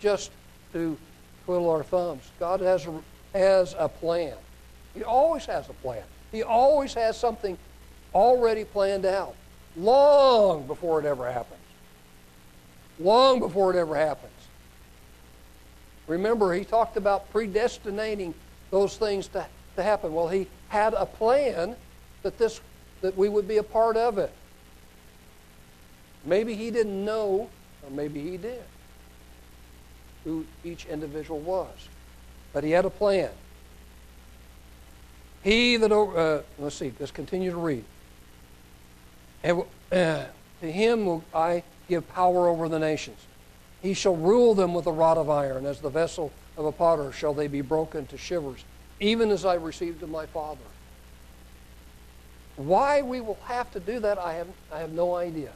just 0.00 0.30
to 0.72 0.96
twiddle 1.44 1.70
our 1.70 1.82
thumbs. 1.82 2.30
God 2.38 2.60
has 2.60 2.86
a, 2.86 3.00
has 3.32 3.74
a 3.78 3.88
plan. 3.88 4.34
He 4.94 5.02
always 5.02 5.46
has 5.46 5.68
a 5.68 5.72
plan. 5.74 6.02
He 6.32 6.42
always 6.42 6.94
has 6.94 7.18
something 7.18 7.56
already 8.14 8.64
planned 8.64 9.06
out, 9.06 9.34
long 9.76 10.66
before 10.66 11.00
it 11.00 11.06
ever 11.06 11.30
happens. 11.30 11.60
Long 12.98 13.38
before 13.38 13.74
it 13.74 13.78
ever 13.78 13.96
happens. 13.96 14.32
Remember, 16.06 16.52
he 16.52 16.64
talked 16.64 16.96
about 16.96 17.32
predestinating 17.32 18.34
those 18.70 18.96
things 18.96 19.28
to, 19.28 19.46
to 19.76 19.82
happen. 19.82 20.12
Well, 20.12 20.28
he 20.28 20.48
had 20.70 20.94
a 20.94 21.04
plan 21.04 21.76
that 22.22 22.38
this 22.38 22.60
that 23.02 23.16
we 23.16 23.28
would 23.28 23.46
be 23.46 23.58
a 23.58 23.62
part 23.62 23.96
of 23.96 24.18
it. 24.18 24.32
Maybe 26.24 26.54
he 26.54 26.70
didn't 26.70 27.04
know, 27.04 27.48
or 27.82 27.90
maybe 27.90 28.20
he 28.20 28.36
did, 28.36 28.62
who 30.24 30.44
each 30.64 30.86
individual 30.86 31.40
was. 31.40 31.88
But 32.52 32.64
he 32.64 32.72
had 32.72 32.84
a 32.84 32.90
plan. 32.90 33.30
He 35.42 35.76
that, 35.76 35.90
uh, 35.90 36.42
let's 36.58 36.76
see, 36.76 36.92
let's 37.00 37.12
continue 37.12 37.50
to 37.50 37.56
read. 37.56 37.84
And, 39.42 39.62
uh, 39.90 40.26
to 40.60 40.70
him 40.70 41.06
will 41.06 41.24
I 41.34 41.62
give 41.88 42.06
power 42.10 42.48
over 42.48 42.68
the 42.68 42.78
nations. 42.78 43.18
He 43.80 43.94
shall 43.94 44.16
rule 44.16 44.54
them 44.54 44.74
with 44.74 44.86
a 44.86 44.92
rod 44.92 45.16
of 45.16 45.30
iron. 45.30 45.64
As 45.64 45.80
the 45.80 45.88
vessel 45.88 46.32
of 46.58 46.66
a 46.66 46.72
potter 46.72 47.12
shall 47.12 47.32
they 47.32 47.46
be 47.46 47.62
broken 47.62 48.06
to 48.08 48.18
shivers, 48.18 48.62
even 49.00 49.30
as 49.30 49.44
I 49.44 49.54
received 49.54 50.02
of 50.02 50.10
my 50.10 50.26
Father. 50.26 50.60
Why 52.56 53.02
we 53.02 53.20
will 53.20 53.38
have 53.44 53.70
to 53.72 53.80
do 53.80 54.00
that, 54.00 54.18
I 54.18 54.34
have, 54.34 54.48
I 54.70 54.78
have 54.78 54.92
no 54.92 55.16
idea. 55.16 55.52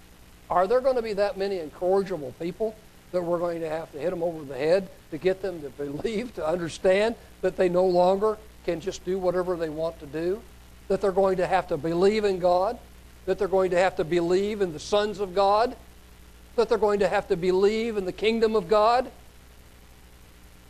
Are 0.50 0.66
there 0.66 0.80
going 0.80 0.96
to 0.96 1.02
be 1.02 1.12
that 1.14 1.36
many 1.36 1.58
incorrigible 1.58 2.34
people 2.40 2.74
that 3.12 3.22
we're 3.22 3.38
going 3.38 3.60
to 3.60 3.68
have 3.68 3.92
to 3.92 3.98
hit 3.98 4.10
them 4.10 4.22
over 4.22 4.44
the 4.44 4.56
head 4.56 4.88
to 5.10 5.18
get 5.18 5.42
them 5.42 5.60
to 5.62 5.68
believe, 5.84 6.34
to 6.34 6.46
understand 6.46 7.14
that 7.42 7.56
they 7.56 7.68
no 7.68 7.84
longer 7.84 8.38
can 8.64 8.80
just 8.80 9.04
do 9.04 9.18
whatever 9.18 9.56
they 9.56 9.68
want 9.68 10.00
to 10.00 10.06
do? 10.06 10.40
That 10.88 11.00
they're 11.00 11.12
going 11.12 11.36
to 11.36 11.46
have 11.46 11.68
to 11.68 11.76
believe 11.76 12.24
in 12.24 12.38
God? 12.38 12.78
that 13.26 13.38
they're 13.38 13.48
going 13.48 13.70
to 13.70 13.78
have 13.78 13.96
to 13.96 14.04
believe 14.04 14.60
in 14.60 14.72
the 14.72 14.78
sons 14.78 15.20
of 15.20 15.34
God, 15.34 15.76
that 16.56 16.68
they're 16.68 16.78
going 16.78 17.00
to 17.00 17.08
have 17.08 17.28
to 17.28 17.36
believe 17.36 17.96
in 17.96 18.04
the 18.04 18.12
kingdom 18.12 18.54
of 18.54 18.68
God. 18.68 19.10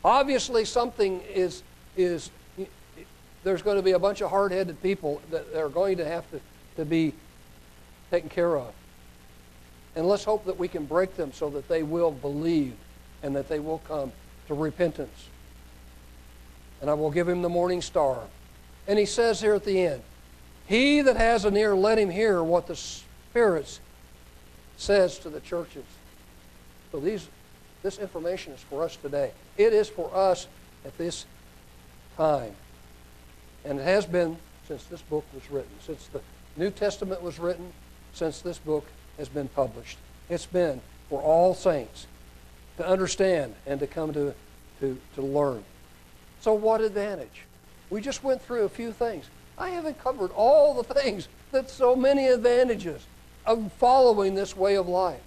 Obviously, 0.04 0.64
something 0.64 1.20
is, 1.22 1.62
is 1.96 2.30
there's 3.44 3.62
going 3.62 3.76
to 3.76 3.82
be 3.82 3.92
a 3.92 3.98
bunch 3.98 4.22
of 4.22 4.30
hard 4.30 4.50
headed 4.50 4.82
people 4.82 5.22
that 5.30 5.54
are 5.54 5.68
going 5.68 5.98
to 5.98 6.04
have 6.04 6.28
to, 6.30 6.40
to 6.76 6.84
be 6.84 7.12
taken 8.10 8.28
care 8.28 8.56
of. 8.56 8.72
And 9.94 10.08
let's 10.08 10.24
hope 10.24 10.46
that 10.46 10.58
we 10.58 10.66
can 10.66 10.86
break 10.86 11.16
them 11.16 11.32
so 11.32 11.50
that 11.50 11.68
they 11.68 11.82
will 11.82 12.10
believe 12.10 12.74
and 13.22 13.36
that 13.36 13.48
they 13.48 13.60
will 13.60 13.78
come 13.86 14.12
to 14.48 14.54
repentance. 14.54 15.28
And 16.80 16.90
I 16.90 16.94
will 16.94 17.10
give 17.10 17.28
him 17.28 17.42
the 17.42 17.48
morning 17.48 17.80
star. 17.80 18.22
And 18.88 18.98
he 18.98 19.06
says 19.06 19.40
here 19.40 19.54
at 19.54 19.64
the 19.64 19.86
end, 19.86 20.02
He 20.66 21.02
that 21.02 21.16
has 21.16 21.44
an 21.44 21.56
ear, 21.56 21.74
let 21.74 21.98
him 21.98 22.10
hear 22.10 22.42
what 22.42 22.66
the 22.66 22.76
Spirit 22.76 23.78
says 24.76 25.18
to 25.20 25.30
the 25.30 25.40
churches. 25.40 25.84
So 26.92 27.00
these, 27.00 27.28
this 27.82 27.98
information 27.98 28.52
is 28.52 28.60
for 28.60 28.82
us 28.82 28.96
today. 28.96 29.32
It 29.56 29.72
is 29.72 29.88
for 29.88 30.14
us 30.14 30.48
at 30.84 30.96
this 30.98 31.24
time. 32.16 32.54
And 33.64 33.78
it 33.78 33.84
has 33.84 34.06
been 34.06 34.36
since 34.68 34.84
this 34.84 35.02
book 35.02 35.24
was 35.34 35.50
written, 35.50 35.70
since 35.80 36.06
the 36.08 36.20
New 36.56 36.70
Testament 36.70 37.22
was 37.22 37.38
written, 37.38 37.72
since 38.12 38.40
this 38.40 38.58
book 38.58 38.86
has 39.18 39.28
been 39.28 39.48
published. 39.48 39.98
It's 40.28 40.46
been 40.46 40.80
for 41.08 41.20
all 41.20 41.54
saints 41.54 42.06
to 42.76 42.86
understand 42.86 43.54
and 43.66 43.80
to 43.80 43.86
come 43.86 44.12
to, 44.12 44.34
to, 44.80 44.98
to 45.14 45.22
learn. 45.22 45.64
So, 46.40 46.52
what 46.54 46.80
advantage? 46.80 47.42
We 47.90 48.00
just 48.00 48.24
went 48.24 48.42
through 48.42 48.64
a 48.64 48.68
few 48.68 48.92
things. 48.92 49.26
I 49.56 49.70
haven't 49.70 50.02
covered 50.02 50.30
all 50.32 50.74
the 50.74 50.94
things 50.94 51.28
that 51.52 51.70
so 51.70 51.94
many 51.94 52.28
advantages 52.28 53.06
of 53.46 53.72
following 53.74 54.34
this 54.34 54.56
way 54.56 54.76
of 54.76 54.88
life. 54.88 55.20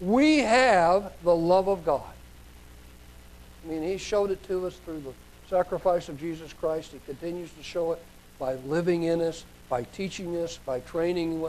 We 0.00 0.38
have 0.38 1.12
the 1.22 1.34
love 1.34 1.68
of 1.68 1.84
God. 1.84 2.02
I 3.64 3.68
mean, 3.68 3.82
He 3.82 3.98
showed 3.98 4.30
it 4.30 4.42
to 4.48 4.66
us 4.66 4.76
through 4.84 5.00
the 5.00 5.12
sacrifice 5.52 6.08
of 6.08 6.18
Jesus 6.18 6.50
Christ. 6.54 6.92
He 6.92 6.98
continues 7.04 7.50
to 7.52 7.62
show 7.62 7.92
it 7.92 8.02
by 8.38 8.54
living 8.54 9.02
in 9.02 9.20
us, 9.20 9.44
by 9.68 9.82
teaching 9.82 10.34
us, 10.38 10.58
by 10.64 10.80
training, 10.80 11.46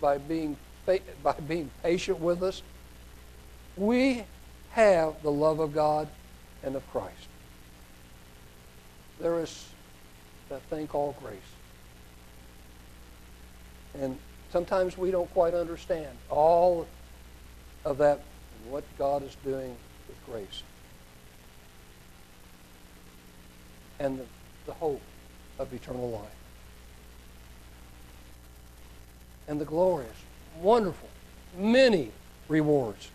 by 0.00 0.16
being, 0.16 0.56
by 1.22 1.34
being 1.46 1.70
patient 1.82 2.18
with 2.18 2.42
us. 2.42 2.62
We 3.76 4.24
have 4.70 5.22
the 5.22 5.30
love 5.30 5.60
of 5.60 5.74
God 5.74 6.08
and 6.62 6.76
of 6.76 6.90
Christ. 6.92 7.28
There 9.20 9.38
is 9.40 9.68
that 10.48 10.62
thing 10.62 10.86
called 10.86 11.14
grace. 11.22 11.36
And 14.00 14.18
sometimes 14.50 14.96
we 14.96 15.10
don't 15.10 15.30
quite 15.34 15.52
understand 15.52 16.08
all 16.30 16.86
of 17.84 17.98
that 17.98 18.18
and 18.64 18.72
what 18.72 18.84
God 18.96 19.22
is 19.22 19.36
doing 19.44 19.76
with 20.08 20.16
grace. 20.24 20.62
And 23.98 24.18
the, 24.18 24.24
the 24.66 24.72
hope 24.72 25.00
of 25.58 25.72
eternal 25.72 26.10
life. 26.10 26.22
And 29.48 29.60
the 29.60 29.64
glorious, 29.64 30.16
wonderful, 30.60 31.08
many 31.56 32.12
rewards. 32.48 33.10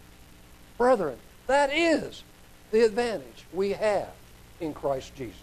Brethren, 0.77 1.17
that 1.47 1.73
is 1.73 2.23
the 2.71 2.81
advantage 2.85 3.45
we 3.53 3.71
have 3.71 4.11
in 4.59 4.73
Christ 4.73 5.15
Jesus. 5.15 5.35